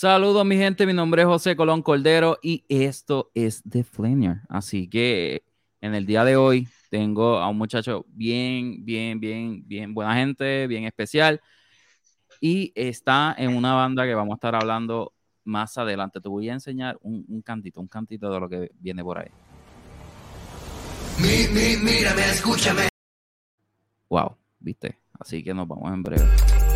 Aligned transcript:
Saludos 0.00 0.46
mi 0.46 0.56
gente, 0.56 0.86
mi 0.86 0.92
nombre 0.92 1.22
es 1.22 1.26
José 1.26 1.56
Colón 1.56 1.82
Cordero 1.82 2.38
y 2.40 2.64
esto 2.68 3.32
es 3.34 3.64
The 3.68 3.82
Flamer. 3.82 4.42
Así 4.48 4.88
que 4.88 5.42
en 5.80 5.92
el 5.96 6.06
día 6.06 6.22
de 6.22 6.36
hoy 6.36 6.68
tengo 6.88 7.38
a 7.38 7.48
un 7.48 7.58
muchacho 7.58 8.06
bien, 8.06 8.84
bien, 8.84 9.18
bien, 9.18 9.66
bien 9.66 9.92
buena 9.92 10.14
gente, 10.14 10.68
bien 10.68 10.84
especial 10.84 11.40
y 12.40 12.70
está 12.76 13.34
en 13.36 13.56
una 13.56 13.74
banda 13.74 14.04
que 14.04 14.14
vamos 14.14 14.34
a 14.34 14.36
estar 14.36 14.54
hablando 14.54 15.14
más 15.42 15.76
adelante. 15.76 16.20
Te 16.20 16.28
voy 16.28 16.48
a 16.48 16.52
enseñar 16.52 16.96
un, 17.02 17.42
cantito, 17.42 17.80
un 17.80 17.88
cantito 17.88 18.30
de 18.30 18.38
lo 18.38 18.48
que 18.48 18.70
viene 18.78 19.02
por 19.02 19.18
ahí. 19.18 19.30
mírame, 21.18 22.22
escúchame. 22.22 22.88
Wow, 24.08 24.36
viste. 24.60 24.96
Así 25.18 25.42
que 25.42 25.52
nos 25.52 25.66
vamos 25.66 25.92
en 25.92 26.04
breve. 26.04 26.67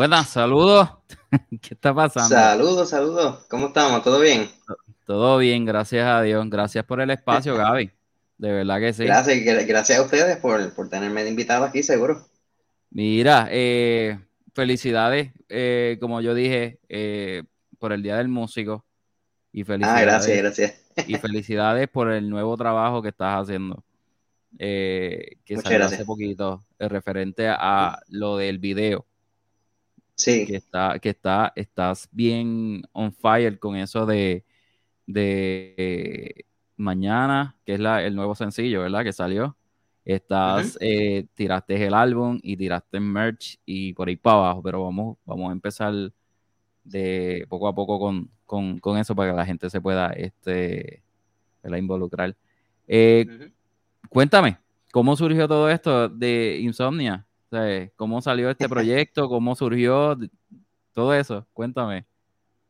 Buenas, 0.00 0.30
saludos. 0.30 0.88
¿Qué 1.60 1.74
está 1.74 1.92
pasando? 1.94 2.34
Saludos, 2.34 2.88
saludos. 2.88 3.44
¿Cómo 3.50 3.66
estamos? 3.66 4.02
¿Todo 4.02 4.18
bien? 4.18 4.48
Todo 5.04 5.36
bien, 5.36 5.66
gracias 5.66 6.06
a 6.06 6.22
Dios. 6.22 6.48
Gracias 6.48 6.86
por 6.86 7.02
el 7.02 7.10
espacio, 7.10 7.54
Gaby. 7.54 7.90
De 8.38 8.50
verdad 8.50 8.80
que 8.80 8.94
sí. 8.94 9.04
Gracias, 9.04 9.66
gracias 9.66 9.98
a 9.98 10.02
ustedes 10.02 10.38
por, 10.38 10.88
tenerme 10.88 11.28
invitado 11.28 11.66
aquí, 11.66 11.82
seguro. 11.82 12.26
Mira, 12.88 13.48
eh, 13.50 14.18
felicidades, 14.54 15.32
eh, 15.50 15.98
como 16.00 16.22
yo 16.22 16.32
dije, 16.32 16.80
eh, 16.88 17.42
por 17.78 17.92
el 17.92 18.02
Día 18.02 18.16
del 18.16 18.28
Músico. 18.28 18.86
Y 19.52 19.64
felicidades. 19.64 20.00
Ah, 20.00 20.06
gracias, 20.06 20.38
gracias. 20.38 20.74
Y 21.08 21.16
felicidades 21.16 21.88
por 21.88 22.10
el 22.10 22.30
nuevo 22.30 22.56
trabajo 22.56 23.02
que 23.02 23.10
estás 23.10 23.42
haciendo. 23.42 23.84
que 24.58 25.36
salió 25.62 25.84
hace 25.84 26.06
poquito, 26.06 26.64
referente 26.78 27.48
a 27.50 28.00
lo 28.08 28.38
del 28.38 28.58
video. 28.58 29.04
Sí. 30.20 30.46
Que, 30.46 30.56
está, 30.56 30.98
que 30.98 31.08
está, 31.08 31.52
estás 31.56 32.08
bien 32.12 32.82
on 32.92 33.10
fire 33.10 33.58
con 33.58 33.74
eso 33.74 34.04
de, 34.04 34.44
de 35.06 36.44
mañana, 36.76 37.56
que 37.64 37.74
es 37.74 37.80
la, 37.80 38.04
el 38.04 38.14
nuevo 38.14 38.34
sencillo, 38.34 38.82
¿verdad? 38.82 39.02
Que 39.02 39.14
salió. 39.14 39.56
Estás, 40.04 40.76
eh, 40.80 41.26
tiraste 41.34 41.86
el 41.86 41.94
álbum 41.94 42.38
y 42.42 42.56
tiraste 42.56 43.00
merch 43.00 43.58
y 43.64 43.94
por 43.94 44.08
ahí 44.08 44.16
para 44.16 44.36
abajo, 44.36 44.62
pero 44.62 44.84
vamos, 44.84 45.16
vamos 45.24 45.48
a 45.48 45.52
empezar 45.52 45.94
de 46.84 47.46
poco 47.48 47.68
a 47.68 47.74
poco 47.74 48.28
con, 48.44 48.98
eso 48.98 49.14
para 49.14 49.30
que 49.30 49.36
la 49.36 49.46
gente 49.46 49.70
se 49.70 49.80
pueda 49.80 50.10
este, 50.10 51.02
involucrar. 51.64 52.36
Eh, 52.86 53.52
cuéntame, 54.10 54.58
¿cómo 54.92 55.16
surgió 55.16 55.48
todo 55.48 55.70
esto 55.70 56.10
de 56.10 56.58
Insomnia? 56.60 57.26
¿Cómo 57.96 58.22
salió 58.22 58.50
este 58.50 58.68
proyecto? 58.68 59.28
¿Cómo 59.28 59.54
surgió? 59.56 60.16
Todo 60.92 61.14
eso, 61.14 61.46
cuéntame. 61.52 62.06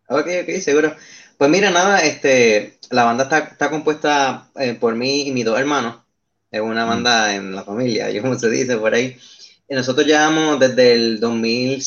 Ok, 0.08 0.26
ok, 0.42 0.50
seguro. 0.60 0.94
Pues 1.38 1.50
mira, 1.50 1.70
nada, 1.70 2.00
este, 2.00 2.78
la 2.90 3.04
banda 3.04 3.24
está, 3.24 3.70
compuesta 3.70 4.50
eh, 4.56 4.74
por 4.74 4.94
mí 4.94 5.28
y 5.28 5.32
mis 5.32 5.44
dos 5.44 5.58
hermanos. 5.58 6.02
Es 6.50 6.60
una 6.60 6.84
banda 6.84 7.34
en 7.34 7.54
la 7.54 7.62
familia, 7.62 8.10
yo 8.10 8.22
como 8.22 8.38
se 8.38 8.50
dice 8.50 8.76
por 8.76 8.92
ahí. 8.94 9.16
Y 9.68 9.74
nosotros 9.74 10.06
llevamos 10.06 10.58
desde 10.58 10.92
el 10.94 11.20
2000, 11.20 11.82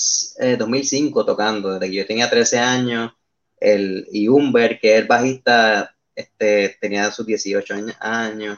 2005 0.58 1.22
eh, 1.22 1.26
tocando, 1.26 1.74
desde 1.74 1.92
que 1.92 1.98
yo 1.98 2.06
tenía 2.06 2.30
13 2.30 2.60
años. 2.60 3.12
El, 3.60 4.08
y 4.12 4.28
Humber, 4.28 4.80
que 4.80 4.96
es 4.96 5.02
el 5.02 5.08
bajista, 5.08 5.96
este, 6.16 6.78
tenía 6.80 7.12
sus 7.12 7.26
18 7.26 7.76
años. 8.00 8.58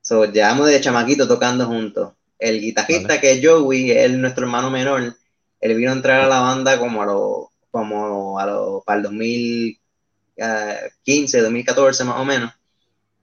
So, 0.00 0.24
llevamos 0.24 0.68
de 0.68 0.80
chamaquito 0.80 1.26
tocando 1.26 1.66
juntos. 1.66 2.12
El 2.40 2.60
guitarrista 2.60 3.20
que 3.20 3.32
es 3.32 3.46
Joey, 3.46 3.90
es 3.90 4.10
nuestro 4.12 4.46
hermano 4.46 4.70
menor, 4.70 5.14
él 5.60 5.74
vino 5.74 5.90
a 5.90 5.94
entrar 5.94 6.22
a 6.22 6.26
la 6.26 6.40
banda 6.40 6.78
como 6.78 7.02
a 7.02 7.06
lo, 7.06 7.50
como 7.70 8.38
a 8.38 8.46
lo, 8.46 8.82
para 8.84 8.96
el 8.98 9.02
2015, 9.04 11.40
2014 11.40 12.04
más 12.04 12.16
o 12.16 12.24
menos, 12.24 12.50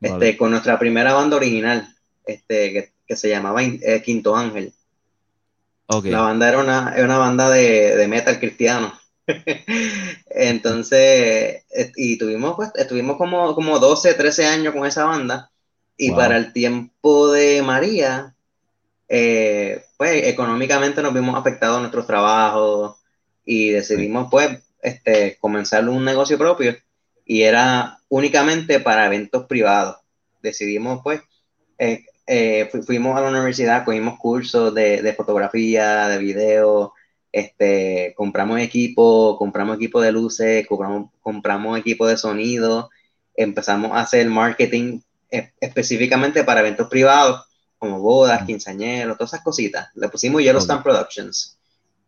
este, 0.01 0.37
con 0.37 0.51
nuestra 0.51 0.77
primera 0.77 1.13
banda 1.13 1.37
original, 1.37 1.87
este, 2.25 2.93
que, 3.07 3.15
se 3.15 3.29
llamaba 3.29 3.63
eh, 3.63 4.03
Quinto 4.05 4.35
Ángel. 4.35 4.73
La 6.03 6.21
banda 6.21 6.49
era 6.49 6.59
una, 6.59 6.93
una 6.97 7.17
banda 7.17 7.49
de, 7.49 8.05
metal 8.07 8.39
cristiano. 8.39 8.93
Entonces, 10.29 11.63
y 11.95 12.17
tuvimos, 12.17 12.55
pues, 12.55 12.69
estuvimos 12.75 13.17
como, 13.17 13.55
como 13.55 13.79
12, 13.79 14.13
13 14.13 14.45
años 14.45 14.75
con 14.75 14.85
esa 14.85 15.05
banda. 15.05 15.49
Y 15.95 16.11
para 16.11 16.35
el 16.37 16.53
tiempo 16.53 17.31
de 17.31 17.63
María, 17.63 18.35
eh, 19.09 19.83
pues 19.97 20.27
económicamente 20.27 21.01
nos 21.01 21.13
vimos 21.13 21.35
afectados 21.35 21.79
nuestros 21.79 22.05
trabajos 22.05 22.97
y 23.45 23.69
decidimos 23.69 24.27
pues 24.29 24.59
este, 24.81 25.37
comenzar 25.39 25.87
un 25.87 26.03
negocio 26.03 26.37
propio 26.37 26.75
y 27.25 27.43
era 27.43 27.99
únicamente 28.09 28.79
para 28.79 29.05
eventos 29.05 29.45
privados. 29.45 29.97
Decidimos 30.41 31.01
pues, 31.03 31.21
eh, 31.77 32.05
eh, 32.25 32.69
fuimos 32.85 33.17
a 33.17 33.21
la 33.21 33.29
universidad, 33.29 33.85
cogimos 33.85 34.19
cursos 34.19 34.73
de, 34.73 35.13
fotografía, 35.15 36.09
de 36.09 36.17
video, 36.17 36.93
este, 37.31 38.13
compramos 38.15 38.59
equipo, 38.59 39.37
compramos 39.37 39.77
equipo 39.77 40.01
de 40.01 40.11
luces, 40.11 40.67
compramos, 40.67 41.11
compramos 41.21 41.79
equipo 41.79 42.07
de 42.07 42.17
sonido, 42.17 42.89
empezamos 43.35 43.91
a 43.91 44.01
hacer 44.01 44.27
marketing 44.29 44.99
específicamente 45.59 46.43
para 46.43 46.61
eventos 46.61 46.87
privados 46.87 47.46
como 47.77 47.99
bodas, 47.99 48.45
quinceañeros, 48.45 49.17
todas 49.17 49.33
esas 49.33 49.43
cositas. 49.43 49.89
Le 49.95 50.09
pusimos 50.09 50.41
Yellowstone 50.41 50.81
Productions 50.81 51.57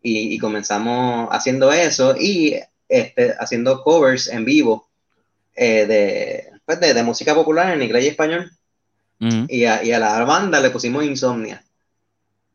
y, 0.02 0.38
comenzamos 0.38 1.28
haciendo 1.30 1.72
eso 1.72 2.14
y 2.16 2.58
este, 2.88 3.34
haciendo 3.38 3.82
covers 3.82 4.28
en 4.28 4.44
vivo 4.44 4.88
eh, 5.54 6.50
pues, 6.64 6.80
de, 6.80 6.94
de, 6.94 7.02
música 7.02 7.34
popular 7.34 7.74
en 7.74 7.82
inglés 7.82 8.04
y 8.04 8.08
español. 8.08 8.50
y, 9.20 9.64
a, 9.64 9.84
y, 9.84 9.92
a, 9.92 9.98
la 9.98 10.24
banda 10.24 10.60
le 10.60 10.70
pusimos 10.70 11.04
Insomnia. 11.04 11.62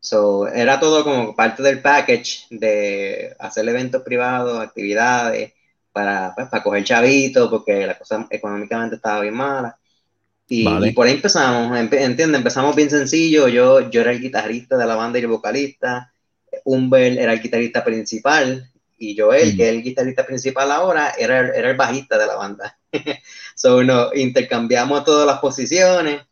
So, 0.00 0.46
era 0.46 0.78
todo 0.78 1.02
como 1.04 1.34
parte 1.34 1.62
del 1.62 1.80
package 1.80 2.46
de 2.50 3.34
hacer 3.38 3.68
eventos 3.68 4.02
privados, 4.02 4.60
actividades, 4.60 5.52
para, 5.92 6.34
pues, 6.34 6.48
para 6.48 6.62
coger 6.62 6.84
chavito, 6.84 7.48
porque 7.48 7.86
la 7.86 7.96
cosa 7.96 8.26
económicamente 8.30 8.96
estaba 8.96 9.20
bien 9.20 9.34
mala. 9.34 9.78
Y, 10.48 10.92
por 10.92 11.06
ahí 11.06 11.14
empezamos, 11.14 11.76
entiende, 11.76 12.38
empezamos 12.38 12.76
bien 12.76 12.88
sencillo, 12.88 13.48
yo, 13.48 13.90
yo 13.90 14.00
era 14.00 14.12
el 14.12 14.20
guitarrista 14.20 14.76
de 14.76 14.86
la 14.86 14.94
banda 14.94 15.18
y 15.18 15.22
el 15.22 15.28
vocalista, 15.28 16.12
Humber 16.64 17.18
era 17.18 17.32
el 17.32 17.42
guitarrista 17.42 17.84
principal. 17.84 18.70
Y 18.98 19.18
Joel, 19.18 19.56
que 19.56 19.68
es 19.68 19.74
el 19.74 19.82
guitarrista 19.82 20.24
principal 20.24 20.72
ahora, 20.72 21.10
era, 21.18 21.54
era 21.54 21.70
el 21.70 21.76
bajista 21.76 22.16
de 22.16 22.26
la 22.26 22.36
banda. 22.36 22.78
so, 23.54 23.82
no, 23.82 24.14
intercambiamos 24.14 25.04
todas 25.04 25.26
las 25.26 25.38
posiciones 25.38 26.22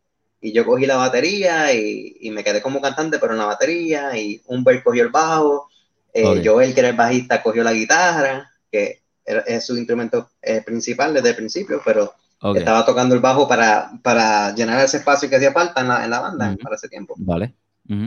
y 0.41 0.53
yo 0.53 0.65
cogí 0.65 0.87
la 0.87 0.97
batería 0.97 1.73
y, 1.75 2.17
y, 2.21 2.31
me 2.31 2.43
quedé 2.43 2.63
como 2.63 2.81
cantante, 2.81 3.19
pero 3.19 3.33
en 3.33 3.39
la 3.39 3.47
batería, 3.47 4.17
y 4.17 4.41
Humber 4.47 4.83
cogió 4.83 5.03
el 5.03 5.09
bajo, 5.11 5.69
eh, 6.13 6.43
Joel, 6.45 6.73
que 6.73 6.81
era 6.81 6.91
el 6.91 6.97
bajista, 6.97 7.43
cogió 7.43 7.65
la 7.65 7.73
guitarra, 7.73 8.51
que 8.71 9.03
es 9.25 9.65
su 9.67 9.77
instrumento 9.77 10.31
eh, 10.41 10.63
principal 10.63 11.13
desde 11.13 11.31
el 11.31 11.37
principio, 11.37 11.83
pero 11.85 12.15
estaba 12.53 12.85
tocando 12.85 13.15
el 13.15 13.21
bajo 13.21 13.49
para, 13.49 13.93
para, 14.03 14.55
llenar 14.55 14.85
ese 14.85 14.99
espacio 14.99 15.29
que 15.29 15.37
hacía 15.37 15.53
falta 15.53 15.81
en 15.81 15.89
la, 15.89 16.05
en 16.05 16.11
la 16.11 16.21
banda 16.21 16.57
para 16.63 16.77
ese 16.77 16.89
tiempo. 16.89 17.15
Vale. 17.17 17.55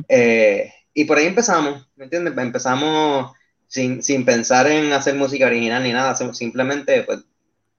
Eh, 0.08 0.72
y 0.94 1.06
por 1.06 1.18
ahí 1.18 1.26
empezamos, 1.26 1.88
¿me 1.96 2.06
entiendes? 2.06 2.38
Empezamos 2.38 3.32
sin, 3.68 4.04
sin, 4.04 4.26
pensar 4.26 4.68
en 4.68 4.94
hacer 4.94 5.16
música 5.16 5.46
original 5.46 5.84
ni 5.84 5.92
nada, 5.92 6.16
simplemente 6.16 7.04
pues, 7.04 7.20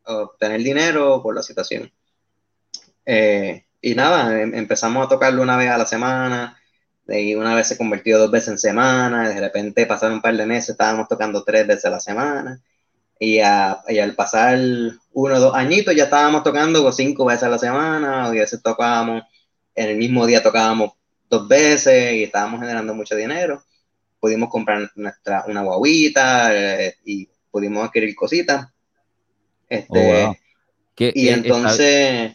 obtener 0.05 0.63
dinero 0.63 1.23
por 1.23 1.35
la 1.35 1.43
situación. 1.43 1.91
Eh, 3.05 3.65
y 3.81 3.95
nada, 3.95 4.41
em, 4.41 4.55
empezamos 4.55 5.07
a 5.07 5.09
tocarlo 5.09 5.43
una 5.43 5.57
vez 5.57 5.71
a 5.71 5.79
la 5.79 5.87
semana. 5.87 6.55
y 7.11 7.35
una 7.35 7.55
vez 7.55 7.67
se 7.69 7.79
convirtió 7.79 8.19
dos 8.19 8.31
veces 8.31 8.49
en 8.49 8.59
semana, 8.59 9.31
de 9.31 9.41
repente 9.41 9.87
pasaron 9.87 10.17
un 10.17 10.23
par 10.23 10.37
de 10.37 10.45
meses, 10.45 10.71
estábamos 10.71 11.09
tocando 11.09 11.43
tres 11.43 11.67
veces 11.67 11.87
a 11.87 11.91
la 11.91 12.01
semana, 12.01 12.61
y, 13.19 13.41
al 13.41 14.15
pasar 14.15 14.59
uno 15.13 15.35
o 15.35 15.41
dos 15.41 15.55
añitos 15.55 15.95
ya 15.95 16.05
estábamos 16.05 16.43
tocando 16.43 16.91
cinco 16.93 17.25
veces 17.25 17.45
a 17.45 17.49
la 17.49 17.59
semana, 17.59 18.31
y 18.33 18.39
a 18.39 18.41
veces 18.43 18.63
tocábamos, 18.63 19.25
en 19.75 19.89
el 19.91 19.97
mismo 19.97 20.27
día 20.27 20.43
tocábamos 20.43 20.93
dos 21.29 21.49
veces 21.49 22.15
y 22.15 22.25
estábamos 22.25 22.61
generando 22.61 22.95
mucho 22.95 23.17
dinero. 23.17 23.63
Pudimos 24.21 24.49
comprar 24.49 24.91
nuestra, 24.97 25.45
una 25.47 25.63
guaguita 25.63 26.51
eh, 26.55 26.97
y 27.05 27.29
pudimos 27.51 27.87
adquirir 27.87 28.15
cositas. 28.15 28.69
Este, 29.69 30.25
oh, 30.25 30.37
y 30.97 31.29
entonces... 31.29 32.35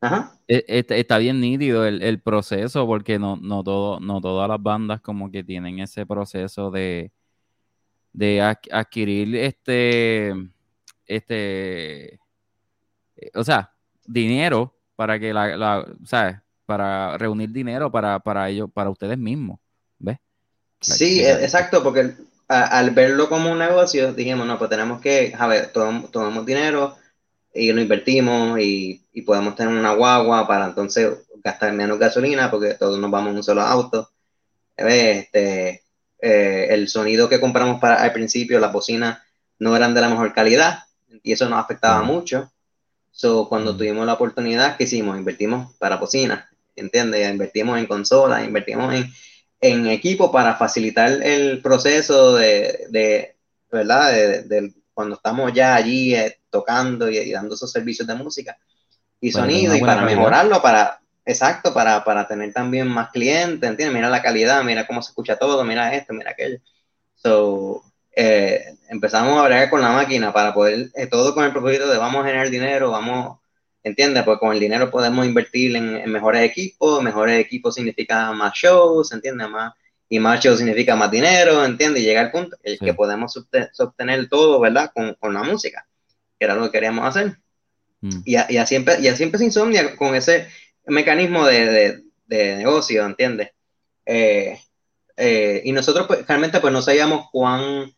Ajá. 0.00 0.32
E, 0.46 0.84
está 0.90 1.16
bien 1.16 1.40
nítido 1.40 1.86
el, 1.86 2.20
proceso 2.20 2.86
porque 2.86 3.18
no, 3.18 3.36
no, 3.36 3.62
todo, 3.64 4.00
no 4.00 4.20
todas 4.20 4.46
las 4.48 4.62
bandas 4.62 5.00
como 5.00 5.30
que 5.30 5.42
tienen 5.42 5.78
ese 5.78 6.04
proceso 6.04 6.70
de, 6.70 7.10
de 8.14 8.40
adquirir 8.40 9.36
este, 9.36 10.32
este, 11.04 12.14
eh, 12.14 13.30
o 13.34 13.44
sea, 13.44 13.74
dinero 14.06 14.74
para 14.96 15.18
que 15.18 15.34
la, 15.34 15.56
la 15.56 15.86
¿sabes? 16.04 16.36
Para 16.64 17.18
reunir 17.18 17.50
dinero 17.50 17.90
para, 17.90 18.20
para 18.20 18.48
ellos, 18.48 18.70
para 18.72 18.88
ustedes 18.88 19.18
mismos, 19.18 19.58
¿ves? 19.98 20.18
Sí, 20.80 21.22
e, 21.22 21.32
exacto, 21.32 21.82
porque 21.82 22.14
al 22.48 22.90
verlo 22.92 23.28
como 23.28 23.50
un 23.50 23.58
negocio, 23.58 24.14
dijimos, 24.14 24.46
no, 24.46 24.58
pues 24.58 24.70
tenemos 24.70 25.00
que, 25.00 25.34
a 25.36 25.46
ver, 25.46 25.72
tomamos 25.72 26.46
dinero, 26.46 26.96
y 27.52 27.72
lo 27.72 27.80
invertimos 27.80 28.58
y, 28.58 29.06
y, 29.12 29.22
podemos 29.22 29.54
tener 29.54 29.72
una 29.72 29.94
guagua 29.94 30.46
para 30.46 30.66
entonces 30.66 31.18
gastar 31.36 31.72
menos 31.72 32.00
gasolina 32.00 32.50
porque 32.50 32.74
todos 32.74 32.98
nos 32.98 33.10
vamos 33.10 33.30
en 33.30 33.36
un 33.36 33.42
solo 33.44 33.62
auto. 33.62 34.10
Este, 34.76 35.83
eh, 36.26 36.68
el 36.70 36.88
sonido 36.88 37.28
que 37.28 37.38
compramos 37.38 37.78
para 37.78 38.02
al 38.02 38.14
principio, 38.14 38.58
las 38.58 38.72
bocinas 38.72 39.18
no 39.58 39.76
eran 39.76 39.92
de 39.92 40.00
la 40.00 40.08
mejor 40.08 40.32
calidad 40.32 40.84
y 41.22 41.32
eso 41.32 41.46
nos 41.50 41.62
afectaba 41.62 42.02
mucho. 42.02 42.50
So, 43.10 43.46
cuando 43.46 43.76
tuvimos 43.76 44.06
la 44.06 44.14
oportunidad, 44.14 44.78
¿qué 44.78 44.84
hicimos? 44.84 45.18
Invertimos 45.18 45.74
para 45.76 45.96
bocinas, 45.96 46.46
¿entiendes? 46.74 47.30
Invertimos 47.30 47.78
en 47.78 47.84
consolas, 47.84 48.42
invertimos 48.42 48.94
en, 48.94 49.12
en 49.60 49.86
equipo 49.88 50.32
para 50.32 50.56
facilitar 50.56 51.22
el 51.22 51.60
proceso 51.60 52.36
de, 52.36 52.86
de 52.88 53.36
¿verdad? 53.70 54.10
De, 54.12 54.72
cuando 54.94 55.16
estamos 55.16 55.52
ya 55.52 55.74
allí 55.74 56.14
eh, 56.14 56.40
tocando 56.48 57.10
y, 57.10 57.30
dando 57.32 57.54
esos 57.54 57.70
servicios 57.70 58.08
de 58.08 58.14
música 58.14 58.56
y 59.20 59.30
sonido 59.30 59.76
y 59.76 59.80
para 59.80 60.06
mejorarlo, 60.06 60.62
para, 60.62 61.02
exacto, 61.24 61.72
para, 61.72 62.04
para 62.04 62.26
tener 62.26 62.52
también 62.52 62.88
más 62.88 63.10
clientes, 63.10 63.68
¿entiendes? 63.68 63.92
Mira 63.94 64.08
la 64.10 64.22
calidad, 64.22 64.62
mira 64.62 64.86
cómo 64.86 65.02
se 65.02 65.10
escucha 65.10 65.36
todo, 65.36 65.64
mira 65.64 65.94
esto, 65.94 66.12
mira 66.12 66.32
aquello. 66.32 66.58
So, 67.14 67.82
eh, 68.14 68.76
empezamos 68.88 69.38
a 69.38 69.44
bregar 69.44 69.70
con 69.70 69.80
la 69.80 69.90
máquina 69.90 70.32
para 70.32 70.54
poder, 70.54 70.90
eh, 70.94 71.06
todo 71.06 71.34
con 71.34 71.44
el 71.44 71.52
propósito 71.52 71.88
de 71.88 71.98
vamos 71.98 72.22
a 72.22 72.26
generar 72.26 72.50
dinero, 72.50 72.90
vamos, 72.90 73.38
¿entiendes? 73.82 74.22
Porque 74.22 74.40
con 74.40 74.52
el 74.52 74.60
dinero 74.60 74.90
podemos 74.90 75.26
invertir 75.26 75.74
en, 75.76 76.10
mejores 76.10 76.42
equipos, 76.42 77.02
mejores 77.02 77.40
equipos 77.40 77.74
significa 77.74 78.32
más 78.32 78.54
shows, 78.54 79.12
¿entiendes? 79.12 79.48
Más, 79.48 79.72
y 80.08 80.18
más 80.18 80.40
shows 80.40 80.58
significa 80.58 80.94
más 80.94 81.10
dinero, 81.10 81.64
¿entiendes? 81.64 82.02
Y 82.02 82.06
llega 82.06 82.20
al 82.20 82.30
punto 82.30 82.56
en 82.62 82.78
que 82.78 82.94
podemos 82.94 83.36
obtener 83.78 84.28
todo, 84.28 84.60
¿verdad? 84.60 84.90
Con, 84.94 85.14
con 85.14 85.34
la 85.34 85.42
música 85.42 85.86
era 86.38 86.54
lo 86.54 86.64
que 86.64 86.72
queríamos 86.72 87.06
hacer. 87.06 87.38
Mm. 88.00 88.20
Y, 88.24 88.32
y, 88.32 88.56
así 88.58 88.84
y 89.00 89.08
así 89.08 89.22
empezó 89.22 89.44
Insomnia 89.44 89.96
con 89.96 90.14
ese 90.14 90.48
mecanismo 90.86 91.46
de, 91.46 92.02
de, 92.26 92.56
negocio, 92.56 93.04
¿entiendes? 93.04 93.50
Eh, 94.06 94.58
eh, 95.16 95.62
y 95.64 95.72
nosotros 95.72 96.06
pues, 96.06 96.26
realmente 96.26 96.60
pues 96.60 96.72
no 96.72 96.82
sabíamos 96.82 97.28
cuán, 97.30 97.92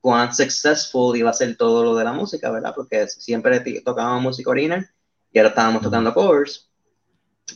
cuán 0.00 0.34
successful 0.34 1.16
iba 1.16 1.30
a 1.30 1.34
ser 1.34 1.56
todo 1.56 1.82
lo 1.82 1.96
de 1.96 2.04
la 2.04 2.12
música, 2.12 2.50
¿verdad? 2.50 2.72
Porque 2.74 3.08
siempre 3.08 3.60
tocábamos 3.80 4.22
música 4.22 4.50
original 4.50 4.88
y 5.32 5.38
ahora 5.38 5.50
estábamos 5.50 5.82
tocando 5.82 6.14
covers. 6.14 6.70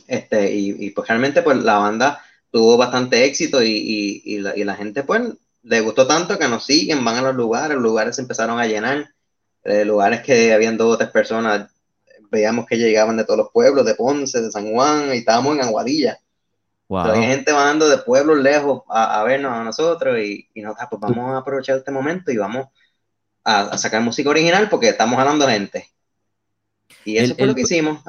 Este, 0.07 0.53
y, 0.53 0.85
y, 0.85 0.89
pues 0.91 1.07
realmente 1.07 1.41
pues 1.41 1.57
la 1.57 1.77
banda 1.77 2.23
tuvo 2.51 2.77
bastante 2.77 3.25
éxito 3.25 3.63
y, 3.63 4.21
y, 4.23 4.39
la, 4.39 4.55
y, 4.55 4.63
la, 4.63 4.75
gente 4.75 5.03
pues 5.03 5.21
le 5.63 5.81
gustó 5.81 6.05
tanto 6.05 6.37
que 6.37 6.47
nos 6.47 6.65
siguen, 6.65 7.03
van 7.03 7.17
a 7.17 7.21
los 7.21 7.35
lugares, 7.35 7.75
los 7.75 7.83
lugares 7.83 8.15
se 8.15 8.21
empezaron 8.21 8.59
a 8.59 8.67
llenar 8.67 9.09
de 9.63 9.85
lugares 9.85 10.21
que 10.21 10.53
habían 10.53 10.77
dos 10.77 10.95
o 10.95 10.97
tres 10.97 11.09
personas, 11.09 11.69
veíamos 12.29 12.65
que 12.65 12.77
llegaban 12.77 13.17
de 13.17 13.23
todos 13.23 13.37
los 13.37 13.51
pueblos, 13.51 13.85
de 13.85 13.95
Ponce, 13.95 14.41
de 14.41 14.51
San 14.51 14.71
Juan, 14.71 15.13
y 15.13 15.17
estábamos 15.17 15.55
en 15.55 15.63
Aguadilla. 15.63 16.19
Wow. 16.87 17.11
hay 17.11 17.23
gente 17.23 17.51
bajando 17.51 17.87
de 17.87 17.99
pueblos 17.99 18.39
lejos 18.39 18.81
a, 18.89 19.23
vernos 19.23 19.51
a 19.51 19.63
nosotros 19.63 20.17
y, 20.17 20.49
y 20.55 20.61
nosotros, 20.61 20.87
pues 20.89 21.01
vamos 21.01 21.35
a 21.35 21.37
aprovechar 21.37 21.77
este 21.77 21.91
momento 21.91 22.31
y 22.31 22.37
vamos 22.37 22.65
a, 23.43 23.77
sacar 23.77 24.01
música 24.01 24.29
original 24.29 24.69
porque 24.69 24.89
estamos 24.89 25.19
hablando 25.19 25.47
gente. 25.47 25.87
Y 27.05 27.17
eso 27.17 27.35
fue 27.35 27.45
lo 27.45 27.53
que 27.53 27.61
hicimos. 27.61 28.01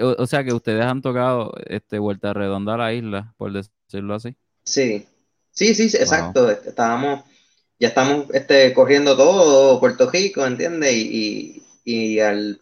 o, 0.00 0.26
sea 0.26 0.44
que 0.44 0.52
ustedes 0.52 0.84
han 0.84 1.02
tocado 1.02 1.52
este 1.66 1.98
Vuelta 1.98 2.32
Redonda 2.32 2.74
a 2.74 2.78
la 2.78 2.92
isla, 2.92 3.34
por 3.36 3.52
decirlo 3.52 4.14
así. 4.14 4.36
Sí, 4.62 5.08
sí, 5.50 5.74
sí, 5.74 5.84
exacto. 5.96 6.50
Estábamos 6.50 7.24
ya 7.78 7.88
estamos 7.88 8.26
este, 8.32 8.72
corriendo 8.74 9.16
todo 9.16 9.78
Puerto 9.78 10.10
Rico, 10.10 10.44
¿entiendes? 10.44 10.92
Y, 10.94 11.62
y, 11.84 12.18
al, 12.20 12.60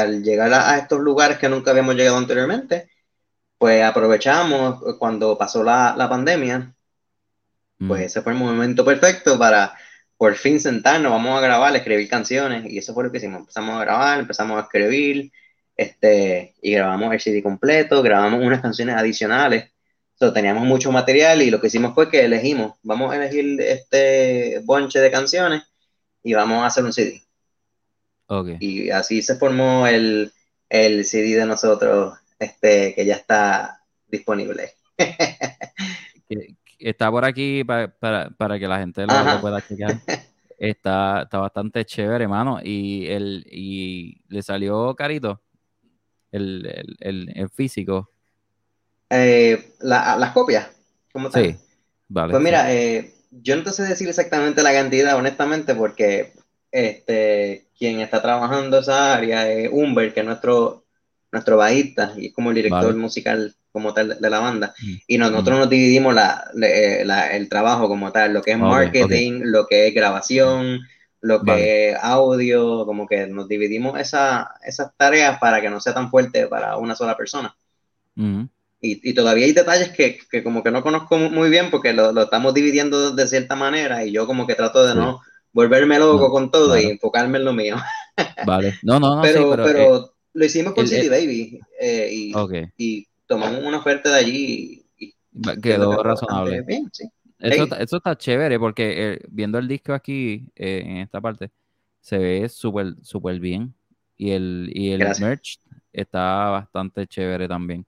al, 0.00 0.22
llegar 0.22 0.52
a, 0.52 0.78
estos 0.78 1.00
lugares 1.00 1.38
que 1.38 1.48
nunca 1.48 1.70
habíamos 1.70 1.94
llegado 1.94 2.16
anteriormente, 2.16 2.90
pues 3.58 3.82
aprovechamos 3.82 4.96
cuando 4.98 5.38
pasó 5.38 5.62
la, 5.62 5.94
la 5.96 6.08
pandemia, 6.08 6.74
mm. 7.78 7.88
pues 7.88 8.02
ese 8.02 8.22
fue 8.22 8.32
el 8.32 8.38
momento 8.38 8.84
perfecto 8.84 9.38
para 9.38 9.74
por 10.16 10.34
fin 10.36 10.60
sentarnos, 10.60 11.12
vamos 11.12 11.36
a 11.38 11.40
grabar, 11.40 11.74
escribir 11.76 12.08
canciones, 12.08 12.64
y 12.70 12.78
eso 12.78 12.94
fue 12.94 13.04
lo 13.04 13.12
que 13.12 13.18
hicimos, 13.18 13.40
empezamos 13.40 13.76
a 13.76 13.84
grabar, 13.84 14.20
empezamos 14.20 14.58
a 14.58 14.62
escribir, 14.62 15.32
este, 15.76 16.54
y 16.62 16.72
grabamos 16.74 17.12
el 17.12 17.20
CD 17.20 17.42
completo, 17.42 18.02
grabamos 18.02 18.42
unas 18.44 18.60
canciones 18.60 18.96
adicionales, 18.96 19.74
teníamos 20.32 20.64
mucho 20.64 20.92
material 20.92 21.42
y 21.42 21.50
lo 21.50 21.60
que 21.60 21.66
hicimos 21.66 21.94
fue 21.94 22.08
que 22.08 22.24
elegimos, 22.24 22.78
vamos 22.82 23.12
a 23.12 23.16
elegir 23.16 23.60
este 23.60 24.60
bonche 24.64 25.00
de 25.00 25.10
canciones 25.10 25.62
y 26.22 26.34
vamos 26.34 26.62
a 26.62 26.66
hacer 26.66 26.84
un 26.84 26.92
CD. 26.92 27.22
Okay. 28.26 28.56
Y 28.60 28.90
así 28.90 29.22
se 29.22 29.36
formó 29.36 29.86
el, 29.86 30.32
el 30.68 31.04
CD 31.04 31.36
de 31.36 31.46
nosotros, 31.46 32.14
este, 32.38 32.94
que 32.94 33.04
ya 33.04 33.16
está 33.16 33.82
disponible. 34.08 34.72
está 36.78 37.10
por 37.10 37.24
aquí 37.24 37.64
para, 37.64 37.88
para, 38.36 38.58
que 38.58 38.68
la 38.68 38.78
gente 38.78 39.06
lo, 39.06 39.40
pueda 39.40 39.60
checar. 39.66 40.00
Está, 40.56 41.22
está 41.24 41.38
bastante 41.38 41.84
chévere, 41.84 42.24
hermano. 42.24 42.60
Y, 42.62 43.06
el, 43.08 43.44
y 43.50 44.22
le 44.28 44.40
salió 44.40 44.94
carito 44.94 45.42
el, 46.30 46.96
el, 47.00 47.32
el 47.34 47.50
físico. 47.50 48.10
Eh, 49.10 49.74
las 49.80 50.32
copias, 50.32 50.68
¿cómo 51.12 51.30
Sí, 51.30 51.56
vale. 52.08 52.30
Pues 52.30 52.42
mira, 52.42 52.72
eh, 52.72 53.12
yo 53.30 53.56
no 53.56 53.62
te 53.62 53.70
sé 53.70 53.82
decir 53.82 54.08
exactamente 54.08 54.62
la 54.62 54.72
cantidad, 54.72 55.16
honestamente, 55.16 55.74
porque 55.74 56.32
este, 56.74 57.68
quien 57.78 58.00
está 58.00 58.20
trabajando 58.20 58.80
esa 58.80 59.14
área 59.14 59.48
es 59.48 59.68
Humber, 59.70 60.12
que 60.12 60.20
es 60.20 60.26
nuestro, 60.26 60.84
nuestro 61.30 61.56
bajista 61.56 62.12
y 62.16 62.26
es 62.26 62.34
como 62.34 62.50
el 62.50 62.56
director 62.56 62.96
musical 62.96 63.54
como 63.70 63.94
tal 63.94 64.18
de 64.20 64.30
la 64.30 64.40
banda. 64.40 64.74
Mm. 64.82 64.94
Y 65.06 65.18
nosotros 65.18 65.56
mm. 65.56 65.60
nos 65.60 65.70
dividimos 65.70 66.16
el 66.60 67.48
trabajo 67.48 67.86
como 67.86 68.10
tal, 68.10 68.32
lo 68.32 68.42
que 68.42 68.52
es 68.52 68.58
marketing, 68.58 69.42
lo 69.44 69.68
que 69.68 69.86
es 69.86 69.94
grabación, 69.94 70.80
lo 71.20 71.42
que 71.42 71.90
es 71.90 71.96
audio, 72.02 72.84
como 72.84 73.06
que 73.06 73.28
nos 73.28 73.46
dividimos 73.46 73.98
esa, 74.00 74.56
esas 74.64 74.90
tareas 74.96 75.38
para 75.38 75.60
que 75.60 75.70
no 75.70 75.78
sea 75.78 75.94
tan 75.94 76.10
fuerte 76.10 76.48
para 76.48 76.76
una 76.76 76.96
sola 76.96 77.16
persona. 77.16 77.54
Mm. 78.16 78.46
Y, 78.80 79.14
todavía 79.14 79.46
hay 79.46 79.52
detalles 79.52 79.90
que, 79.90 80.18
que, 80.28 80.42
como 80.42 80.62
que 80.62 80.72
no 80.72 80.82
conozco 80.82 81.16
muy 81.16 81.48
bien 81.48 81.70
porque 81.70 81.92
lo, 81.92 82.12
lo, 82.12 82.24
estamos 82.24 82.52
dividiendo 82.52 83.12
de 83.12 83.26
cierta 83.28 83.54
manera 83.56 84.04
y 84.04 84.12
yo 84.12 84.26
como 84.26 84.46
que 84.46 84.56
trato 84.56 84.84
de 84.84 84.94
no 84.94 85.22
volverme 85.54 85.98
loco 85.98 86.30
con 86.30 86.50
todo 86.50 86.78
y 86.78 86.84
enfocarme 86.84 87.38
en 87.38 87.44
lo 87.46 87.54
mío. 87.54 87.76
Vale, 88.46 88.74
no, 88.82 89.00
no, 89.00 89.16
no. 89.16 89.22
Pero, 89.22 89.50
pero, 89.56 89.96
eh, 89.96 90.10
lo 90.34 90.44
hicimos 90.44 90.74
con 90.74 90.86
City 90.86 91.08
Baby 91.08 91.60
eh, 91.80 92.08
y, 92.12 92.32
y, 92.76 93.08
tomamos 93.26 93.62
una 93.64 93.78
oferta 93.78 94.10
de 94.10 94.16
allí 94.18 94.84
y, 94.98 95.14
quedó 95.62 96.02
razonable. 96.02 96.60
Bien, 96.62 96.90
sí. 96.92 97.08
eso, 97.38 97.64
eso, 97.76 97.96
está 97.96 98.18
chévere 98.18 98.58
porque 98.58 99.12
eh, 99.12 99.18
viendo 99.30 99.58
el 99.58 99.66
disco 99.66 99.94
aquí 99.94 100.46
en 100.56 100.98
esta 100.98 101.20
parte 101.20 101.50
se 102.00 102.18
ve 102.18 102.48
súper 102.48 102.94
súper 103.02 103.40
bien 103.40 103.74
y 104.16 104.32
el, 104.32 104.70
y 104.74 104.90
el 104.90 105.00
merch 105.20 105.58
está 105.92 106.50
bastante 106.50 107.06
chévere 107.06 107.48
también. 107.48 107.86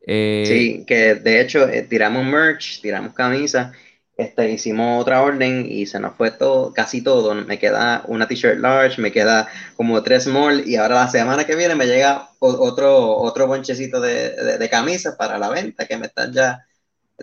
Eh, 0.00 0.44
sí, 0.46 0.84
que 0.86 1.16
de 1.16 1.40
hecho 1.40 1.68
eh, 1.68 1.82
tiramos 1.82 2.24
merch, 2.24 2.80
tiramos 2.80 3.12
camisas, 3.12 3.76
este, 4.18 4.50
hicimos 4.50 5.00
otra 5.00 5.22
orden 5.22 5.64
y 5.70 5.86
se 5.86 6.00
nos 6.00 6.16
fue 6.16 6.32
todo, 6.32 6.72
casi 6.72 7.02
todo. 7.02 7.36
Me 7.36 7.56
queda 7.56 8.02
una 8.08 8.26
t-shirt 8.26 8.58
large, 8.58 9.00
me 9.00 9.12
queda 9.12 9.46
como 9.76 10.02
tres 10.02 10.24
small 10.24 10.68
y 10.68 10.74
ahora 10.74 10.96
la 10.96 11.08
semana 11.08 11.44
que 11.44 11.54
viene 11.54 11.76
me 11.76 11.86
llega 11.86 12.28
otro, 12.40 13.16
otro 13.16 13.46
bonchecito 13.46 14.00
de, 14.00 14.58
de, 14.58 14.68
camisas 14.68 15.14
para 15.14 15.38
la 15.38 15.48
venta 15.48 15.86
que 15.86 15.96
me 15.96 16.06
están 16.06 16.32
ya 16.32 16.66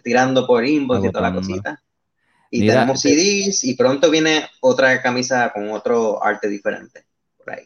tirando 0.06 0.48
por 0.48 0.66
inbox 0.66 1.04
y 1.06 1.12
toda 1.12 1.30
la 1.30 1.36
cosita. 1.36 1.84
Y 2.50 2.66
tenemos 2.66 3.02
CDs 3.02 3.66
y 3.66 3.75
pronto 3.75 4.10
viene 4.10 4.46
otra 4.62 5.02
camisa 5.02 5.52
con 5.54 5.70
otro 5.72 6.24
arte 6.24 6.48
diferente. 6.48 7.04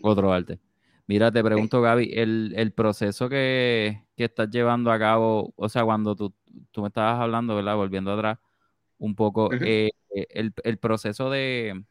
Otro 0.02 0.34
arte. 0.34 0.58
Mira, 1.06 1.32
te 1.32 1.44
pregunto, 1.44 1.84
Gaby, 1.84 2.14
el, 2.16 2.74
proceso 2.76 3.30
que, 3.30 4.06
estás 4.18 4.50
llevando 4.50 4.92
a 4.92 4.98
cabo, 4.98 5.54
o 5.56 5.70
sea, 5.70 5.84
cuando 5.84 6.16
tú, 6.16 6.34
tú 6.72 6.82
me 6.82 6.88
estabas 6.88 7.22
hablando, 7.22 7.56
¿verdad? 7.56 7.76
Volviendo 7.76 8.12
atrás 8.12 8.40
un 9.00 9.16
poco, 9.16 9.50
eh, 9.54 9.92
el, 10.12 10.78
proceso 10.78 11.30
de, 11.30 11.84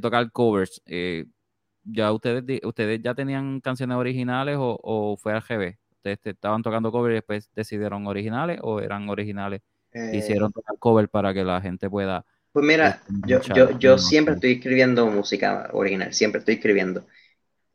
tocar 0.00 0.30
covers, 0.30 0.82
eh, 0.86 1.24
¿ya 1.82 2.12
ustedes, 2.12 2.60
ustedes 2.62 3.00
ya 3.02 3.14
tenían 3.14 3.60
canciones 3.60 3.96
originales 3.96 4.56
o, 4.58 5.16
fue 5.20 5.32
al 5.32 5.42
GB? 5.42 5.76
¿Ustedes 5.96 6.18
estaban 6.24 6.62
tocando 6.62 6.92
covers 6.92 7.12
y 7.12 7.14
después 7.16 7.50
decidieron 7.54 8.06
originales 8.06 8.60
o 8.62 8.80
eran 8.80 9.08
originales? 9.08 9.62
Hicieron 10.12 10.50
eh, 10.50 10.54
tocar 10.54 10.76
cover 10.78 11.08
para 11.08 11.32
que 11.32 11.44
la 11.44 11.60
gente 11.60 11.88
pueda... 11.88 12.24
Pues 12.52 12.66
mira, 12.66 13.02
yo, 13.26 13.40
yo, 13.40 13.78
yo 13.78 13.98
siempre 13.98 14.34
estoy 14.34 14.52
escribiendo 14.52 15.06
música 15.06 15.70
original, 15.72 16.12
siempre 16.12 16.40
estoy 16.40 16.54
escribiendo. 16.54 17.06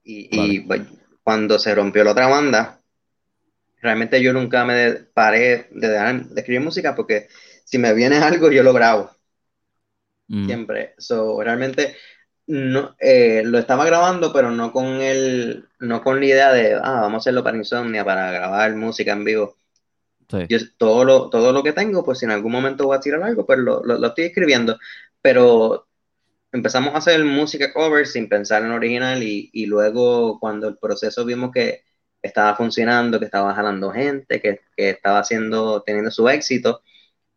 Y, 0.03 0.65
cuando 1.21 1.59
se 1.59 1.75
rompió 1.75 2.03
la 2.03 2.11
otra 2.11 2.27
banda, 2.27 2.81
realmente 3.81 4.21
yo 4.21 4.33
nunca 4.33 4.65
me 4.65 4.93
paré 5.13 5.67
de, 5.71 5.87
de 5.89 6.39
escribir 6.39 6.61
música 6.61 6.95
porque 6.95 7.27
si 7.69 7.77
me 7.77 7.93
viene 7.93 8.17
algo 8.23 8.51
yo 8.51 8.63
lo 8.63 8.73
grabo. 8.73 9.11
Mm. 10.27 10.45
Siempre. 10.45 10.95
So, 10.97 11.41
realmente 11.41 11.95
no, 12.47 12.95
eh, 12.99 13.43
lo 13.45 13.59
estaba 13.59 13.85
grabando, 13.85 14.33
pero 14.33 14.51
no 14.51 14.71
con 14.71 14.85
el, 15.01 15.67
no 15.79 16.01
con 16.01 16.19
la 16.19 16.25
idea 16.25 16.51
de, 16.51 16.73
ah, 16.75 17.01
vamos 17.01 17.13
a 17.13 17.17
hacerlo 17.17 17.43
para 17.43 17.57
Insomnia, 17.57 18.03
para 18.03 18.31
grabar 18.31 18.75
música 18.75 19.11
en 19.11 19.23
vivo. 19.23 19.55
Yo, 20.47 20.59
todo, 20.77 21.05
lo, 21.05 21.29
todo 21.29 21.51
lo 21.51 21.63
que 21.63 21.73
tengo, 21.73 22.03
pues 22.03 22.19
si 22.19 22.25
en 22.25 22.31
algún 22.31 22.51
momento 22.51 22.85
voy 22.85 22.97
a 22.97 22.99
tirar 22.99 23.23
algo, 23.23 23.45
pues 23.47 23.57
lo, 23.59 23.83
lo, 23.83 24.07
estoy 24.07 24.25
escribiendo. 24.25 24.77
Pero 25.21 25.87
empezamos 26.51 26.93
a 26.93 26.97
hacer 26.99 27.23
música 27.23 27.73
cover 27.73 28.05
sin 28.05 28.29
pensar 28.29 28.63
en 28.63 28.71
original 28.71 29.23
y, 29.23 29.49
y, 29.53 29.65
luego 29.65 30.39
cuando 30.39 30.67
el 30.67 30.77
proceso 30.77 31.25
vimos 31.25 31.51
que 31.51 31.83
estaba 32.21 32.55
funcionando, 32.55 33.19
que 33.19 33.25
estaba 33.25 33.55
jalando 33.55 33.91
gente, 33.91 34.39
que, 34.39 34.61
que 34.75 34.91
estaba 34.91 35.19
haciendo, 35.19 35.81
teniendo 35.81 36.11
su 36.11 36.29
éxito, 36.29 36.81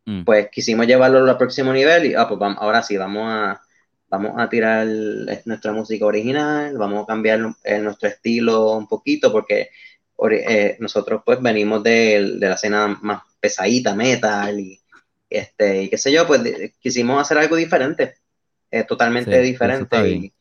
mm. 0.05 0.23
pues 0.23 0.49
quisimos 0.49 0.87
llevarlo 0.87 1.29
al 1.29 1.37
próximo 1.37 1.73
nivel 1.73 2.05
y 2.05 2.15
ah, 2.15 2.27
pues 2.27 2.39
vamos, 2.39 2.57
ahora 2.61 2.81
sí, 2.83 2.97
vamos 2.97 3.23
a, 3.27 3.61
vamos 4.09 4.33
a 4.37 4.49
tirar 4.49 4.87
nuestra 5.45 5.71
música 5.73 6.05
original, 6.05 6.77
vamos 6.77 7.03
a 7.03 7.07
cambiar 7.07 7.39
nuestro 7.39 8.09
estilo 8.09 8.71
un 8.71 8.87
poquito 8.87 9.31
porque 9.31 9.69
eh, 10.31 10.77
nosotros 10.79 11.21
pues 11.25 11.41
venimos 11.41 11.83
de, 11.83 12.37
de, 12.39 12.47
la 12.47 12.55
escena 12.55 12.97
más 13.01 13.23
pesadita, 13.39 13.95
metal 13.95 14.59
y, 14.59 14.79
este, 15.29 15.83
y 15.83 15.89
qué 15.89 15.97
sé 15.97 16.11
yo, 16.11 16.27
pues 16.27 16.41
quisimos 16.79 17.19
hacer 17.19 17.37
algo 17.37 17.55
diferente 17.55 18.15
es 18.73 18.87
totalmente 18.87 19.39
diferente. 19.39 20.09
Y, 20.09 20.33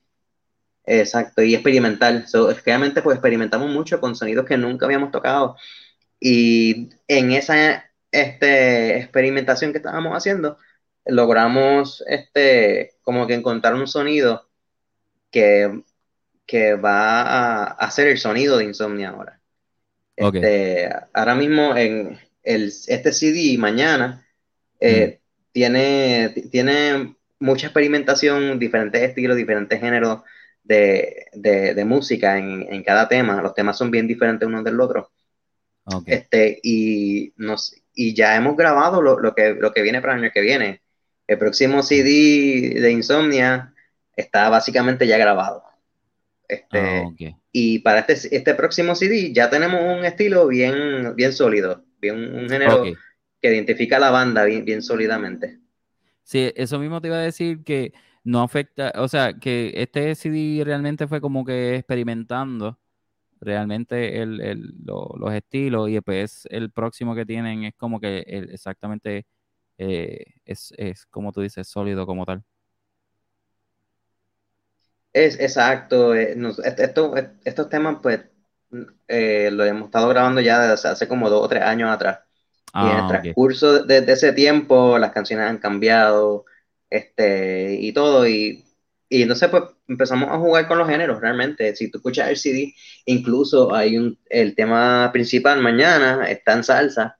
exacto, 0.84 1.42
y 1.42 1.54
experimental. 1.54 2.26
So, 2.26 2.52
realmente 2.64 3.02
pues 3.02 3.16
experimentamos 3.16 3.70
mucho 3.70 4.00
con 4.00 4.16
sonidos 4.16 4.46
que 4.46 4.56
nunca 4.56 4.86
habíamos 4.86 5.10
tocado. 5.10 5.56
Y 6.18 6.88
en 7.06 7.32
esa 7.32 7.84
este, 8.12 8.98
experimentación 8.98 9.72
que 9.72 9.78
estábamos 9.78 10.16
haciendo, 10.16 10.58
logramos 11.06 12.04
este, 12.06 12.92
como 13.02 13.26
que 13.26 13.34
encontrar 13.34 13.74
un 13.74 13.88
sonido 13.88 14.48
que, 15.30 15.82
que 16.46 16.74
va 16.74 17.22
a 17.22 17.64
hacer 17.64 18.08
el 18.08 18.18
sonido 18.18 18.58
de 18.58 18.64
Insomnia 18.64 19.08
ahora. 19.08 19.40
Este, 20.14 20.88
ahora 21.14 21.34
mismo 21.34 21.74
en 21.74 22.18
el, 22.42 22.64
este 22.86 23.12
CD 23.12 23.56
mañana 23.58 24.26
eh, 24.78 25.20
tiene, 25.52 26.28
tiene 26.50 27.16
mucha 27.38 27.66
experimentación, 27.66 28.58
diferentes 28.58 29.02
estilos, 29.02 29.36
diferentes 29.36 29.80
géneros 29.80 30.22
de, 30.62 31.26
de, 31.32 31.84
música 31.84 32.38
en, 32.38 32.66
en, 32.72 32.82
cada 32.82 33.08
tema. 33.08 33.42
Los 33.42 33.54
temas 33.54 33.78
son 33.78 33.90
bien 33.90 34.06
diferentes 34.06 34.46
unos 34.46 34.64
del 34.64 34.80
otro. 34.80 35.10
Este, 36.06 36.60
y, 36.62 37.32
nos, 37.36 37.81
y 37.94 38.14
ya 38.14 38.36
hemos 38.36 38.56
grabado 38.56 39.02
lo, 39.02 39.18
lo, 39.18 39.34
que, 39.34 39.54
lo 39.54 39.72
que 39.72 39.82
viene 39.82 40.00
para 40.00 40.14
el 40.14 40.24
año 40.24 40.30
que 40.32 40.40
viene. 40.40 40.82
El 41.26 41.38
próximo 41.38 41.82
CD 41.82 42.80
de 42.80 42.90
Insomnia 42.90 43.72
está 44.16 44.48
básicamente 44.48 45.06
ya 45.06 45.18
grabado. 45.18 45.64
Este, 46.48 46.78
ah, 46.78 47.08
Y 47.50 47.78
para 47.78 48.00
este, 48.00 48.36
este 48.36 48.54
próximo 48.54 48.94
CD 48.94 49.32
ya 49.32 49.48
tenemos 49.48 49.80
un 49.80 50.04
estilo 50.04 50.48
bien, 50.48 51.14
bien 51.16 51.32
sólido, 51.32 51.84
bien, 52.00 52.34
un 52.34 52.48
género 52.48 52.84
que 53.40 53.52
identifica 53.52 53.96
a 53.96 54.00
la 54.00 54.10
banda 54.10 54.44
bien, 54.44 54.64
bien 54.64 54.82
sólidamente. 54.82 55.58
Sí, 56.22 56.52
eso 56.54 56.78
mismo 56.78 57.00
te 57.00 57.08
iba 57.08 57.16
a 57.16 57.20
decir 57.20 57.64
que 57.64 57.92
no 58.24 58.42
afecta, 58.42 58.92
o 58.96 59.08
sea, 59.08 59.32
que 59.34 59.72
este 59.74 60.14
CD 60.14 60.62
realmente 60.64 61.06
fue 61.06 61.20
como 61.20 61.44
que 61.44 61.76
experimentando 61.76 62.78
realmente 63.42 64.22
el, 64.22 64.36
los 64.84 65.32
estilos 65.34 65.88
y 65.88 65.94
después 65.94 66.46
el 66.50 66.70
próximo 66.70 67.14
que 67.14 67.26
tienen 67.26 67.64
es 67.64 67.74
como 67.76 68.00
que 68.00 68.24
exactamente 68.26 69.26
eh, 69.78 70.24
es, 70.44 70.72
como 71.10 71.32
tú 71.32 71.40
dices, 71.40 71.66
sólido 71.68 72.06
como 72.06 72.24
tal. 72.24 72.44
Es 75.12 75.38
exacto. 75.40 76.14
Eh, 76.14 76.36
estos 77.44 77.68
temas, 77.68 77.98
pues, 78.00 78.20
eh, 79.08 79.50
lo 79.52 79.64
hemos 79.64 79.86
estado 79.86 80.08
grabando 80.08 80.40
ya 80.40 80.60
desde 80.70 80.88
hace 80.88 81.08
como 81.08 81.28
dos 81.28 81.44
o 81.44 81.48
tres 81.48 81.62
años 81.62 81.90
atrás 81.90 82.20
y 82.74 82.78
en 82.78 82.86
el 82.86 83.04
ah, 83.04 83.06
transcurso 83.08 83.84
de, 83.84 83.98
ese 83.98 84.32
tiempo 84.32 84.98
las 84.98 85.12
canciones 85.12 85.46
han 85.46 85.58
cambiado 85.58 86.46
este, 86.88 87.74
y 87.74 87.92
todo. 87.92 88.26
Y, 88.26 88.64
y 89.08 89.22
entonces 89.22 89.50
pues 89.50 89.64
empezamos 89.92 90.30
a 90.30 90.38
jugar 90.38 90.66
con 90.66 90.78
los 90.78 90.88
géneros 90.88 91.20
realmente. 91.20 91.74
Si 91.76 91.90
tú 91.90 91.98
escuchas 91.98 92.28
el 92.28 92.36
CD, 92.36 92.74
incluso 93.06 93.74
hay 93.74 93.96
un, 93.96 94.18
el 94.28 94.54
tema 94.54 95.10
principal 95.12 95.60
mañana 95.60 96.28
está 96.28 96.54
en 96.54 96.64
salsa 96.64 97.18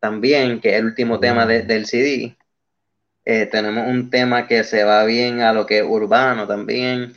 también, 0.00 0.60
que 0.60 0.70
es 0.70 0.76
el 0.76 0.86
último 0.86 1.18
tema 1.20 1.46
del 1.46 1.86
CD. 1.86 2.36
Eh, 3.24 3.46
tenemos 3.46 3.88
un 3.88 4.10
tema 4.10 4.46
que 4.46 4.64
se 4.64 4.84
va 4.84 5.04
bien 5.04 5.40
a 5.40 5.52
lo 5.52 5.66
que 5.66 5.78
es 5.78 5.84
urbano 5.84 6.46
también. 6.46 7.14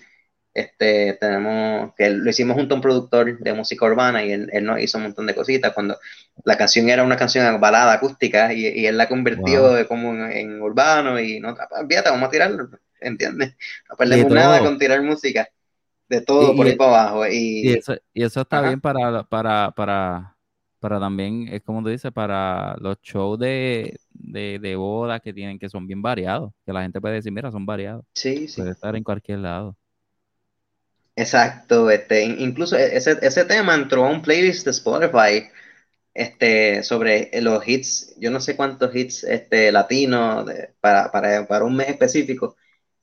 Este, 0.53 1.13
tenemos 1.13 1.93
que 1.95 2.09
lo 2.09 2.29
hicimos 2.29 2.57
junto 2.57 2.75
a 2.75 2.77
un 2.77 2.81
productor 2.81 3.39
de 3.39 3.53
música 3.53 3.85
urbana 3.85 4.23
y 4.25 4.33
él, 4.33 4.49
él, 4.51 4.65
nos 4.65 4.81
hizo 4.81 4.97
un 4.97 5.05
montón 5.05 5.25
de 5.25 5.33
cositas 5.33 5.71
cuando 5.71 5.97
la 6.43 6.57
canción 6.57 6.89
era 6.89 7.03
una 7.03 7.15
canción 7.15 7.61
balada 7.61 7.93
acústica 7.93 8.51
y, 8.53 8.67
y 8.67 8.85
él 8.85 8.97
la 8.97 9.07
convirtió 9.07 9.87
como 9.87 10.13
en, 10.25 10.61
urbano 10.61 11.17
y 11.21 11.39
no, 11.39 11.55
fíjate, 11.87 12.09
vamos 12.09 12.27
a 12.27 12.31
tirarlo, 12.31 12.69
¿entiendes? 13.01 13.55
No 13.89 13.95
perdemos 13.97 14.31
nada 14.31 14.59
con 14.59 14.77
tirar 14.77 15.01
música, 15.01 15.49
de 16.07 16.21
todo 16.21 16.55
por 16.55 16.65
ahí 16.65 16.75
para 16.75 17.01
abajo. 17.01 17.27
Y, 17.27 17.73
eso, 17.73 17.95
y 18.13 18.23
eso 18.23 18.41
está 18.41 18.61
bien 18.61 18.79
para, 18.79 19.23
para, 19.23 19.71
para, 19.71 20.37
para 20.79 20.99
también, 20.99 21.47
es 21.49 21.61
como 21.61 21.83
tú 21.83 21.89
dices, 21.89 22.11
para 22.11 22.75
los 22.79 23.01
shows 23.01 23.39
de, 23.39 23.99
de, 24.13 24.59
de 24.59 24.75
boda 24.75 25.19
que 25.19 25.33
tienen, 25.33 25.59
que 25.59 25.69
son 25.69 25.87
bien 25.87 26.01
variados, 26.01 26.53
que 26.65 26.73
la 26.73 26.83
gente 26.83 27.01
puede 27.01 27.15
decir, 27.15 27.31
mira, 27.31 27.51
son 27.51 27.65
variados. 27.65 28.05
Sí, 28.13 28.47
sí. 28.47 28.61
Puede 28.61 28.71
estar 28.71 28.95
en 28.95 29.03
cualquier 29.03 29.39
lado. 29.39 29.75
Exacto, 31.15 31.89
este, 31.91 32.23
incluso 32.23 32.77
e, 32.77 32.95
ese, 32.95 33.17
ese 33.21 33.45
tema 33.45 33.75
entró 33.75 34.05
a 34.05 34.09
un 34.09 34.21
playlist 34.21 34.65
de 34.65 34.71
Spotify 34.71 35.49
este, 36.13 36.83
sobre 36.83 37.29
los 37.41 37.67
hits, 37.67 38.15
yo 38.17 38.31
no 38.31 38.39
sé 38.39 38.55
cuántos 38.55 38.95
hits 38.95 39.23
este, 39.23 39.71
latinos 39.71 40.49
para, 40.79 41.11
para, 41.11 41.47
para, 41.47 41.65
un 41.65 41.75
mes 41.75 41.89
específico. 41.89 42.57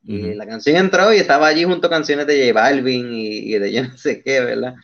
Y 0.08 0.34
la 0.34 0.46
canción 0.46 0.76
entró 0.76 1.12
y 1.12 1.18
estaba 1.18 1.46
allí 1.46 1.64
junto 1.64 1.86
a 1.86 1.90
canciones 1.90 2.26
de 2.26 2.48
J 2.48 2.58
Balvin 2.58 3.08
y, 3.12 3.52
de 3.58 3.72
yo 3.72 3.84
no 3.84 3.96
sé 3.96 4.22
qué, 4.22 4.40
¿verdad? 4.40 4.74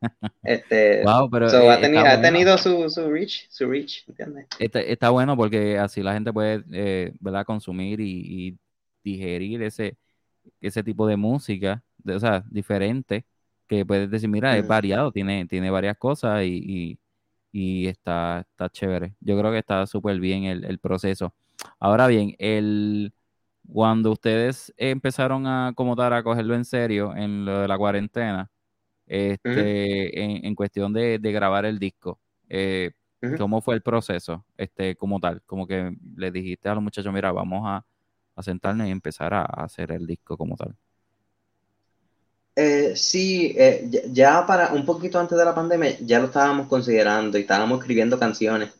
Este, 0.44 1.02
wow, 1.02 1.28
pero 1.28 1.50
eh, 1.50 1.70
ha, 1.70 1.80
tenido, 1.80 2.04
ha 2.04 2.20
tenido 2.20 2.56
su, 2.56 2.88
su, 2.88 3.10
reach, 3.10 3.48
su 3.50 3.66
reach, 3.68 4.04
¿entiendes? 4.06 4.46
Está, 4.60 4.80
está, 4.80 5.10
bueno 5.10 5.36
porque 5.36 5.76
así 5.76 6.04
la 6.04 6.12
gente 6.12 6.32
puede, 6.32 6.62
eh, 6.72 7.12
¿verdad? 7.18 7.44
Consumir 7.44 7.98
y, 7.98 8.22
y 8.24 8.58
digerir 9.02 9.60
ese, 9.64 9.96
ese 10.60 10.84
tipo 10.84 11.04
de 11.08 11.16
música 11.16 11.82
o 12.06 12.20
sea, 12.20 12.44
diferente, 12.50 13.26
que 13.66 13.84
puedes 13.84 14.10
decir, 14.10 14.28
mira, 14.28 14.56
es 14.56 14.66
variado, 14.66 15.12
tiene, 15.12 15.46
tiene 15.46 15.70
varias 15.70 15.96
cosas 15.98 16.42
y, 16.44 16.98
está, 17.52 18.46
está 18.48 18.68
chévere. 18.70 19.14
Yo 19.20 19.38
creo 19.38 19.50
que 19.50 19.58
está 19.58 19.86
súper 19.86 20.20
bien 20.20 20.44
el, 20.44 20.78
proceso. 20.78 21.34
Ahora 21.80 22.06
bien, 22.06 22.34
el, 22.38 23.12
cuando 23.72 24.12
ustedes 24.12 24.72
empezaron 24.76 25.46
a 25.46 25.68
acomodar, 25.68 26.12
a 26.12 26.22
cogerlo 26.22 26.54
en 26.54 26.64
serio 26.64 27.14
en 27.16 27.44
lo 27.44 27.60
de 27.60 27.68
la 27.68 27.78
cuarentena, 27.78 28.50
este, 29.06 30.46
en, 30.46 30.54
cuestión 30.54 30.92
de, 30.92 31.18
grabar 31.18 31.64
el 31.64 31.78
disco, 31.78 32.20
eh, 32.48 32.92
¿cómo 33.38 33.60
fue 33.60 33.74
el 33.74 33.82
proceso 33.82 34.44
este, 34.56 34.96
como 34.96 35.20
tal? 35.20 35.42
Como 35.46 35.66
que 35.66 35.96
le 36.16 36.30
dijiste 36.30 36.68
a 36.68 36.74
los 36.74 36.82
muchachos, 36.82 37.12
mira, 37.12 37.32
vamos 37.32 37.62
a, 37.64 37.84
a 38.36 38.42
sentarnos 38.42 38.86
y 38.86 38.90
empezar 38.90 39.34
a 39.34 39.42
hacer 39.42 39.92
el 39.92 40.06
disco 40.06 40.36
como 40.36 40.56
tal. 40.56 40.76
Eh, 42.60 42.96
sí, 42.96 43.54
eh, 43.56 43.88
ya 44.10 44.44
para 44.44 44.72
un 44.72 44.84
poquito 44.84 45.20
antes 45.20 45.38
de 45.38 45.44
la 45.44 45.54
pandemia 45.54 45.96
ya 46.00 46.18
lo 46.18 46.26
estábamos 46.26 46.66
considerando 46.66 47.38
y 47.38 47.42
estábamos 47.42 47.78
escribiendo 47.78 48.18
canciones. 48.18 48.70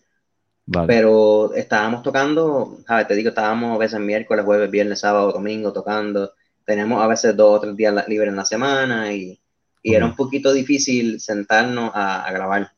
Pero 0.86 1.54
estábamos 1.54 2.02
tocando, 2.02 2.78
¿sabes? 2.86 3.08
Te 3.08 3.14
digo, 3.14 3.30
estábamos 3.30 3.74
a 3.74 3.78
veces 3.78 4.00
miércoles, 4.00 4.44
jueves, 4.44 4.70
viernes, 4.70 5.00
sábado, 5.00 5.32
domingo 5.32 5.72
tocando. 5.72 6.32
Tenemos 6.64 7.02
a 7.02 7.06
veces 7.06 7.34
dos 7.34 7.56
o 7.56 7.60
tres 7.60 7.76
días 7.76 8.06
libres 8.06 8.28
en 8.28 8.36
la 8.36 8.44
semana 8.44 9.12
y, 9.12 9.40
y 9.82 9.94
era 9.94 10.04
un 10.04 10.14
poquito 10.14 10.52
difícil 10.52 11.20
sentarnos 11.20 11.90
a, 11.94 12.30
grabar. 12.32 12.70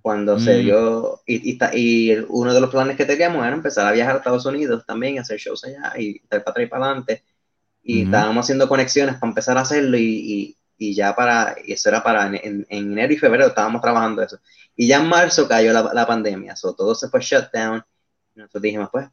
Cuando 0.00 0.38
se 0.38 0.58
mm. 0.58 0.64
dio, 0.64 1.20
y, 1.26 1.50
y, 1.52 1.58
y, 1.74 2.24
uno 2.28 2.54
de 2.54 2.60
los 2.60 2.70
planes 2.70 2.96
que 2.96 3.04
teníamos 3.04 3.44
era 3.44 3.54
empezar 3.54 3.86
a 3.86 3.92
viajar 3.92 4.14
a 4.14 4.18
Estados 4.18 4.46
Unidos 4.46 4.84
también, 4.86 5.18
hacer 5.18 5.38
shows 5.38 5.64
allá 5.64 5.92
y 5.98 6.16
estar 6.16 6.42
para 6.42 6.52
atrás 6.52 6.66
y 6.66 6.70
para 6.70 6.84
adelante. 6.86 7.24
Y 7.82 8.02
estábamos 8.02 8.44
haciendo 8.44 8.68
conexiones 8.68 9.16
para 9.16 9.30
empezar 9.30 9.58
a 9.58 9.62
hacerlo 9.62 9.98
y, 9.98 10.56
y 10.80 10.94
ya 10.94 11.14
para, 11.14 11.56
y 11.62 11.74
eso 11.74 11.90
era 11.90 12.02
para 12.02 12.26
en, 12.26 12.66
enero 12.70 13.12
y 13.12 13.18
febrero 13.18 13.48
estábamos 13.48 13.82
trabajando 13.82 14.22
eso. 14.22 14.38
Y 14.74 14.88
ya 14.88 14.96
en 14.96 15.08
marzo 15.08 15.46
cayó 15.46 15.74
la, 15.74 15.92
la 15.92 16.06
pandemia, 16.06 16.56
so, 16.56 16.74
todo 16.74 16.94
se 16.94 17.10
fue 17.10 17.20
shutdown. 17.20 17.84
Nosotros 18.34 18.62
dijimos, 18.62 18.88
pues, 18.90 19.06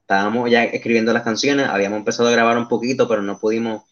estábamos 0.00 0.50
ya 0.50 0.64
escribiendo 0.64 1.12
las 1.12 1.22
canciones, 1.22 1.68
habíamos 1.68 2.00
empezado 2.00 2.28
a 2.28 2.32
grabar 2.32 2.58
un 2.58 2.66
poquito, 2.66 3.06
pero 3.06 3.22
no 3.22 3.38
pudimos 3.38 3.84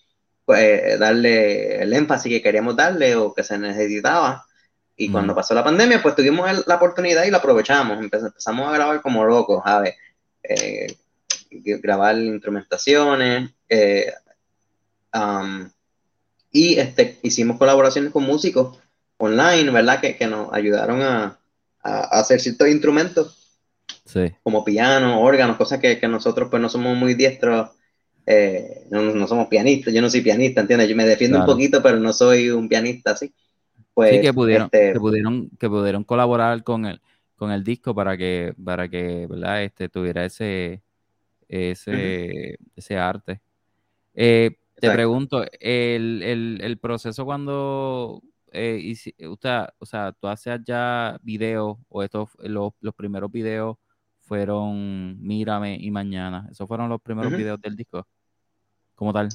pues, 0.44 0.98
darle 0.98 1.80
el 1.82 1.92
énfasis 1.92 2.32
que 2.32 2.42
queríamos 2.42 2.74
darle 2.74 3.14
o 3.14 3.32
que 3.32 3.44
se 3.44 3.56
necesitaba. 3.58 4.44
Y 4.96 5.10
cuando 5.12 5.36
pasó 5.36 5.54
la 5.54 5.62
pandemia, 5.62 6.02
pues 6.02 6.16
tuvimos 6.16 6.66
la 6.66 6.74
oportunidad 6.74 7.24
y 7.24 7.30
la 7.30 7.38
aprovechamos. 7.38 7.98
Empezamos 8.00 8.68
a 8.68 8.72
grabar 8.72 9.00
como 9.02 9.24
locos, 9.24 9.62
a 9.64 9.80
ver, 9.80 9.94
eh, 10.42 10.96
grabar 11.80 12.18
instrumentaciones, 12.18 13.50
eh, 13.68 14.12
um, 15.14 15.68
y 16.54 16.78
este, 16.78 17.18
hicimos 17.22 17.58
colaboraciones 17.58 18.12
con 18.12 18.22
músicos 18.22 18.78
online, 19.16 19.72
¿verdad? 19.72 20.00
Que, 20.00 20.16
que 20.16 20.28
nos 20.28 20.52
ayudaron 20.52 21.02
a, 21.02 21.40
a, 21.82 22.20
hacer 22.20 22.40
ciertos 22.40 22.68
instrumentos. 22.68 23.58
Sí. 24.04 24.32
Como 24.44 24.64
piano, 24.64 25.20
órganos, 25.20 25.56
cosas 25.56 25.80
que, 25.80 25.98
que, 25.98 26.06
nosotros 26.06 26.48
pues 26.48 26.62
no 26.62 26.68
somos 26.68 26.96
muy 26.96 27.14
diestros, 27.14 27.70
eh, 28.24 28.86
no, 28.88 29.02
no, 29.02 29.26
somos 29.26 29.48
pianistas, 29.48 29.92
yo 29.92 30.00
no 30.00 30.08
soy 30.08 30.20
pianista, 30.20 30.60
¿entiendes? 30.60 30.88
Yo 30.88 30.94
me 30.94 31.04
defiendo 31.04 31.40
un 31.40 31.46
poquito, 31.46 31.82
pero 31.82 31.98
no 31.98 32.12
soy 32.12 32.50
un 32.50 32.68
pianista, 32.68 33.16
¿sí? 33.16 33.34
Pues, 33.92 34.12
sí, 34.12 34.20
que 34.20 34.32
pudieron, 34.32 34.66
este, 34.66 34.92
que 34.92 35.00
pudieron, 35.00 35.50
que 35.58 35.68
pudieron 35.68 36.04
colaborar 36.04 36.62
con 36.62 36.86
el, 36.86 37.00
con 37.34 37.50
el 37.50 37.64
disco 37.64 37.96
para 37.96 38.16
que, 38.16 38.54
para 38.64 38.88
que, 38.88 39.26
¿verdad? 39.28 39.64
Este, 39.64 39.88
tuviera 39.88 40.24
ese, 40.24 40.82
ese, 41.48 42.58
ese 42.76 42.96
arte. 42.96 43.40
Eh, 44.14 44.56
te 44.80 44.90
pregunto, 44.90 45.44
el, 45.60 46.22
el, 46.22 46.58
el, 46.60 46.78
proceso 46.78 47.24
cuando 47.24 48.22
eh, 48.52 48.94
usted, 49.28 49.66
o 49.78 49.86
sea, 49.86 50.12
tú 50.12 50.28
haces 50.28 50.60
ya 50.64 51.18
videos 51.22 51.78
o 51.88 52.02
estos, 52.02 52.30
los, 52.38 52.72
los 52.80 52.94
primeros 52.94 53.30
videos 53.30 53.76
fueron 54.20 55.20
Mírame 55.20 55.76
y 55.80 55.90
Mañana. 55.90 56.48
¿Esos 56.50 56.66
fueron 56.66 56.88
los 56.88 57.00
primeros 57.00 57.32
videos 57.32 57.60
del 57.60 57.76
disco? 57.76 58.06
¿Como 58.94 59.12
tal? 59.12 59.28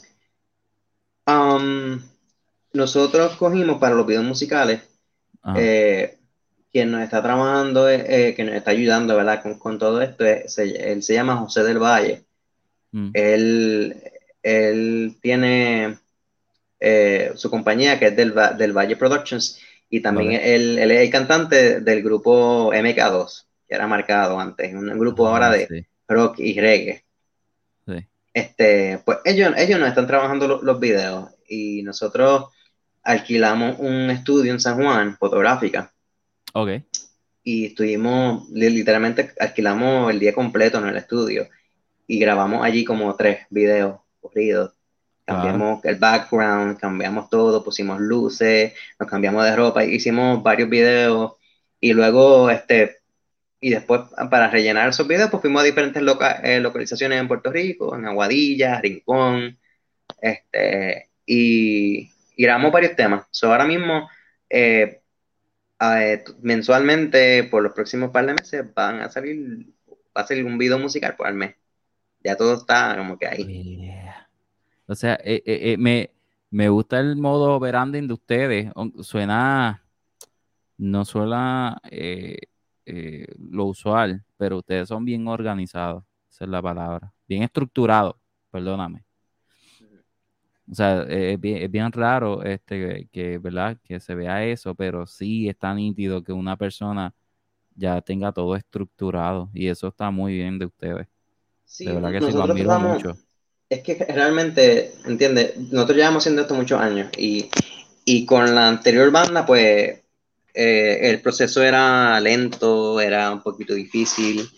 Um, 1.27 2.01
nosotros 2.74 3.36
cogimos 3.36 3.77
para 3.77 3.96
los 3.96 4.05
videos 4.05 4.25
musicales, 4.25 4.81
eh, 5.55 6.17
quien 6.72 6.91
nos 6.91 7.01
está 7.01 7.22
trabajando, 7.22 7.89
eh, 7.89 8.34
que 8.36 8.43
nos 8.43 8.55
está 8.55 8.72
ayudando, 8.72 9.15
¿verdad? 9.15 9.41
Con, 9.43 9.60
con 9.60 9.77
todo 9.77 10.01
esto, 10.01 10.25
él 10.25 11.03
se 11.03 11.13
llama 11.13 11.38
José 11.38 11.63
del 11.63 11.79
Valle. 11.79 12.25
Mm. 12.91 13.12
Él 13.13 14.01
él 14.43 15.17
tiene 15.22 15.98
eh, 16.79 17.31
su 17.36 17.50
compañía 17.50 18.00
que 18.00 18.08
es 18.08 18.15
del, 18.15 18.34
del 18.58 18.74
Valle 18.74 18.96
Productions 18.96 19.60
y 19.89 20.01
también 20.01 20.39
él, 20.41 20.77
es 20.77 21.01
el 21.01 21.10
cantante 21.10 21.81
del 21.81 22.03
grupo 22.03 22.72
MK2, 22.72 23.46
que 23.68 23.75
era 23.75 23.87
marcado 23.87 24.40
antes, 24.40 24.74
un 24.74 24.98
grupo 25.00 25.27
ah, 25.27 25.31
ahora 25.31 25.50
de 25.50 25.87
rock 26.07 26.40
y 26.40 26.59
reggae. 26.59 27.03
Este, 28.31 29.01
pues 29.03 29.18
ellos, 29.25 29.53
ellos 29.57 29.79
nos 29.79 29.90
están 29.90 30.05
trabajando 30.05 30.59
los, 30.61 30.79
videos 30.79 31.29
y 31.48 31.81
nosotros 31.81 32.46
alquilamos 33.03 33.79
un 33.79 34.11
estudio 34.11 34.53
en 34.53 34.59
San 34.59 34.75
Juan, 34.75 35.18
fotográfica. 35.18 35.92
Ok. 36.53 36.70
Y 37.44 37.66
estuvimos, 37.66 38.48
literalmente 38.51 39.33
alquilamos 39.40 40.11
el 40.11 40.20
día 40.20 40.33
completo 40.33 40.77
en 40.77 40.87
el 40.87 40.98
estudio 40.98 41.50
y 42.05 42.20
grabamos 42.20 42.64
allí 42.64 42.85
como 42.85 43.16
tres 43.16 43.40
videos 43.50 44.00
corrido. 44.20 44.74
Cambiamos 45.25 45.86
el 45.86 45.96
background, 45.98 46.79
cambiamos 46.79 47.29
todo, 47.29 47.64
pusimos 47.64 48.00
luces, 48.00 48.74
nos 49.00 49.08
cambiamos 49.08 49.46
de 49.46 49.55
ropa, 49.55 49.86
hicimos 49.86 50.42
varios 50.42 50.70
videos 50.70 51.34
y 51.79 51.94
luego, 51.94 52.50
este, 52.50 52.98
y 53.62 53.70
después 53.70 54.01
para 54.32 54.50
rellenar 54.50 54.90
esos 54.90 55.08
videos, 55.08 55.29
pues 55.29 55.42
fuimos 55.42 55.62
a 55.62 55.66
diferentes 55.66 56.01
eh, 56.44 56.60
localizaciones 56.60 57.20
en 57.20 57.27
Puerto 57.27 57.51
Rico, 57.51 57.96
en 57.96 58.05
Aguadilla, 58.05 58.82
Rincón, 58.82 59.60
este, 60.22 61.10
y, 61.25 62.10
grabamos 62.38 62.72
varios 62.72 62.96
temas. 62.96 63.25
So, 63.32 63.51
ahora 63.51 63.66
mismo, 63.66 64.10
eh, 64.50 65.01
eh, 65.79 66.24
mensualmente, 66.42 67.44
por 67.46 67.64
los 67.64 67.74
próximos 67.74 68.12
par 68.12 68.25
de 68.25 68.34
meses, 68.34 68.66
van 68.74 69.01
a 69.01 69.10
salir, 69.12 69.68
va 70.18 70.22
a 70.22 70.27
salir 70.27 70.46
un 70.46 70.58
video 70.58 70.79
musical 70.79 71.16
por 71.16 71.27
el 71.27 71.36
mes. 71.36 71.55
Ya 72.24 72.36
todo 72.36 72.55
está 72.55 72.96
como 72.98 73.18
que 73.18 73.27
ahí. 73.27 73.92
O 74.90 74.96
sea, 74.96 75.20
eh, 75.24 75.44
eh, 75.46 75.74
eh, 75.74 76.10
me, 76.50 76.70
gusta 76.70 77.00
el 77.00 77.16
modo 77.16 77.60
branding 77.60 78.08
de 78.08 78.14
ustedes. 78.14 78.72
Suena, 79.02 79.86
no 80.78 81.06
suena 81.06 81.80
lo 83.38 83.66
usual, 83.66 84.25
pero 84.36 84.58
ustedes 84.58 84.88
son 84.88 85.06
bien 85.06 85.28
organizados. 85.28 86.04
Esa 86.28 86.46
es 86.46 86.50
la 86.50 86.60
palabra. 86.60 87.14
Bien 87.28 87.44
estructurados, 87.44 88.16
perdóname. 88.50 89.06
O 90.72 90.74
sea, 90.74 91.04
es 91.04 91.40
bien, 91.40 91.92
raro 91.92 92.42
este, 92.44 93.08
que, 93.12 93.38
¿verdad? 93.38 93.78
que 93.84 94.00
se 94.00 94.16
vea 94.16 94.44
eso, 94.44 94.74
pero 94.74 95.06
sí 95.06 95.48
está 95.48 95.72
nítido 95.75 96.24
que 96.24 96.34
una 96.34 96.58
persona 96.58 97.14
ya 97.75 98.02
tenga 98.02 98.32
todo 98.32 98.56
estructurado 98.56 99.52
y 99.54 99.68
eso 99.68 99.90
está 99.90 100.10
muy 100.10 100.34
bien 100.34 100.58
de 100.58 100.66
ustedes. 100.66 101.08
Sí, 101.64 101.86
de 101.86 101.94
verdad 101.94 102.12
que 102.12 102.22
se 102.22 102.32
lo 102.34 102.44
admiro 102.44 102.80
mucho 102.80 103.16
es 103.70 103.84
que 103.84 103.96
realmente, 103.96 104.94
entiende 105.05 105.53
Nosotros 105.72 105.98
llevamos 105.98 106.24
haciendo 106.24 106.42
esto 106.42 106.55
muchos 106.55 106.82
años 106.82 107.10
y, 107.18 107.50
y 108.03 108.25
con 108.25 108.53
la 108.55 108.68
anterior 108.68 109.12
banda, 109.12 109.46
pues 109.46 110.00
eh, 110.53 111.00
el 111.10 111.22
proceso 111.22 111.64
era 111.64 112.20
lento, 112.20 113.00
era 113.00 113.32
un 113.32 113.42
poquito 113.44 113.74
difícil. 113.74 114.50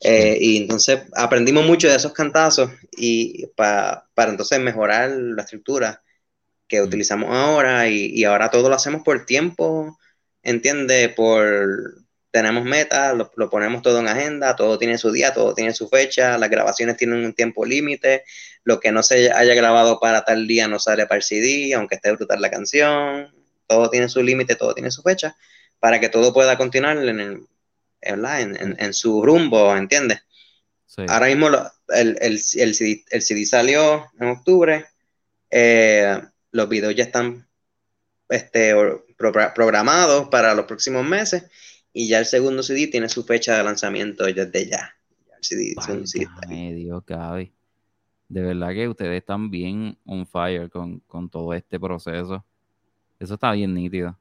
Eh, 0.00 0.38
y 0.40 0.56
entonces 0.58 1.02
aprendimos 1.14 1.64
mucho 1.66 1.88
de 1.88 1.96
esos 1.96 2.12
cantazos 2.12 2.70
y 2.96 3.46
para 3.54 4.06
entonces 4.16 4.60
mejorar 4.60 5.10
la 5.10 5.42
estructura 5.42 6.02
que 6.68 6.82
utilizamos 6.82 7.30
ahora 7.30 7.88
y, 7.88 8.06
y, 8.06 8.24
ahora 8.24 8.50
todo 8.50 8.68
lo 8.68 8.74
hacemos 8.74 9.02
por 9.02 9.24
tiempo, 9.24 9.98
entiende, 10.42 11.08
por, 11.10 12.05
tenemos 12.36 12.64
metas, 12.64 13.16
lo, 13.16 13.48
ponemos 13.48 13.80
todo 13.80 13.98
en 13.98 14.08
agenda, 14.08 14.54
todo 14.56 14.78
tiene 14.78 14.98
su 14.98 15.10
día, 15.10 15.32
todo 15.32 15.54
tiene 15.54 15.72
su 15.72 15.88
fecha, 15.88 16.36
las 16.36 16.50
grabaciones 16.50 16.98
tienen 16.98 17.24
un 17.24 17.32
tiempo 17.32 17.64
límite, 17.64 18.24
lo 18.62 18.78
que 18.78 18.92
no 18.92 19.02
se 19.02 19.32
haya 19.32 19.54
grabado 19.54 19.98
para 20.00 20.22
tal 20.22 20.46
día 20.46 20.68
no 20.68 20.78
sale 20.78 21.06
para 21.06 21.16
el 21.16 21.22
CD, 21.22 21.72
aunque 21.72 21.94
esté 21.94 22.12
brutal 22.12 22.42
la 22.42 22.50
canción, 22.50 23.34
todo 23.66 23.88
tiene 23.88 24.10
su 24.10 24.22
límite, 24.22 24.54
todo 24.54 24.74
tiene 24.74 24.90
su 24.90 25.00
fecha, 25.00 25.34
para 25.80 25.98
que 25.98 26.10
todo 26.10 26.34
pueda 26.34 26.58
continuar 26.58 26.98
en, 26.98 27.20
el, 27.20 27.46
en, 28.02 28.76
en, 28.78 28.92
su 28.92 29.24
rumbo, 29.24 29.74
¿entiendes? 29.74 30.18
Ahora 31.08 31.28
mismo 31.28 31.48
el, 31.88 32.18
el, 32.20 32.38
el, 32.52 32.74
CD, 32.74 33.46
salió 33.46 34.10
en 34.20 34.28
octubre, 34.28 34.84
eh, 35.50 36.20
los 36.50 36.68
videos 36.68 36.94
ya 36.94 37.04
están 37.04 37.48
este, 38.28 38.74
programados 39.16 40.28
para 40.28 40.54
los 40.54 40.66
próximos 40.66 41.02
meses 41.02 41.44
y 41.98 42.08
ya 42.08 42.18
el 42.18 42.26
segundo 42.26 42.62
CD 42.62 42.88
tiene 42.88 43.08
su 43.08 43.24
fecha 43.24 43.56
de 43.56 43.64
lanzamiento 43.64 44.24
desde 44.24 44.68
ya. 44.68 44.94
El 45.34 46.06
CD, 46.06 46.74
Dios, 46.74 47.02
De 48.28 48.42
verdad 48.42 48.74
que 48.74 48.86
ustedes 48.86 49.18
están 49.18 49.50
bien 49.50 49.96
on 50.04 50.26
fire 50.26 50.68
con, 50.68 51.30
todo 51.30 51.54
este 51.54 51.80
proceso. 51.80 52.44
Eso 53.18 53.32
está 53.32 53.52
bien 53.52 53.72
nítido. 53.72 54.14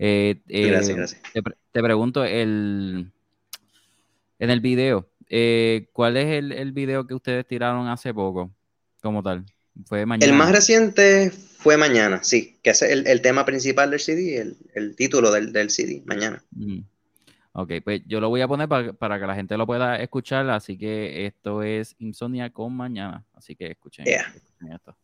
Eh, 0.00 0.42
eh, 0.48 0.66
gracias, 0.66 0.96
gracias. 0.96 1.22
Te, 1.70 1.80
pregunto, 1.80 2.24
el, 2.24 3.12
en 4.40 4.50
el 4.50 4.60
video, 4.60 5.08
eh, 5.28 5.88
¿cuál 5.92 6.16
es 6.16 6.26
el, 6.26 6.50
el, 6.50 6.72
video 6.72 7.06
que 7.06 7.14
ustedes 7.14 7.46
tiraron 7.46 7.86
hace 7.86 8.12
poco 8.12 8.50
como 9.00 9.22
tal? 9.22 9.46
¿Fue 9.84 10.04
mañana? 10.06 10.32
El 10.32 10.36
más 10.36 10.50
reciente 10.50 11.30
fue 11.30 11.76
mañana, 11.76 12.24
sí, 12.24 12.58
que 12.64 12.70
es 12.70 12.82
el, 12.82 13.06
el 13.06 13.20
tema 13.22 13.44
principal 13.44 13.92
del 13.92 14.00
CD, 14.00 14.40
el, 14.40 14.56
el 14.74 14.96
título 14.96 15.30
del, 15.30 15.52
del, 15.52 15.70
CD, 15.70 16.02
mañana. 16.04 16.42
Mm. 16.50 16.80
Ok, 17.58 17.72
pues 17.82 18.02
yo 18.06 18.20
lo 18.20 18.28
voy 18.28 18.42
a 18.42 18.48
poner 18.48 18.68
para, 18.68 19.18
que 19.18 19.26
la 19.26 19.34
gente 19.34 19.56
lo 19.56 19.66
pueda 19.66 19.96
escuchar, 19.96 20.50
así 20.50 20.76
que 20.76 21.24
esto 21.24 21.62
es 21.62 21.96
Insomnia 21.98 22.50
con 22.50 22.76
Mañana, 22.76 23.24
así 23.32 23.56
que 23.56 23.68
escuchen, 23.68 24.06
escuchen 24.06 24.72
esto. 24.74 24.94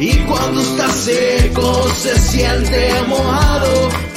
Y 0.00 0.16
cuando 0.20 0.60
está 0.60 0.88
seco 0.90 1.88
se 1.94 2.18
siente 2.18 3.02
mojado. 3.08 4.07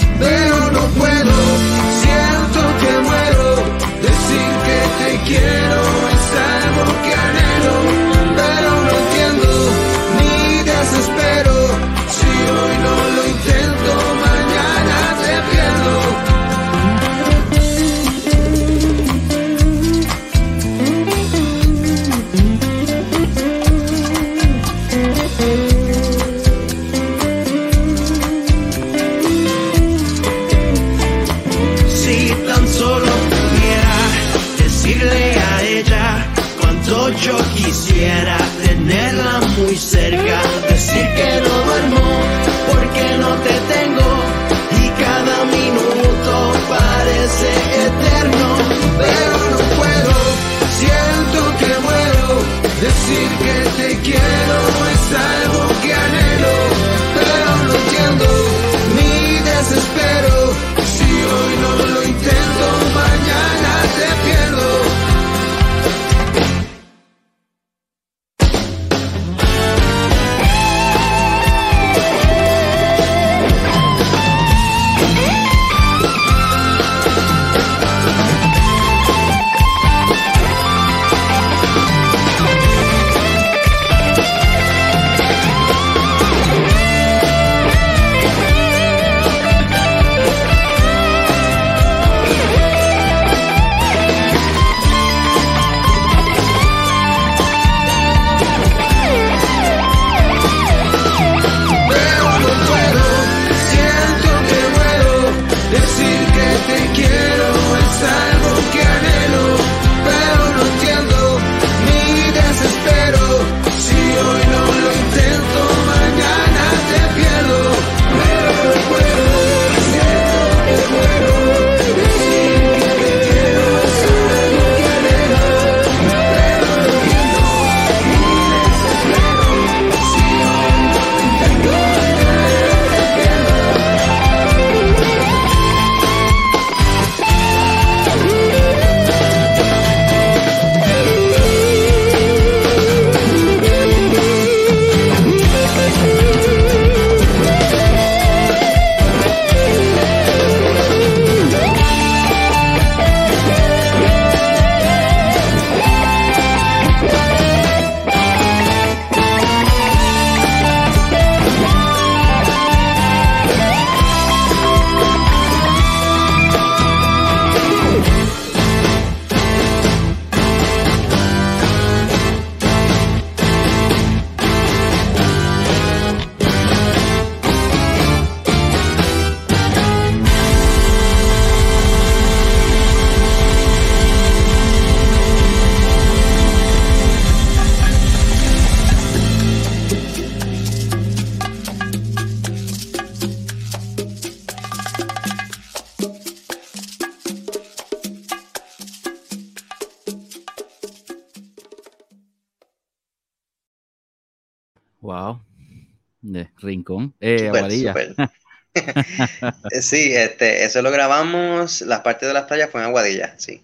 sí, 209.81 210.13
este, 210.13 210.63
eso 210.63 210.81
lo 210.81 210.91
grabamos, 210.91 211.81
las 211.81 212.01
partes 212.01 212.27
de 212.27 212.33
las 212.33 212.45
playas 212.45 212.69
fue 212.69 212.81
en 212.81 212.87
Aguadilla, 212.87 213.35
sí. 213.37 213.63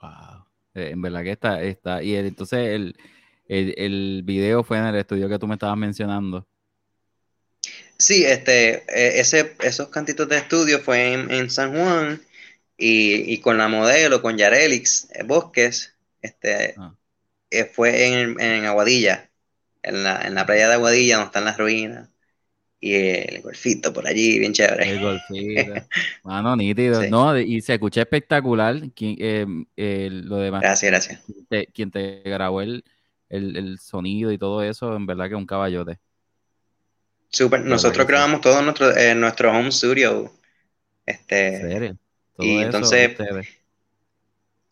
Wow. 0.00 0.46
Eh, 0.74 0.90
en 0.92 1.02
verdad 1.02 1.22
que 1.22 1.32
está, 1.32 1.62
está. 1.62 2.02
Y 2.02 2.16
entonces 2.16 2.58
el, 2.60 2.96
el, 3.46 4.22
video 4.24 4.64
fue 4.64 4.78
en 4.78 4.86
el 4.86 4.96
estudio 4.96 5.28
que 5.28 5.38
tú 5.38 5.46
me 5.46 5.54
estabas 5.54 5.76
mencionando. 5.76 6.46
Sí, 7.98 8.24
este, 8.24 8.84
e, 8.88 9.20
ese, 9.20 9.54
esos 9.60 9.88
cantitos 9.88 10.28
de 10.28 10.38
estudio 10.38 10.80
fue 10.80 11.12
en, 11.12 11.50
San 11.50 11.74
Juan 11.74 12.22
y, 12.76 13.38
con 13.38 13.58
la 13.58 13.68
modelo, 13.68 14.20
con 14.22 14.36
Yarelix 14.36 15.08
eh, 15.12 15.22
Bosques, 15.24 15.94
este, 16.22 16.74
ah. 16.78 16.94
eh, 17.50 17.64
fue 17.66 18.06
en, 18.06 18.40
en 18.40 18.64
Aguadilla, 18.64 19.30
en 19.84 20.02
la, 20.02 20.22
en 20.22 20.34
la 20.34 20.46
playa 20.46 20.68
de 20.68 20.74
Aguadilla, 20.74 21.16
donde 21.16 21.26
están 21.26 21.44
las 21.44 21.58
ruinas 21.58 22.08
y 22.84 22.96
el 22.96 23.40
golfito 23.40 23.94
por 23.94 24.06
allí, 24.06 24.38
bien 24.38 24.52
chévere. 24.52 24.90
El 24.90 25.00
golfito. 25.00 25.72
Mano, 26.22 26.54
nítido. 26.54 27.02
No, 27.08 27.38
y 27.38 27.62
se 27.62 27.72
escucha 27.72 28.02
espectacular. 28.02 28.76
Eh, 29.00 30.10
lo 30.10 30.36
demás. 30.36 30.60
Gracias, 30.60 30.90
gracias. 30.90 31.22
Quien 31.72 31.90
te, 31.90 32.20
grabó 32.26 32.60
el, 32.60 32.84
sonido 33.80 34.32
y 34.32 34.36
todo 34.36 34.62
eso, 34.62 34.94
en 34.94 35.06
verdad 35.06 35.28
que 35.28 35.34
es 35.34 35.38
un 35.38 35.46
caballote. 35.46 35.98
Súper. 37.30 37.64
Nosotros 37.64 38.06
grabamos 38.06 38.42
todo 38.42 38.58
en 38.58 39.18
nuestro, 39.18 39.50
home 39.50 39.72
studio. 39.72 40.30
Este, 41.06 41.96
y 42.38 42.58
entonces, 42.58 43.16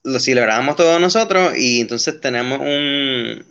lo, 0.02 0.20
si 0.20 0.34
lo 0.34 0.42
grabamos 0.42 0.76
todos 0.76 1.00
nosotros 1.00 1.56
y 1.56 1.80
entonces 1.80 2.20
tenemos 2.20 2.60
un, 2.60 3.42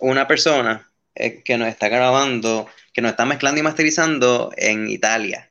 una 0.00 0.26
persona 0.26 0.90
eh, 1.14 1.42
que 1.42 1.56
nos 1.56 1.68
está 1.68 1.88
grabando, 1.88 2.66
que 2.92 3.00
nos 3.00 3.12
está 3.12 3.24
mezclando 3.24 3.60
y 3.60 3.64
masterizando 3.64 4.52
en 4.56 4.88
Italia. 4.88 5.50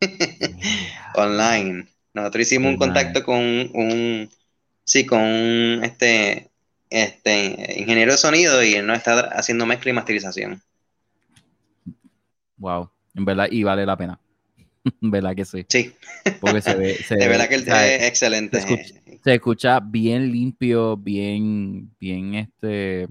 Online. 1.14 1.86
Nosotros 2.14 2.42
hicimos 2.42 2.70
un 2.70 2.78
contacto 2.78 3.22
con 3.24 3.36
un, 3.38 4.30
sí, 4.84 5.04
con 5.04 5.20
un 5.20 5.80
este, 5.84 6.50
este 6.90 7.74
ingeniero 7.76 8.12
de 8.12 8.18
sonido 8.18 8.62
y 8.62 8.74
él 8.74 8.86
nos 8.86 8.98
está 8.98 9.20
haciendo 9.32 9.66
mezcla 9.66 9.90
y 9.90 9.94
masterización. 9.94 10.62
Wow, 12.56 12.90
en 13.14 13.24
verdad, 13.24 13.48
y 13.50 13.62
vale 13.62 13.84
la 13.84 13.96
pena. 13.96 14.18
¿Verdad 15.00 15.34
que 15.34 15.44
sí? 15.44 15.66
Sí. 15.68 15.92
Porque 16.40 16.60
se 16.60 16.74
ve. 16.74 16.96
de 17.10 17.28
verdad 17.28 17.48
que 17.48 17.56
es 17.56 18.02
excelente. 18.02 18.60
Se 19.22 19.34
escucha, 19.34 19.80
bien 19.80 20.30
limpio, 20.30 20.96
bien, 20.96 21.94
bien 21.98 22.34
este. 22.34 23.08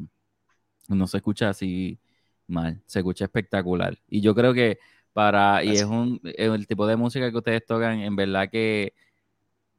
No 0.88 1.08
se 1.08 1.18
escucha 1.18 1.50
así 1.50 2.00
mal, 2.48 2.82
se 2.86 3.00
escucha 3.00 3.26
espectacular. 3.26 3.98
Y 4.08 4.22
yo 4.22 4.36
creo 4.36 4.54
que 4.54 4.80
para. 5.14 5.64
Y 5.64 5.72
es 5.72 5.84
un. 5.84 6.22
El 6.24 6.68
tipo 6.68 6.88
de 6.88 6.96
música 6.96 7.30
que 7.30 7.38
ustedes 7.38 7.66
tocan, 7.66 8.00
en 8.00 8.16
verdad 8.16 8.50
que 8.50 8.94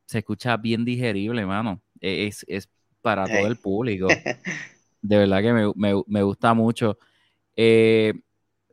se 0.06 0.18
escucha 0.18 0.56
bien 0.56 0.84
digerible, 0.84 1.42
hermano. 1.42 1.80
E, 2.00 2.26
es, 2.26 2.44
es 2.48 2.68
para 3.00 3.26
todo 3.26 3.46
el 3.46 3.56
público. 3.56 4.08
De 5.02 5.18
verdad 5.18 5.40
que 5.40 5.52
me, 5.52 5.72
me, 5.76 6.02
me 6.06 6.22
gusta 6.22 6.52
mucho. 6.52 6.98
Eh, 7.54 8.12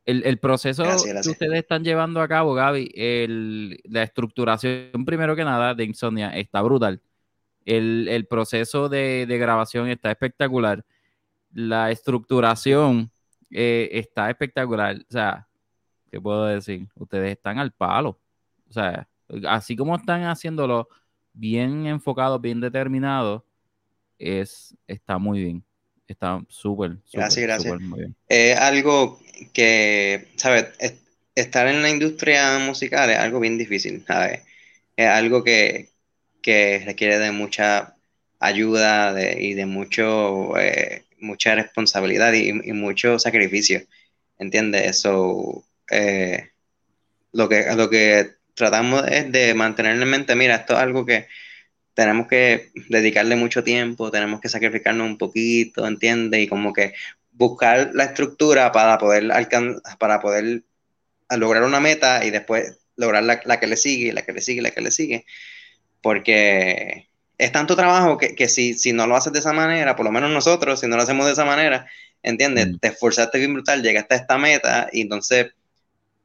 el, 0.06 0.38
proceso 0.40 0.84
que 0.84 1.30
ustedes 1.30 1.60
están 1.60 1.84
llevando 1.84 2.22
a 2.22 2.28
cabo, 2.28 2.54
Gaby, 2.54 3.80
la 3.86 4.04
estructuración, 4.04 5.06
primero 5.06 5.36
que 5.36 5.46
nada, 5.46 5.74
de 5.74 5.86
Insomnia 5.86 6.30
está 6.30 6.62
brutal. 6.62 7.02
El, 7.66 8.28
proceso 8.30 8.90
de, 8.90 9.26
grabación 9.30 9.88
está 9.90 10.12
espectacular. 10.12 10.86
La 11.54 11.92
estructuración 11.92 13.12
eh, 13.52 13.90
está 13.94 14.30
espectacular. 14.30 14.98
O 14.98 15.12
sea, 15.12 15.48
¿qué 16.12 16.20
puedo 16.20 16.46
decir? 16.46 16.88
Ustedes 16.96 17.32
están 17.32 17.60
al 17.60 17.72
palo. 17.72 18.20
O 18.70 18.74
sea, 18.74 19.08
así 19.48 19.76
como 19.76 19.96
están 19.96 20.24
haciéndolo 20.24 20.90
bien 21.32 21.86
enfocado, 21.88 22.40
bien 22.40 22.60
determinado, 22.60 23.46
es, 24.20 24.76
está 24.88 25.18
muy 25.18 25.44
bien. 25.44 25.64
Está 26.08 26.44
súper, 26.50 26.98
Gracias, 27.14 27.46
gracias. 27.46 27.80
Es 28.28 28.60
algo 28.60 29.20
que, 29.54 30.28
¿sabes? 30.36 30.68
Estar 31.36 31.68
en 31.68 31.82
la 31.82 31.90
industria 31.90 32.60
musical 32.60 33.10
es 33.10 33.18
algo 33.18 33.40
bien 33.40 33.58
difícil, 33.58 34.04
¿sabes? 34.06 34.42
Es 34.96 35.08
algo 35.08 35.44
que, 35.44 35.90
requiere 36.44 37.20
de 37.20 37.32
mucha 37.32 37.96
ayuda 38.40 39.16
y 39.40 39.54
de 39.54 39.66
mucho, 39.66 40.58
eh, 40.60 41.06
mucha 41.20 41.56
responsabilidad 41.56 42.34
y, 42.34 42.54
mucho 42.74 43.18
sacrificio, 43.20 43.82
¿entiendes? 44.40 44.88
Eso, 44.88 45.64
eh, 45.90 46.50
lo, 47.32 47.48
que, 47.50 47.66
lo 47.76 47.90
que 47.90 48.32
tratamos 48.54 49.08
es 49.10 49.32
de 49.32 49.54
mantener 49.54 50.02
en 50.02 50.10
mente, 50.10 50.36
mira, 50.36 50.56
esto 50.56 50.74
es 50.74 50.80
algo 50.80 51.06
que 51.06 51.28
tenemos 51.94 52.28
que 52.28 52.72
dedicarle 52.90 53.36
mucho 53.36 53.64
tiempo, 53.64 54.12
tenemos 54.12 54.42
que 54.42 54.50
sacrificarnos 54.50 55.08
un 55.08 55.18
poquito, 55.18 55.88
¿entiendes? 55.88 56.42
Y 56.42 56.48
como 56.48 56.74
que 56.74 56.94
buscar 57.34 57.92
la 57.94 58.06
estructura 58.06 58.72
para 58.72 58.98
poder 58.98 59.32
alcanzar, 59.32 59.98
para 59.98 60.20
poder 60.20 60.64
lograr 61.38 61.64
una 61.64 61.80
meta 61.80 62.26
y 62.26 62.32
después 62.32 62.78
lograr 62.96 63.24
la, 63.24 63.60
que 63.60 63.68
le 63.68 63.78
sigue, 63.78 64.14
la 64.14 64.24
que 64.24 64.34
le 64.34 64.42
sigue, 64.42 64.62
la 64.62 64.72
que 64.72 64.82
le 64.82 64.92
sigue. 64.92 65.26
Porque 66.02 67.08
es 67.38 67.52
tanto 67.52 67.76
trabajo 67.76 68.18
que, 68.18 68.48
si, 68.48 68.74
si, 68.74 68.94
no 68.94 69.08
lo 69.08 69.16
haces 69.16 69.34
de 69.34 69.40
esa 69.40 69.54
manera, 69.54 69.96
por 69.96 70.06
lo 70.06 70.12
menos 70.12 70.32
nosotros, 70.32 70.80
si 70.80 70.88
no 70.88 70.96
lo 70.96 71.04
hacemos 71.04 71.26
de 71.26 71.34
esa 71.34 71.46
manera, 71.46 71.88
¿entiendes? 72.22 72.68
Mm. 72.68 72.78
Te 72.78 72.88
esforzaste 72.90 73.40
bien 73.40 73.54
brutal, 73.54 73.82
llegaste 73.82 74.14
a 74.16 74.18
esta 74.18 74.38
meta 74.38 74.90
y 74.92 75.02
entonces 75.02 75.48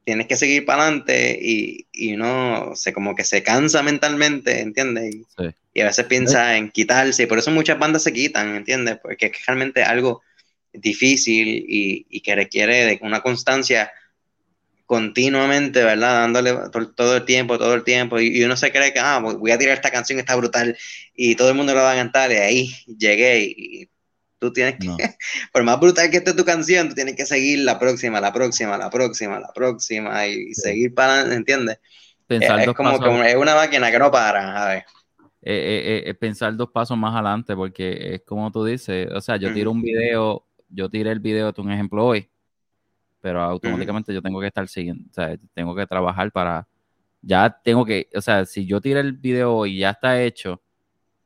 tienes 0.03 0.27
que 0.27 0.35
seguir 0.35 0.65
para 0.65 0.83
adelante 0.83 1.37
y, 1.41 1.87
y, 1.91 2.13
uno 2.13 2.71
se 2.75 2.93
como 2.93 3.15
que 3.15 3.23
se 3.23 3.43
cansa 3.43 3.83
mentalmente, 3.83 4.61
¿entiendes? 4.61 5.15
Y, 5.73 5.81
a 5.81 5.85
veces 5.85 6.05
piensa 6.07 6.57
en 6.57 6.71
quitarse, 6.71 7.23
y 7.23 7.25
por 7.25 7.37
eso 7.37 7.51
muchas 7.51 7.79
bandas 7.79 8.03
se 8.03 8.11
quitan, 8.11 8.53
¿entiendes? 8.55 8.97
Porque 9.01 9.27
es 9.27 9.45
realmente 9.45 9.81
algo 9.83 10.21
difícil 10.73 11.65
y, 11.67 12.21
que 12.21 12.35
requiere 12.35 12.85
de 12.85 12.99
una 13.01 13.21
constancia 13.21 13.91
continuamente, 14.85 15.83
¿verdad? 15.83 16.21
Dándole 16.21 16.53
todo 16.95 17.17
el 17.17 17.25
tiempo, 17.25 17.57
todo 17.57 17.75
el 17.75 17.83
tiempo, 17.83 18.19
y, 18.19 18.43
uno 18.43 18.57
se 18.57 18.71
cree 18.71 18.93
que, 18.93 18.99
ah, 18.99 19.19
voy 19.19 19.51
a 19.51 19.57
tirar 19.57 19.75
esta 19.75 19.91
canción, 19.91 20.19
está 20.19 20.35
brutal, 20.35 20.77
y 21.13 21.35
todo 21.35 21.49
el 21.49 21.55
mundo 21.55 21.73
lo 21.73 21.81
va 21.81 21.93
a 21.93 21.95
cantar, 21.95 22.31
y 22.31 22.35
ahí 22.35 22.75
llegué, 22.97 23.39
y, 23.55 23.89
Tú 24.39 24.53
tienes 24.53 24.75
que, 24.79 24.87
por 25.53 25.63
más 25.63 25.79
brutal 25.79 26.09
que 26.09 26.17
esté 26.17 26.33
tu 26.33 26.45
canción, 26.45 26.87
tú 26.89 26.95
tienes 26.95 27.15
que 27.15 27.25
seguir 27.25 27.59
la 27.59 27.77
próxima, 27.77 28.21
la 28.21 28.31
próxima, 28.31 28.77
la 28.77 28.89
próxima, 28.89 29.39
la 29.39 29.51
próxima 29.53 30.25
y, 30.27 30.53
seguir 30.53 30.93
para, 30.95 31.21
¿entiendes? 31.33 31.79
Pensar 32.25 32.61
es, 32.61 32.73
como, 32.73 33.23
es 33.23 33.35
una 33.35 33.55
máquina 33.55 33.91
que 33.91 33.99
no 33.99 34.09
para, 34.09 34.63
a 34.63 34.69
ver. 34.69 34.85
Eh, 35.41 36.03
eh, 36.05 36.09
eh, 36.09 36.13
pensar 36.13 36.55
dos 36.55 36.69
pasos 36.69 36.97
más 36.97 37.13
adelante, 37.13 37.55
porque 37.55 38.15
es 38.15 38.21
como 38.21 38.51
tú 38.51 38.63
dices, 38.63 39.09
o 39.11 39.19
sea, 39.19 39.37
yo 39.37 39.53
tiro 39.53 39.71
un 39.71 39.81
video, 39.81 40.45
yo 40.69 40.89
tiré 40.89 41.11
el 41.11 41.19
video 41.19 41.51
de 41.51 41.61
un 41.61 41.71
ejemplo 41.71 42.05
hoy, 42.05 42.29
pero 43.21 43.41
automáticamente 43.41 44.13
yo 44.13 44.21
tengo 44.21 44.39
que 44.39 44.47
estar 44.47 44.67
siguiendo, 44.67 45.05
o 45.09 45.13
sea, 45.13 45.35
tengo 45.53 45.75
que 45.75 45.85
trabajar 45.85 46.31
para, 46.31 46.67
ya 47.21 47.49
tengo 47.63 47.85
que, 47.85 48.07
o 48.15 48.21
sea, 48.21 48.45
si 48.45 48.65
yo 48.65 48.79
tiré 48.79 49.01
el 49.01 49.13
video 49.13 49.55
hoy 49.55 49.75
y 49.75 49.79
ya 49.79 49.91
está 49.91 50.21
hecho, 50.21 50.61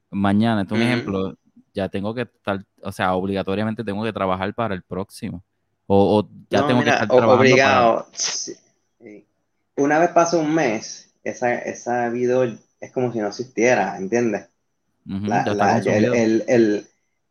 mañana, 0.09 0.63
es 0.63 0.71
un 0.71 0.81
ejemplo, 0.81 1.37
ya 1.73 1.89
tengo 1.89 2.13
que 2.13 2.21
estar, 2.21 2.63
o 2.81 2.91
sea, 2.91 3.13
obligatoriamente 3.13 3.83
tengo 3.83 4.03
que 4.03 4.13
trabajar 4.13 4.53
para 4.53 4.75
el 4.75 4.83
próximo. 4.83 5.43
O, 5.85 6.27
ya 6.49 6.65
tengo 6.65 6.81
que 6.83 6.89
estar 6.89 7.07
trabajando 7.07 7.41
obligado. 7.41 8.07
Una 9.75 9.99
vez 9.99 10.09
pasa 10.11 10.37
un 10.37 10.53
mes, 10.53 11.13
esa, 11.23 11.55
esa 11.55 12.09
video 12.09 12.43
es 12.79 12.91
como 12.91 13.11
si 13.11 13.19
no 13.19 13.27
existiera, 13.27 13.97
¿entiendes? 13.97 14.47
el, 16.13 16.43
el, 16.47 16.87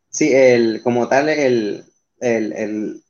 sí, 0.09 0.31
el, 0.33 0.81
como 0.83 1.07
tal, 1.07 1.29
el, 1.29 1.85
el, 2.23 2.53
el 2.53 3.03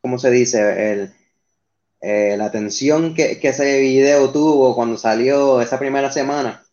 ¿cómo 0.00 0.18
se 0.18 0.30
dice? 0.30 0.92
El, 0.92 1.12
eh, 2.00 2.36
la 2.36 2.46
atención 2.46 3.14
que, 3.14 3.38
que 3.38 3.48
ese 3.48 3.80
video 3.80 4.30
tuvo 4.30 4.74
cuando 4.74 4.98
salió 4.98 5.60
esa 5.60 5.78
primera 5.78 6.10
semana 6.12 6.66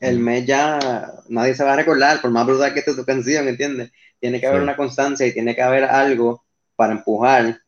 el 0.00 0.18
mes 0.18 0.46
ya 0.46 1.14
nadie 1.28 1.54
se 1.54 1.64
va 1.64 1.74
a 1.74 1.76
recordar, 1.76 2.20
por 2.20 2.30
más 2.30 2.46
brutal 2.46 2.72
que 2.72 2.80
esté 2.80 2.94
tu 2.94 3.04
canción, 3.04 3.46
¿entiendes? 3.48 3.92
Tiene 4.20 4.40
que 4.40 4.46
haber 4.46 4.62
una 4.62 4.76
constancia 4.76 5.26
y 5.26 5.32
tiene 5.32 5.54
que 5.54 5.62
haber 5.62 5.84
algo 5.84 6.44
para 6.76 6.92
empujar 6.92 7.60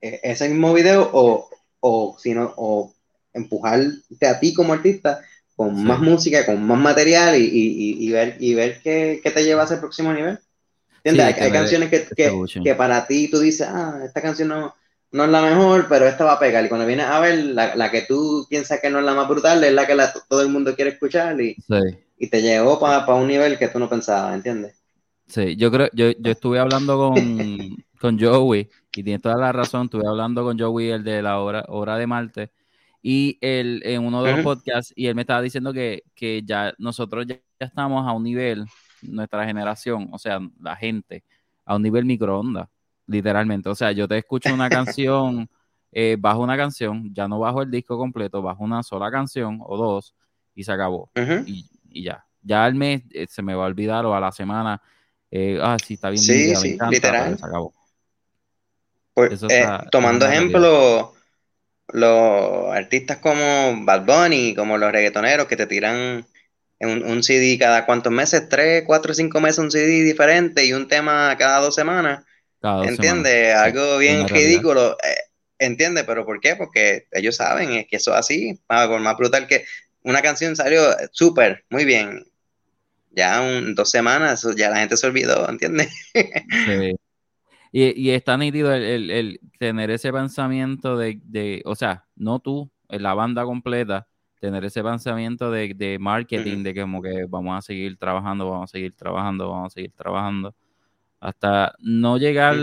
eh, 0.00 0.20
ese 0.22 0.48
mismo 0.48 0.72
video 0.72 1.10
o, 1.12 1.48
o, 1.80 2.16
sino, 2.18 2.52
o 2.56 2.94
empujarte 3.32 4.26
a 4.26 4.40
ti 4.40 4.54
como 4.54 4.72
artista 4.72 5.20
con 5.56 5.84
más 5.84 6.00
música, 6.00 6.44
con 6.44 6.66
más 6.66 6.78
material 6.78 7.36
y, 7.36 7.44
y, 7.44 8.06
y 8.06 8.10
ver, 8.10 8.36
y 8.40 8.54
ver 8.54 8.80
qué, 8.82 9.20
qué, 9.22 9.30
te 9.30 9.44
lleva 9.44 9.62
a 9.62 9.64
ese 9.66 9.76
próximo 9.76 10.12
nivel. 10.12 10.38
¿Entiendes? 11.04 11.38
hay, 11.38 11.52
canciones 11.52 11.90
que, 11.90 12.06
que, 12.16 12.32
que, 12.64 12.74
para 12.74 13.06
ti 13.06 13.28
tú 13.28 13.38
dices, 13.38 13.68
ah, 13.70 14.00
esta 14.04 14.22
canción 14.22 14.48
no, 14.48 14.74
no 15.12 15.24
es 15.24 15.30
la 15.30 15.42
mejor, 15.42 15.86
pero 15.88 16.06
esta 16.06 16.24
va 16.24 16.32
a 16.32 16.38
pegar. 16.38 16.64
Y 16.64 16.68
cuando 16.68 16.86
vienes 16.86 17.06
a 17.06 17.20
ver, 17.20 17.38
la, 17.38 17.90
que 17.90 18.02
tú 18.02 18.46
piensas 18.48 18.80
que 18.80 18.90
no 18.90 18.98
es 18.98 19.04
la 19.04 19.14
más 19.14 19.28
brutal, 19.28 19.62
es 19.62 19.72
la 19.72 19.86
que 19.86 19.96
todo 20.28 20.42
el 20.42 20.48
mundo 20.48 20.74
quiere 20.74 20.92
escuchar 20.92 21.40
y, 21.40 21.56
y 22.18 22.26
te 22.28 22.42
llegó 22.42 22.80
para 22.80 23.06
un 23.14 23.28
nivel 23.28 23.58
que 23.58 23.68
tú 23.68 23.78
no 23.78 23.88
pensabas, 23.88 24.34
¿entiendes? 24.34 24.82
Sí, 25.26 25.56
yo 25.56 25.70
creo, 25.70 25.88
yo, 25.92 26.10
yo 26.18 26.32
estuve 26.32 26.58
hablando 26.58 26.98
con, 26.98 27.14
con 28.00 28.18
Joey, 28.18 28.68
y 28.94 29.02
tiene 29.02 29.18
toda 29.18 29.36
la 29.36 29.52
razón, 29.52 29.84
estuve 29.84 30.06
hablando 30.06 30.42
con 30.42 30.58
Joey, 30.58 30.90
el 30.90 31.04
de 31.04 31.22
la 31.22 31.38
hora, 31.38 31.64
hora 31.68 31.96
de 31.96 32.06
Marte, 32.06 32.50
y 33.00 33.38
él 33.40 33.82
en 33.84 34.04
uno 34.04 34.22
de 34.22 34.32
los 34.32 34.42
podcasts, 34.42 34.92
y 34.96 35.06
él 35.06 35.14
me 35.14 35.22
estaba 35.22 35.42
diciendo 35.42 35.72
que, 35.72 36.02
ya 36.44 36.74
nosotros 36.78 37.24
ya, 37.26 37.36
ya 37.60 37.66
estamos 37.66 38.06
a 38.06 38.12
un 38.12 38.24
nivel, 38.24 38.64
nuestra 39.08 39.46
generación, 39.46 40.08
o 40.12 40.18
sea, 40.18 40.40
la 40.60 40.76
gente, 40.76 41.24
a 41.64 41.76
un 41.76 41.82
nivel 41.82 42.04
microondas 42.04 42.68
literalmente. 43.06 43.68
O 43.68 43.74
sea, 43.74 43.92
yo 43.92 44.08
te 44.08 44.18
escucho 44.18 44.52
una 44.52 44.68
canción, 44.70 45.48
eh, 45.92 46.16
bajo 46.18 46.40
una 46.40 46.56
canción, 46.56 47.12
ya 47.14 47.28
no 47.28 47.38
bajo 47.38 47.62
el 47.62 47.70
disco 47.70 47.98
completo, 47.98 48.42
bajo 48.42 48.64
una 48.64 48.82
sola 48.82 49.10
canción 49.10 49.60
o 49.64 49.76
dos 49.76 50.14
y 50.54 50.64
se 50.64 50.72
acabó. 50.72 51.10
y, 51.46 52.02
ya. 52.02 52.24
Ya 52.46 52.64
al 52.64 52.74
mes 52.74 53.02
eh, 53.12 53.26
se 53.28 53.40
me 53.40 53.54
va 53.54 53.64
a 53.64 53.68
olvidar 53.68 54.04
o 54.04 54.14
a 54.14 54.20
la 54.20 54.30
semana, 54.30 54.82
eh, 55.30 55.58
ah, 55.62 55.78
sí, 55.82 55.94
está 55.94 56.10
bien. 56.10 56.22
Sí, 56.22 56.54
sí, 56.54 56.78
literal. 56.90 57.38
Se 57.38 57.46
acabó. 57.46 57.72
Pues, 59.14 59.40
tomando 59.90 60.26
ejemplo, 60.26 61.14
los 61.88 62.74
artistas 62.74 63.18
como 63.18 63.84
Bad 63.84 64.04
Bunny, 64.04 64.54
como 64.54 64.76
los 64.76 64.92
reggaetoneros 64.92 65.46
que 65.46 65.56
te 65.56 65.66
tiran 65.66 66.26
un, 66.86 67.04
un 67.04 67.22
CD 67.22 67.58
cada 67.58 67.86
cuántos 67.86 68.12
meses, 68.12 68.48
tres, 68.48 68.84
cuatro, 68.86 69.14
cinco 69.14 69.40
meses 69.40 69.58
un 69.58 69.70
CD 69.70 70.02
diferente 70.02 70.64
y 70.64 70.72
un 70.72 70.88
tema 70.88 71.36
cada 71.38 71.60
dos 71.60 71.74
semanas 71.74 72.24
¿Entiendes? 72.64 73.54
Algo 73.54 73.98
bien 73.98 74.26
ridículo. 74.26 74.92
Eh, 74.92 75.16
¿entiendes? 75.58 76.04
¿Pero 76.04 76.24
por 76.24 76.40
qué? 76.40 76.56
Porque 76.56 77.06
ellos 77.12 77.36
saben 77.36 77.72
es 77.72 77.86
que 77.86 77.96
eso 77.96 78.12
es 78.12 78.18
así, 78.18 78.60
por 78.66 79.00
más 79.00 79.16
brutal 79.16 79.46
que 79.46 79.64
una 80.02 80.22
canción 80.22 80.56
salió 80.56 80.82
súper, 81.12 81.64
muy 81.70 81.84
bien. 81.84 82.24
Ya 83.10 83.42
un, 83.42 83.74
dos 83.74 83.90
semanas, 83.90 84.46
ya 84.56 84.70
la 84.70 84.78
gente 84.78 84.96
se 84.96 85.06
olvidó, 85.06 85.48
¿entiendes? 85.48 85.88
Sí. 86.66 86.96
Y, 87.76 88.00
y 88.00 88.10
está 88.10 88.36
nítido 88.36 88.72
el, 88.72 89.10
el, 89.10 89.40
tener 89.58 89.90
ese 89.90 90.12
pensamiento 90.12 90.96
de, 90.96 91.20
de, 91.24 91.60
o 91.64 91.74
sea, 91.74 92.06
no 92.14 92.38
tú, 92.38 92.70
la 92.88 93.14
banda 93.14 93.42
completa, 93.42 94.06
tener 94.44 94.62
ese 94.66 94.82
pensamiento 94.82 95.50
de, 95.50 95.72
de 95.72 95.98
marketing, 95.98 96.62
de 96.62 96.74
que 96.74 96.82
como 96.82 97.00
que 97.00 97.24
vamos 97.26 97.56
a 97.56 97.62
seguir 97.62 97.96
trabajando, 97.96 98.50
vamos 98.50 98.70
a 98.70 98.72
seguir 98.72 98.92
trabajando, 98.94 99.48
vamos 99.48 99.72
a 99.72 99.74
seguir 99.74 99.92
trabajando, 99.92 100.54
hasta 101.18 101.74
no 101.78 102.18
llegar, 102.18 102.54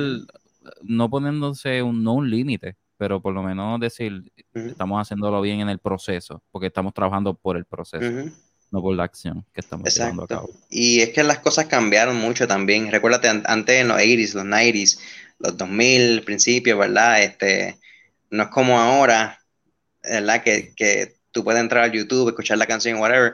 no 0.83 1.09
poniéndose 1.09 1.81
un, 1.81 2.03
no 2.03 2.13
un 2.13 2.29
límite, 2.29 2.75
pero 2.97 3.19
por 3.19 3.33
lo 3.33 3.41
menos 3.41 3.79
decir, 3.79 4.31
estamos 4.53 5.01
haciéndolo 5.01 5.41
bien 5.41 5.59
en 5.59 5.69
el 5.69 5.79
proceso, 5.79 6.43
porque 6.51 6.67
estamos 6.67 6.93
trabajando 6.93 7.33
por 7.33 7.57
el 7.57 7.65
proceso. 7.65 8.29
No 8.69 8.81
por 8.81 8.95
la 8.95 9.03
acción 9.03 9.43
que 9.51 9.59
estamos 9.59 9.93
llevando 9.93 10.23
a 10.23 10.27
cabo. 10.27 10.49
Y 10.69 11.01
es 11.01 11.09
que 11.09 11.23
las 11.23 11.39
cosas 11.39 11.65
cambiaron 11.65 12.15
mucho 12.15 12.47
también. 12.47 12.89
Recuérdate, 12.89 13.27
antes 13.27 13.81
en 13.81 13.89
los 13.89 13.97
80s, 13.97 14.33
los 14.35 14.45
90s, 14.45 14.99
los 15.39 15.57
2000, 15.57 16.23
principios, 16.23 16.79
¿verdad? 16.79 17.21
Este, 17.21 17.79
no 18.29 18.43
es 18.43 18.49
como 18.49 18.79
ahora, 18.79 19.41
¿verdad? 20.03 20.41
Que, 20.41 20.73
que 20.73 21.20
tú 21.31 21.43
puedes 21.43 21.61
entrar 21.61 21.83
a 21.83 21.91
YouTube, 21.91 22.29
escuchar 22.29 22.57
la 22.57 22.67
canción, 22.67 22.99
whatever. 22.99 23.33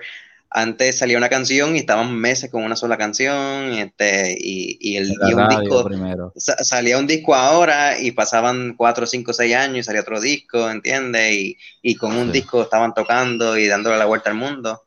Antes 0.49 0.99
salía 0.99 1.17
una 1.17 1.27
canción 1.27 1.75
y 1.75 1.79
estaban 1.79 2.15
meses 2.15 2.49
con 2.49 2.63
una 2.63 2.77
sola 2.77 2.97
canción, 2.97 3.73
este, 3.73 4.33
y, 4.39 4.77
y 4.79 4.95
el 4.95 5.09
un 5.09 5.49
disco 5.49 5.89
salía 6.37 6.97
un 6.97 7.05
disco 7.05 7.35
ahora 7.35 7.99
y 7.99 8.11
pasaban 8.11 8.75
cuatro, 8.77 9.05
cinco, 9.05 9.33
seis 9.33 9.55
años 9.55 9.79
y 9.79 9.83
salía 9.83 10.01
otro 10.01 10.21
disco, 10.21 10.69
¿entiendes? 10.69 11.33
Y, 11.33 11.57
y 11.81 11.95
con 11.95 12.15
un 12.15 12.31
disco 12.31 12.61
estaban 12.61 12.93
tocando 12.93 13.57
y 13.57 13.67
dándole 13.67 13.97
la 13.97 14.05
vuelta 14.05 14.29
al 14.29 14.37
mundo. 14.37 14.83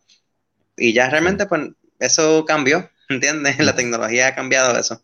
Y 0.78 0.94
ya 0.94 1.10
realmente, 1.10 1.44
pues, 1.44 1.68
eso 1.98 2.46
cambió, 2.46 2.88
¿entiendes? 3.10 3.58
La 3.58 3.74
tecnología 3.74 4.28
ha 4.28 4.34
cambiado 4.34 4.78
eso. 4.78 5.02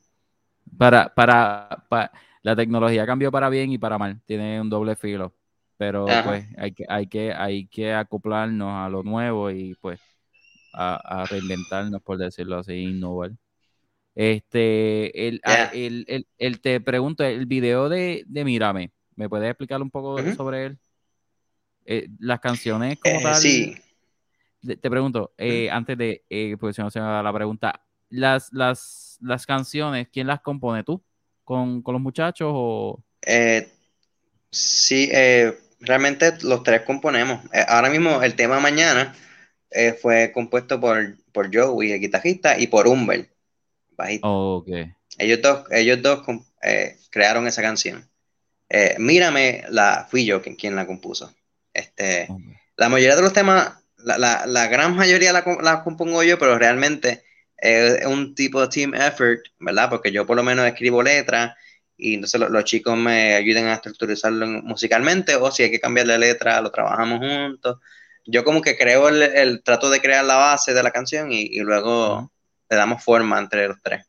Para, 0.78 1.14
para, 1.14 1.84
para, 1.90 2.12
la 2.42 2.56
tecnología 2.56 3.04
cambió 3.04 3.30
para 3.30 3.50
bien 3.50 3.72
y 3.72 3.78
para 3.78 3.98
mal, 3.98 4.22
tiene 4.24 4.58
un 4.58 4.70
doble 4.70 4.96
filo 4.96 5.34
pero 5.76 6.06
pues 6.24 6.46
hay 6.56 6.72
que, 6.72 6.84
hay 6.88 7.06
que, 7.06 7.32
hay 7.32 7.66
que 7.66 7.92
acoplarnos 7.92 8.72
a 8.72 8.88
lo 8.88 9.02
nuevo 9.02 9.50
y 9.50 9.74
pues 9.80 10.00
a, 10.72 11.26
reinventarnos, 11.28 12.02
por 12.02 12.18
decirlo 12.18 12.58
así, 12.58 12.74
innovar. 12.74 13.32
Este, 14.14 15.28
el, 15.28 15.40
ah, 15.44 15.70
el, 15.72 16.26
el, 16.38 16.60
te 16.60 16.80
pregunto, 16.80 17.24
el 17.24 17.46
video 17.46 17.88
de, 17.88 18.24
de 18.26 18.44
Mírame, 18.44 18.92
¿me 19.14 19.28
puedes 19.28 19.48
explicar 19.48 19.80
un 19.82 19.90
poco 19.90 20.18
sobre 20.34 20.66
él? 20.66 20.78
Eh, 21.84 22.08
las 22.18 22.40
canciones 22.40 22.98
como 22.98 23.20
eh, 23.20 23.22
tal. 23.22 23.34
Sí. 23.36 23.76
Te, 24.66 24.90
pregunto, 24.90 25.32
eh, 25.38 25.70
antes 25.70 25.96
de, 25.96 26.56
pues 26.58 26.74
si 26.74 26.82
no 26.82 26.90
se 26.90 27.00
me 27.00 27.06
da 27.06 27.22
la 27.22 27.32
pregunta, 27.32 27.84
las, 28.08 28.52
las, 28.52 29.18
las 29.20 29.46
canciones, 29.46 30.08
¿quién 30.12 30.26
las 30.26 30.40
compone 30.40 30.82
tú? 30.82 31.02
¿Con, 31.44 31.82
con 31.82 31.92
los 31.92 32.02
muchachos 32.02 32.50
o...? 32.52 33.02
sí, 34.50 35.08
eh, 35.12 35.56
realmente 35.80 36.32
los 36.42 36.62
tres 36.62 36.82
componemos. 36.82 37.44
Eh, 37.52 37.64
ahora 37.66 37.90
mismo 37.90 38.22
el 38.22 38.34
tema 38.34 38.60
mañana 38.60 39.14
eh, 39.70 39.92
fue 39.92 40.32
compuesto 40.32 40.80
por, 40.80 41.16
por 41.32 41.54
Joey, 41.54 41.92
el 41.92 42.00
guitarrista, 42.00 42.58
y 42.58 42.66
por 42.66 42.86
Humber, 42.88 43.28
oh, 44.22 44.64
Ellos 45.18 45.42
dos, 45.42 45.64
ellos 45.70 46.02
dos 46.02 46.22
eh, 46.62 46.96
crearon 47.10 47.46
esa 47.46 47.62
canción. 47.62 48.08
Mírame, 48.98 49.64
la, 49.68 50.06
fui 50.10 50.24
yo 50.24 50.42
quien, 50.42 50.56
quien 50.56 50.74
la 50.74 50.86
compuso. 50.86 51.32
Este, 51.72 52.28
La 52.76 52.88
mayoría 52.88 53.14
de 53.14 53.22
los 53.22 53.32
temas, 53.32 53.74
la, 53.98 54.18
la, 54.18 54.44
la 54.46 54.66
gran 54.66 54.96
mayoría 54.96 55.32
la, 55.32 55.44
la, 55.62 55.84
compongo 55.84 56.22
yo, 56.24 56.38
pero 56.38 56.58
realmente 56.58 57.22
es 57.56 58.04
un 58.04 58.34
tipo 58.34 58.60
de 58.60 58.68
team 58.68 58.94
effort, 58.94 59.40
¿verdad? 59.60 59.88
Porque 59.88 60.10
yo 60.10 60.26
por 60.26 60.36
lo 60.36 60.42
menos 60.42 60.66
escribo 60.66 61.02
letras 61.02 61.54
y 61.96 62.14
entonces 62.14 62.40
los 62.40 62.64
chicos 62.64 62.96
me 62.96 63.34
ayudan 63.34 63.66
a 63.66 63.74
estructurarlo 63.74 64.46
musicalmente 64.62 65.34
o 65.36 65.50
si 65.50 65.62
hay 65.62 65.70
que 65.70 65.80
cambiar 65.80 66.06
la 66.06 66.18
letra, 66.18 66.60
lo 66.60 66.70
trabajamos 66.70 67.20
juntos. 67.20 67.78
Yo 68.26 68.44
como 68.44 68.60
que 68.60 68.76
creo 68.76 69.08
el, 69.08 69.62
trato 69.62 69.88
de 69.88 70.00
crear 70.00 70.24
la 70.24 70.36
base 70.36 70.74
de 70.74 70.82
la 70.82 70.90
canción 70.90 71.32
y, 71.32 71.58
luego 71.60 72.30
le 72.68 72.76
damos 72.76 73.02
forma 73.02 73.38
entre 73.38 73.68
los 73.68 73.80
tres. 73.82 74.04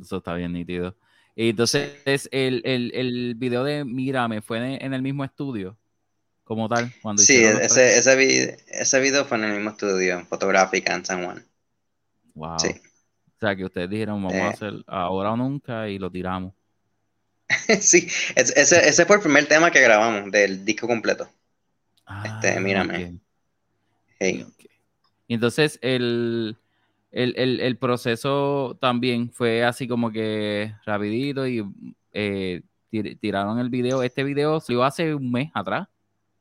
Eso 0.00 0.18
está 0.18 0.34
bien 0.34 0.52
nítido. 0.52 0.96
Y 1.34 1.50
entonces 1.50 2.28
el, 2.30 2.62
el, 2.64 2.92
el 2.94 3.34
video 3.36 3.64
de 3.64 3.84
Mírame 3.84 4.42
fue 4.42 4.76
en, 4.76 4.92
el 4.92 5.02
mismo 5.02 5.24
estudio 5.24 5.78
como 6.44 6.68
tal. 6.68 6.92
Cuando 7.02 7.22
sí, 7.22 7.42
ese, 7.42 7.98
ese, 7.98 8.16
video, 8.16 8.56
ese 8.68 9.00
video 9.00 9.24
fue 9.24 9.38
en 9.38 9.44
el 9.44 9.52
mismo 9.52 9.70
estudio, 9.70 10.24
fotográfica 10.26 10.94
en 10.94 11.04
San 11.04 11.24
Juan. 11.24 11.46
Wow. 12.34 12.58
Sí. 12.58 12.68
O 13.40 13.46
sea, 13.46 13.56
que 13.56 13.64
ustedes 13.64 13.88
dijeron, 13.88 14.22
vamos 14.22 14.34
a 14.34 14.48
eh. 14.48 14.50
hacer 14.50 14.74
ahora 14.86 15.32
o 15.32 15.36
nunca 15.36 15.88
y 15.88 15.98
lo 15.98 16.10
tiramos. 16.10 16.52
sí, 17.80 18.06
ese, 18.36 18.86
ese, 18.86 19.06
fue 19.06 19.16
el 19.16 19.22
primer 19.22 19.46
tema 19.46 19.70
que 19.70 19.80
grabamos 19.80 20.30
del 20.30 20.62
disco 20.62 20.86
completo. 20.86 21.26
este, 22.22 22.50
ah, 22.50 22.60
mírame. 22.60 23.18
Y 24.20 25.34
entonces 25.34 25.78
el, 25.80 26.58
el, 27.12 27.76
proceso 27.78 28.76
también 28.78 29.32
fue 29.32 29.64
así 29.64 29.88
como 29.88 30.12
que 30.12 30.74
rapidito 30.84 31.46
y 31.46 31.64
eh, 32.12 32.60
tiraron 33.22 33.58
el 33.58 33.70
video. 33.70 34.02
Este 34.02 34.22
video 34.22 34.60
salió 34.60 34.84
hace 34.84 35.14
un 35.14 35.32
mes 35.32 35.50
atrás, 35.54 35.88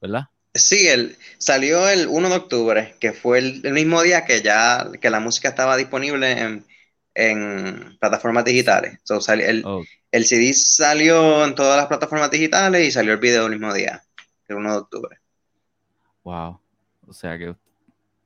¿verdad? 0.02 0.26
Sí, 0.54 0.90
el, 0.90 1.16
salió 1.38 1.88
el 1.88 2.08
1 2.10 2.30
de 2.30 2.36
octubre, 2.36 2.96
que 3.00 3.14
fue 3.14 3.40
el, 3.40 3.62
el, 3.66 3.72
mismo 3.72 4.02
día 4.02 4.26
que 4.26 4.42
ya 4.42 4.92
que 5.00 5.10
la 5.10 5.22
música 5.22 5.48
estaba 5.48 5.78
disponible 5.78 6.32
en, 6.32 6.66
en 7.20 7.98
plataformas 8.00 8.46
digitales. 8.46 9.00
el, 9.28 9.64
oh. 9.66 9.84
el, 10.12 10.26
CD 10.26 10.54
salió 10.54 11.46
en 11.46 11.54
todas 11.54 11.78
las 11.78 11.88
plataformas 11.88 12.32
digitales 12.32 12.88
y 12.88 12.92
salió 12.92 13.14
el 13.14 13.20
video 13.20 13.46
el 13.46 13.52
mismo 13.52 13.74
día, 13.74 14.04
el 14.48 14.56
1 14.56 14.72
de 14.72 14.78
octubre. 14.78 15.18
Wow. 16.24 16.60
O 17.08 17.14
sea 17.14 17.38
que 17.38 17.56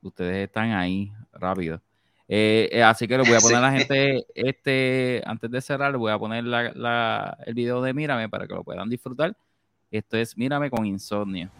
ustedes 0.02 0.46
están 0.46 0.72
ahí 0.72 1.12
rápido. 1.32 1.80
Eh, 2.28 2.68
eh, 2.72 2.82
así 2.82 3.06
que 3.06 3.18
le 3.18 3.24
voy 3.24 3.34
a 3.34 3.40
poner 3.40 3.58
a 3.58 3.60
la 3.60 3.72
gente, 3.72 4.24
este, 4.34 5.22
antes 5.26 5.50
de 5.50 5.60
cerrar, 5.60 5.90
le 5.90 5.98
voy 5.98 6.12
a 6.12 6.18
poner 6.18 6.44
la, 6.44 7.36
el 7.44 7.54
video 7.54 7.82
de 7.82 7.92
Mírame 7.92 8.28
para 8.28 8.46
que 8.46 8.54
lo 8.54 8.62
puedan 8.62 8.88
disfrutar. 8.88 9.36
Esto 9.90 10.16
es 10.16 10.36
Mírame 10.36 10.70
con 10.70 10.86
insomnio. 10.86 11.50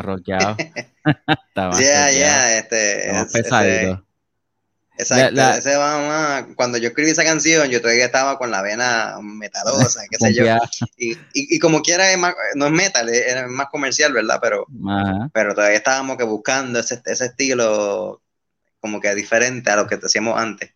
Más 0.00 0.04
rockeado. 0.04 0.56
Ya, 1.54 1.72
ya, 1.78 2.10
yeah, 2.10 2.58
este. 2.58 3.12
Más 3.12 3.32
pesadito. 3.32 4.04
Exacto, 5.00 5.34
la, 5.34 5.56
ese 5.56 5.76
va 5.76 6.46
cuando 6.56 6.76
yo 6.76 6.88
escribí 6.88 7.10
esa 7.10 7.24
canción, 7.24 7.68
yo 7.70 7.80
todavía 7.80 8.04
estaba 8.04 8.36
con 8.36 8.50
la 8.50 8.60
vena 8.60 9.16
metalosa, 9.22 10.02
qué 10.10 10.18
sé 10.18 10.34
yo. 10.34 10.44
Y, 10.98 11.12
y, 11.12 11.16
y, 11.32 11.58
como 11.58 11.80
quiera, 11.80 12.12
es 12.12 12.18
más, 12.18 12.34
no 12.54 12.66
es 12.66 12.72
metal, 12.72 13.08
es, 13.08 13.48
más 13.48 13.68
comercial, 13.70 14.12
¿verdad? 14.12 14.38
Pero, 14.42 14.66
pero 15.32 15.54
todavía 15.54 15.78
estábamos 15.78 16.18
que 16.18 16.24
buscando 16.24 16.80
ese, 16.80 17.00
ese 17.06 17.26
estilo 17.26 18.20
como 18.78 19.00
que 19.00 19.14
diferente 19.14 19.70
a 19.70 19.76
lo 19.76 19.86
que 19.86 19.94
hacíamos 19.94 20.38
antes. 20.38 20.70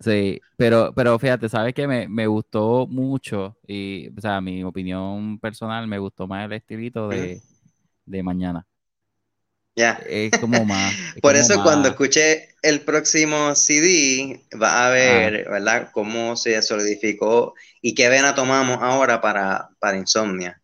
Sí, 0.00 0.40
pero, 0.56 0.92
pero 0.94 1.18
fíjate, 1.18 1.48
sabes 1.48 1.74
que 1.74 1.86
me, 1.88 2.08
me, 2.08 2.26
gustó 2.26 2.86
mucho, 2.86 3.58
y, 3.66 4.08
o 4.16 4.20
sea, 4.20 4.40
mi 4.40 4.62
opinión 4.62 5.38
personal, 5.40 5.88
me 5.88 5.98
gustó 5.98 6.26
más 6.28 6.46
el 6.46 6.52
estilito 6.52 7.08
de, 7.08 7.42
de 8.08 8.22
mañana. 8.22 8.66
Ya. 9.78 10.00
Es 10.08 10.32
como 10.40 10.64
más. 10.64 10.92
Por 11.22 11.36
eso 11.36 11.62
cuando 11.62 11.88
escuché 11.88 12.48
el 12.62 12.80
próximo 12.80 13.54
CD, 13.54 14.42
va 14.60 14.88
a 14.88 14.90
ver, 14.90 15.48
¿verdad? 15.48 15.90
Cómo 15.92 16.36
se 16.36 16.60
solidificó 16.62 17.54
y 17.80 17.94
qué 17.94 18.08
vena 18.08 18.34
tomamos 18.34 18.78
ahora 18.80 19.20
para, 19.20 19.68
para 19.78 19.96
Insomnia. 19.96 20.60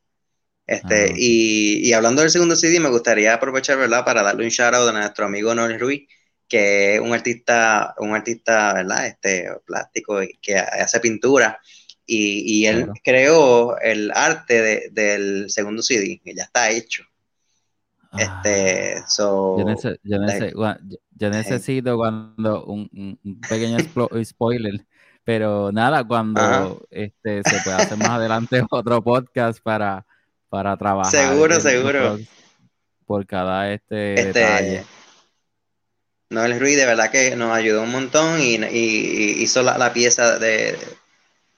Este, 0.67 1.11
ah, 1.11 1.15
y, 1.17 1.89
y, 1.89 1.93
hablando 1.93 2.23
del 2.23 2.31
segundo 2.31 2.57
CD, 2.57 2.81
me 2.81 2.89
gustaría 2.89 3.35
aprovechar, 3.35 3.79
¿verdad? 3.79 4.05
Para 4.05 4.23
darle 4.23 4.45
un 4.45 4.51
shout 4.51 4.75
out 4.75 4.89
a 4.89 4.93
nuestro 4.93 5.27
amigo 5.27 5.55
Noel 5.55 5.79
Ruiz, 5.79 6.09
que 6.49 6.95
es 6.95 7.01
un 7.01 7.13
artista, 7.13 7.95
un 7.99 8.15
artista, 8.15 8.73
¿verdad? 8.75 9.07
Este, 9.07 9.47
plástico 9.65 10.21
que 10.43 10.57
hace 10.57 10.99
pintura. 10.99 11.61
Y, 12.07 12.63
y 12.63 12.67
él 12.67 12.89
creó 13.03 13.79
el 13.79 14.11
arte 14.13 14.61
de, 14.61 14.89
del 14.91 15.51
segundo 15.51 15.83
CD, 15.83 16.21
que 16.25 16.35
ya 16.35 16.43
está 16.43 16.71
hecho. 16.71 17.05
Este, 18.19 18.99
ah. 18.99 19.05
so, 19.09 19.57
yo, 21.17 21.31
necesito 21.31 21.97
cuando 21.97 22.65
un, 22.65 22.89
un 22.93 23.41
pequeño 23.41 23.79
spoiler, 24.25 24.85
pero 25.25 25.73
nada, 25.73 26.05
cuando 26.05 26.87
este 26.91 27.43
se 27.43 27.61
puede 27.63 27.77
hacer 27.77 27.99
más 27.99 28.11
adelante 28.11 28.63
otro 28.71 29.03
podcast 29.03 29.61
para, 29.63 30.07
para 30.49 30.77
trabajar. 30.77 31.11
Seguro, 31.11 31.61
seguro. 31.61 32.19
Por, 33.07 33.27
cada 33.27 33.73
este, 33.73 34.15
este 34.15 34.39
detalle. 34.39 34.85
Noel 36.31 36.59
Ruiz 36.59 36.77
de 36.77 36.87
verdad 36.87 37.11
que 37.11 37.37
nos 37.37 37.53
ayudó 37.53 37.83
un 37.83 37.93
montón 37.93 38.41
y, 38.41 38.57
y, 38.57 39.43
hizo 39.43 39.63
la, 39.63 39.77
la, 39.79 39.93
pieza 39.93 40.39
de, 40.39 40.77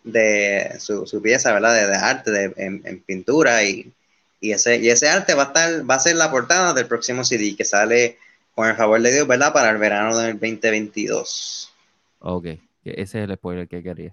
de 0.05 0.77
su, 0.81 1.07
su, 1.07 1.23
pieza, 1.23 1.53
¿verdad? 1.53 1.75
De, 1.75 1.87
de 1.87 1.97
arte, 1.97 2.31
de, 2.31 2.53
en, 2.57 2.83
en 2.85 3.03
pintura 3.03 3.63
y 3.63 3.96
y 4.41 4.53
ese, 4.53 4.79
y 4.79 4.91
ese 4.91 5.09
arte 5.09 5.35
va 5.35 5.45
a, 5.45 5.47
estar, 5.47 5.91
va 5.91 5.95
a 5.95 6.01
ser 6.01 6.17
la 6.17 6.31
portada 6.31 6.75
del 6.75 6.87
próximo 6.87 7.25
CD 7.25 7.57
que 7.57 7.65
sale 7.65 8.19
con 8.55 8.69
el 8.69 8.77
favor 8.77 9.01
de 9.01 9.13
Dios, 9.13 9.27
¿verdad? 9.27 9.53
Para 9.53 9.71
el 9.71 9.79
verano 9.79 10.17
del 10.17 10.33
2022. 10.35 11.73
Ok, 12.21 12.47
ese 12.85 13.03
es 13.03 13.15
el 13.15 13.35
spoiler 13.35 13.69
que 13.69 13.83
quería. 13.83 14.11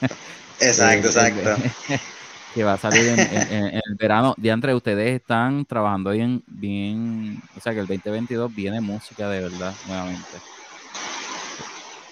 exacto, 0.60 1.08
exacto. 1.08 1.54
que 2.54 2.64
va 2.64 2.72
a 2.72 2.78
salir 2.78 3.06
en, 3.06 3.74
el 3.74 3.94
verano. 3.98 4.34
De 4.38 4.48
entre 4.48 4.74
ustedes 4.74 5.14
están 5.14 5.64
trabajando 5.66 6.10
bien, 6.10 6.42
bien, 6.46 7.42
o 7.56 7.60
sea 7.60 7.74
que 7.74 7.80
el 7.80 7.86
2022 7.86 8.54
viene 8.54 8.80
música 8.80 9.28
de 9.28 9.42
verdad, 9.42 9.74
nuevamente. 9.86 10.38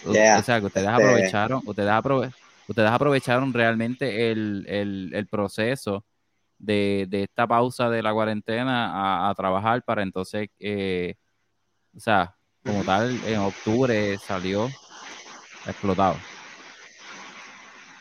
O 0.07 0.13
sea 0.13 0.61
que 0.61 0.67
ustedes 0.67 0.87
este 0.87 1.03
aprovecharon, 1.03 1.63
ustedes, 1.65 1.91
ustedes 2.69 2.91
aprovecharon 2.91 3.53
realmente 3.55 4.31
el, 4.31 4.67
el, 4.69 5.11
el 5.15 5.27
proceso 5.27 6.05
de, 6.65 7.09
esta 7.11 7.47
pausa 7.47 7.89
de 7.91 8.03
la 8.03 8.13
cuarentena 8.13 9.29
a, 9.29 9.35
trabajar 9.35 9.83
para 9.85 10.03
entonces, 10.03 10.49
eh, 10.59 11.15
o 11.97 12.01
sea, 12.01 12.37
como 12.65 12.83
tal, 12.85 13.21
en 13.27 13.39
octubre 13.39 14.19
salió 14.19 14.71
explotado. 15.67 16.17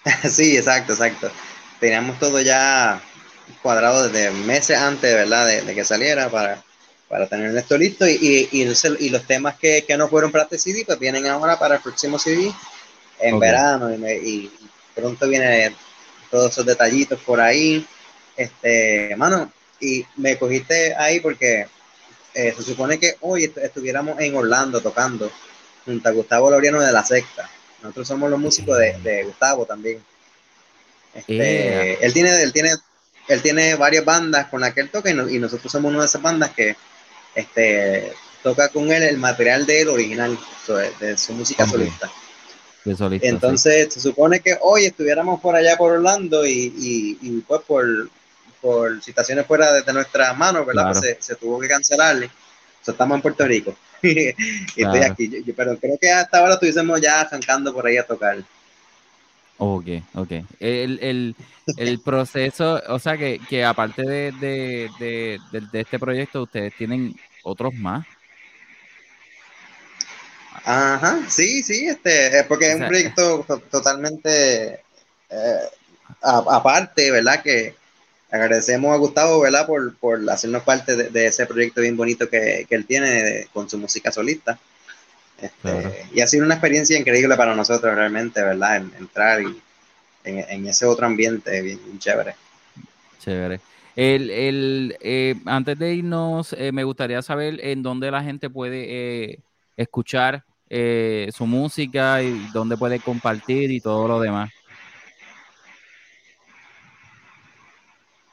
Sí, 0.29 0.57
exacto, 0.57 0.91
exacto. 0.91 1.31
Teníamos 1.79 2.19
todo 2.19 2.41
ya 2.41 3.01
cuadrado 3.61 4.09
desde 4.09 4.31
meses 4.31 4.77
antes, 4.77 5.13
¿verdad? 5.13 5.47
De, 5.47 5.73
que 5.73 5.85
saliera 5.85 6.29
para, 6.29 6.61
para 7.07 7.27
tener 7.27 7.55
esto 7.55 7.77
listo 7.77 8.07
y, 8.07 8.49
y, 8.51 9.09
los 9.09 9.23
temas 9.25 9.57
que, 9.57 9.85
no 9.97 10.07
fueron 10.07 10.31
para 10.31 10.43
este 10.43 10.59
CD, 10.59 10.83
pues 10.85 10.99
vienen 10.99 11.27
ahora 11.27 11.57
para 11.57 11.75
el 11.75 11.81
próximo 11.81 12.19
CD 12.19 12.51
en 13.19 13.39
verano 13.39 13.93
y, 13.93 14.51
pronto 14.95 15.27
vienen 15.27 15.75
todos 16.29 16.51
esos 16.51 16.65
detallitos 16.65 17.19
por 17.21 17.39
ahí. 17.41 17.85
Este, 18.35 19.15
mano, 19.15 19.51
y 19.79 20.05
me 20.17 20.37
cogiste 20.37 20.95
ahí 20.95 21.19
porque 21.19 21.67
eh, 22.33 22.53
se 22.55 22.63
supone 22.63 22.99
que 22.99 23.15
hoy 23.21 23.51
estuviéramos 23.61 24.19
en 24.19 24.35
Orlando 24.35 24.81
tocando 24.81 25.31
junto 25.85 26.09
a 26.09 26.11
Gustavo 26.11 26.49
Laureano 26.49 26.81
de 26.81 26.91
la 26.91 27.03
secta. 27.03 27.49
Nosotros 27.81 28.07
somos 28.07 28.29
los 28.29 28.39
músicos 28.39 28.77
de, 28.77 29.23
Gustavo 29.25 29.65
también. 29.65 30.01
Este, 31.13 32.03
él 32.03 32.13
tiene, 32.13 32.41
él 32.41 32.53
tiene, 32.53 32.71
él 33.27 33.41
tiene 33.41 33.75
varias 33.75 34.03
bandas 34.03 34.47
con 34.47 34.61
las 34.61 34.73
que 34.73 34.81
él 34.81 34.89
toca 34.89 35.11
y, 35.11 35.13
nosotros 35.13 35.71
somos 35.71 35.91
una 35.91 36.01
de 36.01 36.05
esas 36.07 36.21
bandas 36.21 36.51
que 36.51 36.75
este, 37.35 38.13
toca 38.41 38.69
con 38.69 38.91
él 38.91 39.03
el 39.03 39.17
material 39.17 39.65
de 39.65 39.81
él 39.81 39.89
original, 39.89 40.37
de, 40.99 41.17
su 41.17 41.33
música 41.33 41.67
solista. 41.67 42.09
Entonces 43.21 43.93
se 43.93 43.99
supone 43.99 44.39
que 44.39 44.57
hoy 44.61 44.85
estuviéramos 44.85 45.39
por 45.39 45.55
allá 45.55 45.77
por 45.77 45.91
Orlando 45.91 46.45
y, 46.45 46.73
y, 46.77 47.17
y 47.21 47.41
pues 47.41 47.61
por, 47.61 48.09
por 48.63 49.03
situaciones 49.03 49.45
fuera 49.45 49.73
de, 49.73 49.93
nuestras 49.93 50.35
manos, 50.37 50.65
¿verdad? 50.65 50.93
Pues 50.93 51.17
se, 51.19 51.35
tuvo 51.35 51.59
que 51.59 51.67
cancelarle. 51.67 52.27
O 52.87 52.91
estamos 52.91 53.15
en 53.17 53.21
Puerto 53.21 53.45
Rico. 53.45 53.75
y 54.01 54.29
estoy 54.77 55.01
aquí. 55.01 55.27
pero 55.55 55.77
creo 55.77 55.97
que 55.99 56.09
hasta 56.09 56.39
ahora 56.39 56.53
estuviésemos 56.53 57.01
ya 57.01 57.21
arrancando 57.21 57.73
por 57.73 57.85
ahí 57.85 57.97
a 57.97 58.07
tocar. 58.07 58.37
Ok, 59.57 59.85
ok. 60.15 60.31
El, 60.59 61.35
proceso, 62.03 62.81
o 62.87 62.99
sea 62.99 63.17
que, 63.17 63.39
que 63.49 63.65
aparte 63.65 64.01
de, 64.01 64.31
de, 64.99 65.39
este 65.73 65.99
proyecto, 65.99 66.43
ustedes 66.43 66.73
tienen 66.77 67.15
otros 67.43 67.73
más. 67.73 68.05
Ajá, 70.65 71.19
sí, 71.27 71.61
sí, 71.61 71.87
este, 71.87 72.45
porque 72.47 72.71
es 72.71 72.75
un 72.79 72.87
proyecto 72.87 73.45
totalmente 73.69 74.81
eh, 75.29 75.69
aparte, 76.21 77.11
¿verdad? 77.11 77.41
Que, 77.43 77.75
agradecemos 78.33 78.91
a 78.91 78.97
Gustavo, 78.97 79.41
¿verdad? 79.41 79.67
Por, 79.67 79.95
por 79.95 80.29
hacernos 80.29 80.63
parte 80.63 80.95
de, 80.95 81.25
ese 81.27 81.45
proyecto 81.45 81.81
bien 81.81 81.95
bonito 81.95 82.27
que, 82.27 82.65
que 82.67 82.75
él 82.75 82.85
tiene 82.85 83.47
con 83.53 83.69
su 83.69 83.77
música 83.77 84.11
solista. 84.11 84.57
Este, 85.39 86.07
y 86.13 86.21
ha 86.21 86.27
sido 86.27 86.45
una 86.45 86.55
experiencia 86.55 86.97
increíble 86.97 87.35
para 87.35 87.55
nosotros 87.55 87.93
realmente, 87.93 88.41
¿verdad? 88.41 88.77
entrar 88.97 89.41
y, 89.41 89.61
en, 90.23 90.65
ese 90.65 90.85
otro 90.85 91.05
ambiente 91.05 91.61
bien, 91.61 91.79
chévere. 91.99 92.35
Chévere. 93.19 93.59
El, 93.95 94.29
el, 94.31 94.97
eh, 95.01 95.35
antes 95.45 95.77
de 95.77 95.93
irnos, 95.93 96.53
eh, 96.53 96.71
me 96.71 96.83
gustaría 96.83 97.21
saber 97.21 97.59
en 97.63 97.83
dónde 97.83 98.09
la 98.09 98.23
gente 98.23 98.49
puede 98.49 98.85
eh, 99.33 99.39
escuchar 99.77 100.43
su 101.31 101.45
música 101.45 102.23
y 102.23 102.47
dónde 102.51 102.77
puede 102.77 102.99
compartir 102.99 103.69
y 103.69 103.79
todo 103.79 104.07
lo 104.07 104.19
demás. 104.19 104.49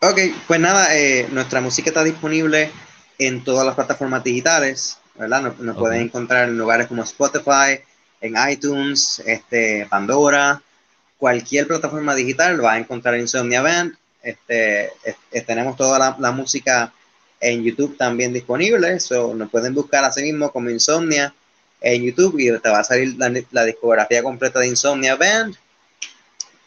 Ok, 0.03 0.19
pues 0.47 0.59
nada, 0.59 0.97
eh, 0.97 1.29
nuestra 1.31 1.61
música 1.61 1.91
está 1.91 2.03
disponible 2.03 2.71
en 3.19 3.45
todas 3.45 3.67
las 3.67 3.75
plataformas 3.75 4.25
digitales, 4.25 4.97
¿verdad? 5.15 5.53
Nos, 5.59 5.77
pueden 5.77 6.01
encontrar 6.01 6.49
en 6.49 6.57
lugares 6.57 6.87
como 6.87 7.03
Spotify, 7.03 7.81
en 8.23 8.35
iTunes, 8.51 9.23
este, 9.27 9.87
Pandora, 9.91 10.63
cualquier 11.19 11.67
plataforma 11.67 12.15
digital 12.15 12.65
va 12.65 12.73
a 12.73 12.79
encontrar 12.79 13.19
Insomnia 13.19 13.61
Band. 13.61 13.95
Este, 14.23 14.91
tenemos 15.47 15.77
toda 15.77 16.17
la, 16.19 16.33
música 16.33 16.95
en 17.39 17.63
YouTube 17.63 17.99
también 17.99 18.33
disponible, 18.33 19.01
so, 19.01 19.35
nos 19.35 19.51
pueden 19.51 19.75
buscar 19.75 20.03
así 20.05 20.23
mismo 20.23 20.51
como 20.51 20.71
Insomnia 20.71 21.35
en 21.83 22.03
YouTube 22.03 22.39
y 22.39 22.59
te 22.59 22.71
va 22.71 22.79
a 22.79 22.85
salir 22.85 23.17
la, 23.19 23.31
la 23.51 23.65
discografía 23.67 24.23
completa 24.23 24.61
de 24.61 24.69
Insomnia 24.69 25.17
Band 25.17 25.57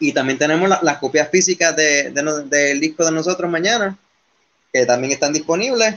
y 0.03 0.11
también 0.11 0.37
tenemos 0.37 0.69
las 0.81 0.97
copias 0.97 1.29
físicas 1.29 1.73
de, 1.75 2.11
del 2.47 2.79
disco 2.79 3.05
de 3.05 3.11
nosotros 3.11 3.49
mañana, 3.49 3.97
que 4.73 4.85
también 4.85 5.13
están 5.13 5.31
disponibles. 5.31 5.95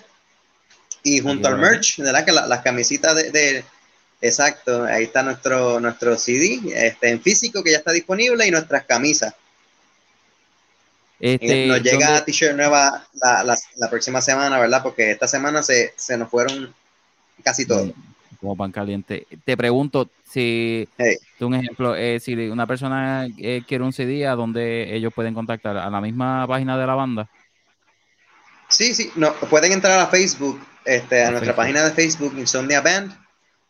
Y 1.03 1.21
junto 1.21 1.49
al 1.49 1.59
merch, 1.59 1.99
¿verdad? 1.99 2.25
Que 2.25 2.33
las 2.33 2.63
camisitas 2.63 3.15
de, 3.15 3.65
Exacto, 4.21 4.85
ahí 4.85 5.05
está 5.05 5.23
nuestro, 5.23 5.81
nuestro 5.81 6.17
CD 6.17 6.61
este, 6.73 7.11
en 7.11 7.21
físico 7.21 7.63
que 7.63 7.73
ya 7.73 7.79
está 7.79 7.93
disponible 7.93 8.47
y 8.47 8.51
nuestras 8.51 8.85
camisas. 8.85 9.35
Este, 11.19 11.67
nos 11.67 11.83
llega 11.83 12.25
t-shirt 12.25 12.55
nueva 12.55 13.07
la, 13.21 13.57
la, 13.77 13.91
próxima 13.91 14.21
semana, 14.21 14.59
¿verdad? 14.59 14.83
Porque 14.83 15.11
esta 15.11 15.27
semana 15.27 15.63
se, 15.63 15.95
se 15.97 16.17
nos 16.17 16.31
fueron 16.31 16.75
casi 17.43 17.67
todos. 17.67 17.91
Como 18.41 18.57
pan 18.57 18.73
caliente. 18.73 19.27
Te 19.45 19.57
pregunto, 19.57 20.09
si, 20.31 20.89
un 21.41 21.55
ejemplo, 21.55 21.95
eh, 21.95 22.21
si 22.21 22.35
una 22.35 22.67
persona 22.67 23.27
eh, 23.39 23.63
quiere 23.67 23.85
un 23.85 23.93
CD, 23.93 24.27
¿a 24.27 24.35
dónde 24.35 24.95
ellos 24.95 25.13
pueden 25.15 25.35
contactar? 25.35 25.77
¿A 25.77 25.91
la 25.91 26.01
misma 26.01 26.47
página 26.47 26.79
de 26.79 26.87
la 26.87 26.95
banda? 26.95 27.29
Sí, 28.69 28.95
sí, 28.95 29.11
no, 29.15 29.33
pueden 29.35 29.73
entrar 29.73 29.99
a 29.99 30.09
Facebook, 30.09 30.61
este, 30.85 31.25
a, 31.25 31.31
nuestra 31.31 31.55
página 31.55 31.85
de 31.85 31.93
Facebook, 31.93 32.35
Insomnia 32.37 32.81
Band, 32.81 33.17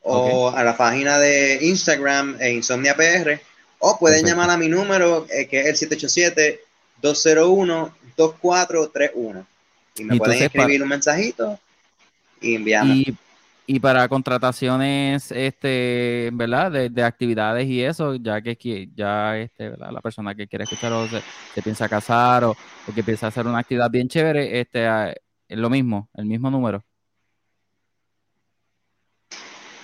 o 0.03 0.51
a 0.51 0.63
la 0.63 0.77
página 0.77 1.19
de 1.19 1.59
Instagram, 1.63 2.37
e 2.41 2.53
Insomnia 2.53 2.95
PR, 2.95 3.41
o 3.79 3.99
pueden 3.99 4.25
llamar 4.25 4.51
a 4.51 4.57
mi 4.57 4.69
número, 4.69 5.27
eh, 5.31 5.49
que 5.49 5.61
es 5.61 5.83
el 5.83 5.91
787-201-2431. 7.03 9.45
Y 9.97 10.05
me 10.05 10.17
pueden 10.17 10.43
escribir 10.43 10.83
un 10.83 10.89
mensajito 10.89 11.61
y 12.41 12.55
enviarme. 12.55 12.95
Y, 12.95 13.17
para 13.81 14.09
contrataciones, 14.09 15.33
este, 15.33 16.31
¿verdad? 16.33 16.71
De, 16.71 17.03
actividades 17.03 17.67
y 17.67 17.83
eso, 17.83 18.15
ya 18.15 18.41
que 18.41 18.89
ya 18.95 19.37
este, 19.39 19.77
la 19.77 20.01
persona 20.01 20.35
que 20.37 20.47
quiere 20.47 20.65
escuchar 20.65 20.93
o 20.93 21.09
se, 21.09 21.63
piensa 21.63 21.89
casar 21.89 22.45
o, 22.45 22.57
que 22.95 23.03
piensa 23.03 23.27
hacer 23.27 23.47
una 23.47 23.59
actividad 23.59 23.91
bien 23.91 24.09
chévere, 24.09 24.61
este, 24.61 24.87
es 25.49 25.59
lo 25.59 25.69
mismo, 25.69 26.09
el 26.15 26.27
mismo 26.27 26.49
número. 26.49 26.85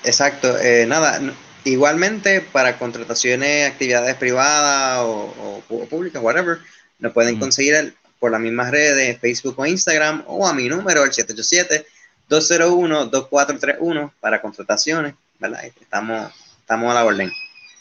Exacto, 0.04 0.58
eh, 0.58 0.86
nada, 0.86 1.20
igualmente 1.64 2.40
para 2.40 2.78
contrataciones, 2.78 3.68
actividades 3.68 4.14
privadas 4.14 5.00
o, 5.02 5.62
públicas, 5.90 6.22
whatever, 6.22 6.58
nos 7.00 7.12
pueden 7.12 7.38
conseguir 7.38 7.94
por 8.20 8.30
las 8.30 8.40
mismas 8.40 8.70
redes, 8.70 9.18
Facebook 9.18 9.58
o 9.58 9.66
Instagram, 9.66 10.22
o 10.28 10.46
a 10.46 10.54
mi 10.54 10.68
número, 10.68 11.04
el 11.04 11.10
787-201-2431 12.40 14.12
para 14.20 14.40
contrataciones, 14.40 15.14
¿verdad? 15.38 15.64
Estamos, 15.64 16.32
estamos 16.58 16.90
a 16.90 16.94
la 16.94 17.04
orden. 17.04 17.30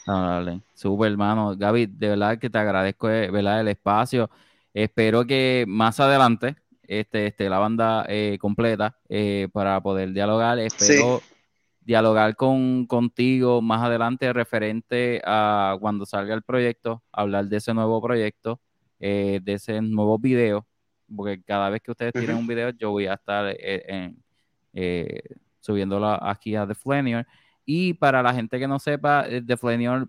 Dale, 0.06 0.60
super 0.74 1.10
hermano. 1.10 1.56
Gaby, 1.56 1.86
de 1.86 2.08
verdad 2.08 2.38
que 2.38 2.50
te 2.50 2.58
agradezco 2.58 3.08
eh, 3.08 3.30
¿verdad? 3.30 3.60
el 3.60 3.68
espacio. 3.68 4.30
Espero 4.74 5.26
que 5.26 5.64
más 5.68 6.00
adelante 6.00 6.56
este, 6.82 7.26
este, 7.26 7.48
la 7.48 7.58
banda 7.58 8.04
eh, 8.08 8.38
completa 8.40 8.96
para 9.52 9.80
poder 9.80 10.12
dialogar. 10.12 10.58
Espero 10.58 11.22
dialogar 11.84 12.36
con, 12.36 12.86
contigo 12.86 13.60
más 13.60 13.82
adelante 13.82 14.32
referente 14.32 15.20
a 15.24 15.76
cuando 15.80 16.06
salga 16.06 16.34
el 16.34 16.42
proyecto, 16.42 17.02
hablar 17.12 17.46
de 17.46 17.56
ese 17.56 17.74
nuevo 17.74 18.00
proyecto, 18.00 18.60
eh, 19.00 19.40
de 19.42 19.54
ese 19.54 19.80
nuevo 19.80 20.18
video, 20.18 20.66
porque 21.14 21.42
cada 21.42 21.70
vez 21.70 21.82
que 21.82 21.90
ustedes 21.90 22.12
tienen 22.12 22.36
un 22.36 22.46
video 22.46 22.70
yo 22.70 22.90
voy 22.90 23.06
a 23.06 23.14
estar 23.14 23.54
eh, 23.58 24.14
eh, 24.72 25.22
subiéndolo 25.60 26.22
aquí 26.24 26.56
a 26.56 26.66
The. 26.66 27.26
Y 27.64 27.94
para 27.94 28.22
la 28.22 28.34
gente 28.34 28.58
que 28.58 28.66
no 28.66 28.78
sepa, 28.78 29.24
The 29.46 29.56
Flanier 29.56 30.08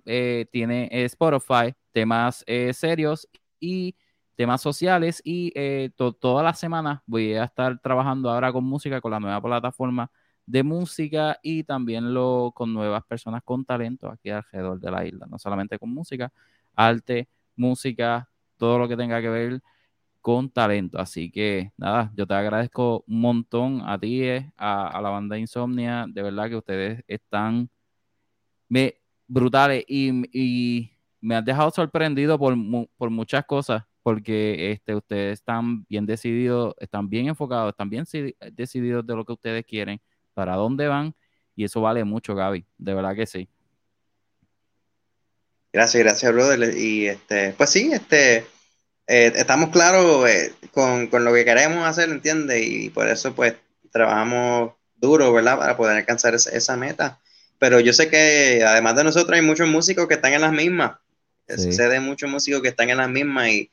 tiene 0.51 0.89
Spotify, 0.91 1.73
temas 1.91 2.43
serios 2.73 3.27
y 3.59 3.95
temas 4.35 4.61
sociales 4.61 5.21
y 5.23 5.53
todas 6.19 6.43
las 6.43 6.59
semanas 6.59 7.01
voy 7.05 7.33
a 7.35 7.43
estar 7.43 7.79
trabajando 7.79 8.31
ahora 8.31 8.51
con 8.51 8.63
música 8.63 8.99
con 8.99 9.11
la 9.11 9.19
nueva 9.19 9.39
plataforma 9.41 10.09
de 10.45 10.63
música 10.63 11.39
y 11.41 11.63
también 11.63 12.13
lo, 12.13 12.51
con 12.55 12.73
nuevas 12.73 13.03
personas 13.05 13.41
con 13.43 13.65
talento 13.65 14.09
aquí 14.09 14.29
alrededor 14.29 14.79
de 14.79 14.91
la 14.91 15.05
isla, 15.05 15.25
no 15.29 15.39
solamente 15.39 15.79
con 15.79 15.93
música, 15.93 16.31
arte, 16.75 17.29
música, 17.55 18.29
todo 18.57 18.77
lo 18.79 18.87
que 18.87 18.97
tenga 18.97 19.21
que 19.21 19.29
ver 19.29 19.61
con 20.23 20.49
talento. 20.49 20.97
Así 20.99 21.29
que 21.29 21.73
nada, 21.77 22.11
yo 22.15 22.25
te 22.25 22.33
agradezco 22.33 23.03
un 23.07 23.19
montón 23.21 23.81
a 23.85 23.99
ti, 23.99 24.23
eh, 24.23 24.51
a, 24.57 24.99
la 25.01 25.09
banda 25.09 25.37
Insomnia, 25.37 26.05
de 26.07 26.23
verdad 26.23 26.49
que 26.49 26.55
ustedes 26.55 27.03
están 27.07 27.69
me, 28.69 28.95
brutales 29.27 29.83
y, 29.87 30.89
me 31.21 31.35
han 31.35 31.45
dejado 31.45 31.71
sorprendido 31.71 32.39
por, 32.39 32.55
por 32.97 33.09
muchas 33.09 33.45
cosas 33.45 33.83
porque 34.01 34.71
este, 34.71 34.95
ustedes 34.95 35.39
están 35.39 35.85
bien 35.85 36.05
decididos, 36.05 36.73
están 36.79 37.09
bien 37.09 37.27
enfocados, 37.27 37.71
están 37.71 37.89
bien 37.89 38.05
decididos 38.51 39.05
de 39.05 39.15
lo 39.15 39.25
que 39.25 39.33
ustedes 39.33 39.65
quieren 39.65 40.01
para 40.33 40.55
dónde 40.55 40.87
van 40.87 41.15
y 41.55 41.65
eso 41.65 41.81
vale 41.81 42.03
mucho, 42.03 42.33
Gaby, 42.33 42.65
de 42.77 42.93
verdad 42.93 43.15
que 43.15 43.25
sí. 43.25 43.49
Gracias, 45.73 46.03
gracias, 46.03 46.31
brother. 46.31 46.77
Y 46.77 47.07
este, 47.07 47.53
pues 47.57 47.71
sí, 47.71 47.91
este, 47.91 48.45
eh, 49.07 49.31
estamos 49.35 49.69
claros 49.69 50.29
eh, 50.29 50.53
con, 50.71 51.09
lo 51.11 51.33
que 51.33 51.45
queremos 51.45 51.85
hacer, 51.85 52.09
¿entiendes? 52.09 52.65
Y 52.65 52.89
por 52.89 53.07
eso 53.07 53.33
pues 53.33 53.55
trabajamos 53.91 54.73
duro, 54.95 55.31
¿verdad? 55.33 55.57
Para 55.57 55.77
poder 55.77 55.97
alcanzar 55.97 56.35
esa, 56.35 56.77
meta. 56.77 57.19
Pero 57.59 57.79
yo 57.79 57.93
sé 57.93 58.09
que 58.09 58.63
además 58.65 58.95
de 58.95 59.03
nosotros 59.03 59.35
hay 59.35 59.45
muchos 59.45 59.67
músicos 59.67 60.07
que 60.07 60.15
están 60.15 60.33
en 60.33 60.41
las 60.41 60.53
mismas. 60.53 60.97
Sí. 61.47 61.73
Sé 61.73 61.89
de 61.89 61.99
muchos 61.99 62.29
músicos 62.29 62.61
que 62.61 62.69
están 62.69 62.89
en 62.89 62.97
las 62.97 63.09
mismas 63.09 63.49
y, 63.49 63.69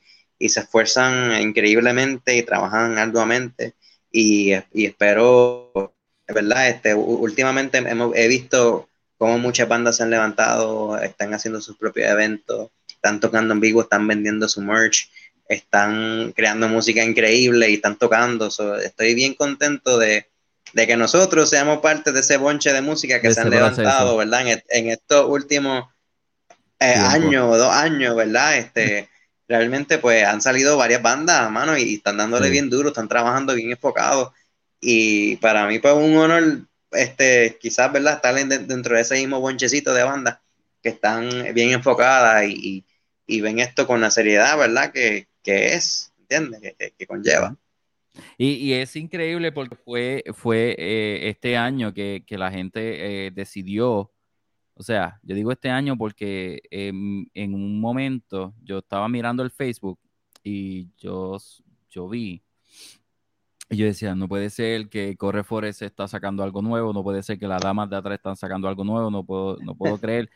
se 0.49 0.61
esfuerzan 0.61 1.39
increíblemente 1.39 2.35
y 2.35 2.41
trabajan 2.41 2.97
arduamente. 2.97 3.75
Y, 4.11 4.53
y 4.73 4.85
espero 4.87 5.93
¿verdad? 6.33 6.69
Este, 6.69 6.93
últimamente 6.95 7.77
hemos, 7.77 8.15
he 8.15 8.27
visto 8.27 8.87
cómo 9.17 9.37
muchas 9.37 9.67
bandas 9.67 9.97
se 9.97 10.03
han 10.03 10.09
levantado, 10.09 10.97
están 10.97 11.33
haciendo 11.33 11.61
sus 11.61 11.77
propios 11.77 12.09
eventos, 12.09 12.71
están 13.01 13.19
tocando 13.19 13.53
en 13.53 13.59
vivo, 13.59 13.81
están 13.81 14.07
vendiendo 14.07 14.47
su 14.47 14.61
merch, 14.61 15.09
están 15.49 16.31
creando 16.33 16.69
música 16.69 17.03
increíble 17.03 17.69
y 17.69 17.75
están 17.75 17.97
tocando. 17.97 18.47
estoy 18.47 19.15
bien 19.15 19.33
contento 19.33 19.97
de, 19.97 20.27
que 20.73 20.95
nosotros 20.95 21.49
seamos 21.49 21.79
parte 21.79 22.11
de 22.11 22.19
ese 22.19 22.37
bonche 22.37 22.71
de 22.71 22.81
música 22.81 23.19
que 23.19 23.33
se 23.33 23.41
han 23.41 23.49
levantado, 23.49 24.15
¿verdad? 24.17 24.61
En, 24.69 24.89
estos 24.89 25.27
últimos 25.27 25.85
eh, 26.79 26.93
años, 26.95 27.57
dos 27.57 27.73
años, 27.73 28.15
¿verdad? 28.15 28.57
Este, 28.57 29.09
realmente 29.47 29.97
pues 29.97 30.23
han 30.23 30.41
salido 30.41 30.77
varias 30.77 31.01
bandas, 31.01 31.49
mano, 31.49 31.75
y 31.75 31.95
están 31.95 32.17
dándole 32.17 32.49
bien 32.49 32.69
duro, 32.69 32.89
están 32.89 33.09
trabajando 33.09 33.55
bien 33.55 33.71
enfocados 33.71 34.31
y 34.79 35.35
para 35.37 35.67
mí, 35.67 35.77
pues, 35.79 35.93
un 35.93 36.17
honor, 36.17 36.67
este, 36.91 37.57
quizás, 37.61 37.91
¿verdad? 37.93 38.15
Estar 38.15 38.35
dentro 38.67 38.95
de 38.95 39.01
ese 39.01 39.15
mismo 39.15 39.39
bonchecito 39.39 39.93
de 39.93 40.03
bandas 40.03 40.39
que 40.81 40.89
están 40.89 41.29
bien 41.53 41.71
enfocadas 41.71 42.45
y, 42.47 42.83
ven 43.27 43.59
esto 43.59 43.87
con 43.87 44.01
la 44.01 44.11
seriedad, 44.11 44.57
¿verdad? 44.57 44.91
Que, 44.91 45.27
es, 45.43 46.13
¿entiendes? 46.19 46.75
Que, 46.97 47.07
conlleva. 47.07 47.57
Y, 48.37 48.73
es 48.73 48.95
increíble 48.95 49.51
porque 49.51 49.75
fue, 49.75 50.23
fue 50.33 50.75
eh, 50.77 51.29
este 51.29 51.55
año 51.55 51.93
que, 51.93 52.23
la 52.29 52.51
gente 52.51 53.27
eh, 53.27 53.31
decidió, 53.31 54.11
o 54.73 54.83
sea, 54.83 55.19
yo 55.23 55.35
digo 55.35 55.51
este 55.51 55.69
año 55.69 55.97
porque 55.97 56.61
en 56.71 57.53
un 57.53 57.79
momento 57.79 58.53
yo 58.61 58.79
estaba 58.79 59.07
mirando 59.07 59.43
el 59.43 59.51
Facebook 59.51 59.99
y 60.43 60.89
yo, 60.97 61.37
yo 61.89 62.09
vi 62.09 62.43
y 63.71 63.77
yo 63.77 63.85
decía, 63.85 64.13
no 64.15 64.27
puede 64.27 64.49
ser 64.49 64.89
que 64.89 65.15
Corre 65.15 65.45
Forest 65.45 65.81
está 65.83 66.05
sacando 66.05 66.43
algo 66.43 66.61
nuevo, 66.61 66.91
no 66.91 67.03
puede 67.03 67.23
ser 67.23 67.39
que 67.39 67.47
las 67.47 67.61
damas 67.61 67.89
de 67.89 67.95
atrás 67.95 68.17
están 68.17 68.35
sacando 68.35 68.67
algo 68.67 68.83
nuevo, 68.83 69.09
no 69.09 69.23
puedo, 69.23 69.57
no 69.61 69.75
puedo 69.75 69.97
creer. 70.01 70.29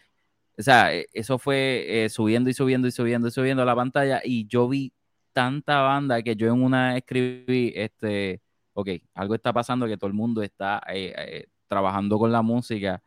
O 0.58 0.62
sea, 0.62 0.94
e, 0.96 1.08
eso 1.14 1.38
fue 1.38 1.86
eh, 2.06 2.10
subiendo 2.10 2.50
y 2.50 2.54
subiendo 2.54 2.88
y 2.88 2.92
subiendo 2.92 3.28
y 3.28 3.32
subiendo 3.32 3.64
a 3.64 3.66
la 3.66 3.76
pantalla 3.76 4.22
y 4.24 4.48
yo 4.48 4.68
vi 4.68 4.94
tanta 5.34 5.82
banda 5.82 6.22
que 6.22 6.36
yo 6.36 6.48
en 6.48 6.64
una 6.64 6.98
escribí, 6.98 7.74
este, 7.76 8.42
ok, 8.74 8.90
algo 9.14 9.36
está 9.36 9.52
pasando 9.54 9.88
que 9.88 9.98
todo 9.98 10.08
el 10.08 10.14
mundo 10.14 10.42
está 10.42 10.82
eh, 10.88 11.14
eh, 11.18 11.48
trabajando 11.68 12.18
con 12.18 12.32
la 12.32 12.42
música. 12.42 13.04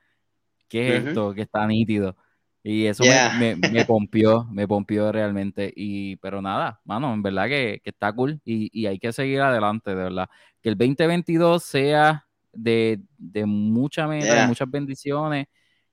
¿Qué 0.69 0.97
es 0.97 1.07
esto? 1.07 1.33
Que 1.35 1.43
está 1.43 1.67
nítido. 1.67 2.17
Y 2.63 2.87
eso 2.87 3.05
me, 3.39 3.57
me, 3.57 3.85
pompió, 3.87 4.45
me 4.51 4.69
pompió 4.69 5.11
realmente. 5.11 5.73
Y, 5.75 6.17
pero 6.17 6.43
nada, 6.43 6.81
mano, 6.85 7.15
en 7.15 7.23
verdad 7.23 7.49
que, 7.49 7.81
está 7.85 8.13
cool 8.13 8.41
y, 8.45 8.87
hay 8.87 8.99
que 8.99 9.13
seguir 9.13 9.41
adelante, 9.41 9.91
de 9.91 9.97
verdad. 9.97 10.29
Que 10.61 10.69
el 10.69 10.77
2022 10.77 11.63
sea 11.63 12.27
de, 12.53 13.01
de 13.17 13.47
mucha 13.47 14.07
meta, 14.07 14.43
de 14.43 14.47
muchas 14.47 14.71
bendiciones. 14.71 15.47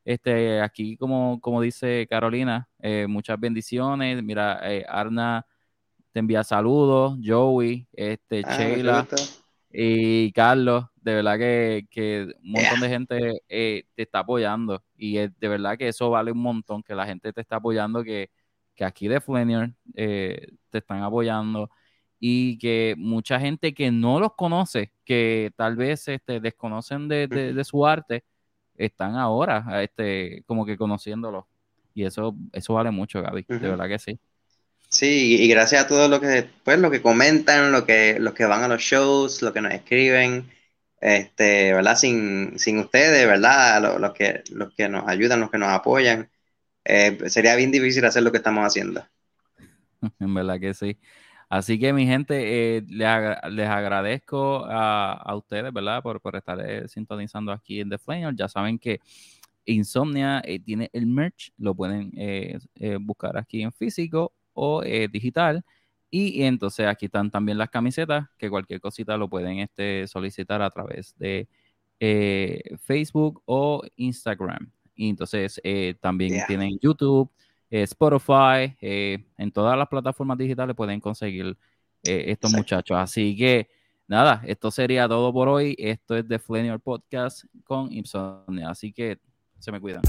Este, 0.06 0.62
aquí, 0.62 0.96
como, 0.96 1.42
como 1.42 1.62
dice 1.62 2.08
Carolina, 2.10 2.70
eh, 2.80 3.08
muchas 3.10 3.40
bendiciones. 3.40 4.24
Mira, 4.24 4.60
eh, 4.64 4.86
Arna 4.88 5.46
te 6.16 6.20
envía 6.20 6.46
saludos, 6.46 7.18
Joey, 7.22 7.88
este, 7.92 8.42
ah, 8.46 8.58
Sheila 8.58 9.08
y 9.70 10.32
Carlos. 10.32 10.86
De 10.96 11.14
verdad 11.14 11.38
que, 11.38 12.34
un 12.42 12.52
montón 12.52 12.80
de 12.80 12.90
gente 12.90 13.42
eh, 13.50 13.84
te 13.96 14.04
está 14.04 14.20
apoyando. 14.20 14.82
Y 14.96 15.16
de 15.18 15.48
verdad 15.48 15.78
que 15.78 15.90
eso 15.90 16.10
vale 16.10 16.32
un 16.32 16.38
montón, 16.38 16.84
que 16.84 16.96
la 16.96 17.06
gente 17.06 17.34
te 17.34 17.42
está 17.42 17.58
apoyando, 17.58 18.02
que, 18.04 18.30
aquí 18.80 19.08
de 19.08 19.20
Flanier 19.20 19.74
eh, 19.96 20.48
te 20.70 20.78
están 20.78 21.04
apoyando. 21.04 21.70
Y 22.18 22.58
que 22.60 22.96
mucha 22.98 23.40
gente 23.40 23.74
que 23.74 23.92
no 23.92 24.20
los 24.20 24.36
conoce, 24.36 24.94
que 25.04 25.52
tal 25.58 25.76
vez 25.76 26.08
este, 26.08 26.40
desconocen 26.40 27.10
de, 27.10 27.62
su 27.66 27.86
arte, 27.86 28.24
están 28.78 29.16
ahora 29.16 29.84
este, 29.84 30.44
como 30.46 30.66
que 30.66 30.78
conociéndolo. 30.78 31.48
Y 31.94 32.04
eso, 32.06 32.36
eso 32.52 32.74
vale 32.74 32.92
mucho, 32.92 33.22
Gaby, 33.22 33.46
de 33.48 33.70
verdad 33.70 33.88
que 33.88 34.00
sí. 34.00 34.20
Sí, 34.90 35.44
y 35.44 35.48
gracias 35.48 35.84
a 35.86 35.88
todos 35.88 36.10
los 36.10 36.20
que, 36.20 36.50
pues, 36.64 36.80
lo 36.80 36.92
que 36.92 37.02
comentan, 37.02 37.72
lo 37.72 37.86
que, 37.86 38.18
los 38.20 38.34
que 38.34 38.46
van 38.46 38.64
a 38.64 38.68
los 38.68 38.82
shows, 38.82 39.42
los 39.42 39.52
que 39.52 39.62
nos 39.62 39.74
escriben, 39.74 40.50
este, 41.02 41.74
¿verdad? 41.74 41.96
Sin, 41.96 42.58
sin 42.60 42.80
ustedes, 42.80 43.26
¿verdad? 43.28 44.00
Los, 44.00 44.14
que, 44.14 44.44
los 44.52 44.74
que 44.74 44.90
nos 44.90 45.08
ayudan, 45.08 45.40
los 45.40 45.52
que 45.52 45.58
nos 45.58 45.70
apoyan, 45.70 46.30
eh, 46.84 47.18
sería 47.28 47.56
bien 47.56 47.72
difícil 47.72 48.06
hacer 48.06 48.24
lo 48.24 48.32
que 48.32 48.38
estamos 48.38 48.66
haciendo. 48.66 49.06
En 50.20 50.34
verdad 50.34 50.60
que 50.60 50.74
sí. 50.74 50.98
Así 51.50 51.80
que 51.80 51.94
mi 51.94 52.06
gente, 52.06 52.78
eh, 52.78 52.84
les, 52.90 53.68
agradezco 53.68 54.66
a, 54.68 55.36
ustedes, 55.36 55.72
¿verdad? 55.72 56.02
Por, 56.02 56.20
por 56.22 56.36
estar 56.36 56.60
eh, 56.60 56.88
sintonizando 56.88 57.52
aquí 57.52 57.80
en 57.80 57.90
The 57.90 57.98
Flame. 57.98 58.34
Ya 58.36 58.48
saben 58.48 58.80
que 58.80 59.00
Insomnia 59.66 60.42
eh, 60.44 60.60
tiene 60.60 60.90
el 60.94 61.06
merch, 61.08 61.52
lo 61.58 61.76
pueden 61.76 62.12
buscar 63.02 63.38
aquí 63.38 63.62
en 63.62 63.72
físico 63.72 64.34
o 64.54 64.82
digital. 64.82 65.64
Y, 66.10 66.44
entonces 66.44 66.88
aquí 66.88 67.06
están 67.08 67.30
también 67.32 67.58
las 67.58 67.70
camisetas, 67.70 68.28
que 68.38 68.50
cualquier 68.50 68.80
cosita 68.80 69.18
lo 69.18 69.30
pueden 69.30 69.60
este, 69.60 70.08
solicitar 70.08 70.62
a 70.62 70.70
través 70.70 71.16
de 71.18 71.48
Facebook 72.82 73.42
o 73.46 73.84
Instagram. 73.98 74.72
Y 74.96 75.10
entonces 75.10 75.62
también 76.00 76.44
tienen 76.48 76.78
YouTube. 76.82 77.30
Eh, 77.70 77.84
Spotify, 77.84 78.76
eh, 78.80 79.26
en 79.38 79.52
todas 79.52 79.78
las 79.78 79.88
plataformas 79.88 80.38
digitales 80.38 80.76
pueden 80.76 81.00
conseguir 81.00 81.58
eh, 82.04 82.26
estos 82.28 82.52
muchachos. 82.54 82.98
Así 82.98 83.36
que 83.36 83.70
nada, 84.08 84.42
esto 84.46 84.72
sería 84.72 85.08
todo 85.08 85.34
por 85.34 85.48
hoy. 85.48 85.76
Esto 85.78 86.16
es 86.16 86.28
The 86.28 86.40
Flanier 86.40 86.80
Podcast 86.80 87.46
con 87.64 87.92
Insomnia. 87.92 88.70
Así 88.70 88.94
que 88.94 89.20
se 89.60 89.72
me 89.72 89.82
cuidan. 89.82 90.02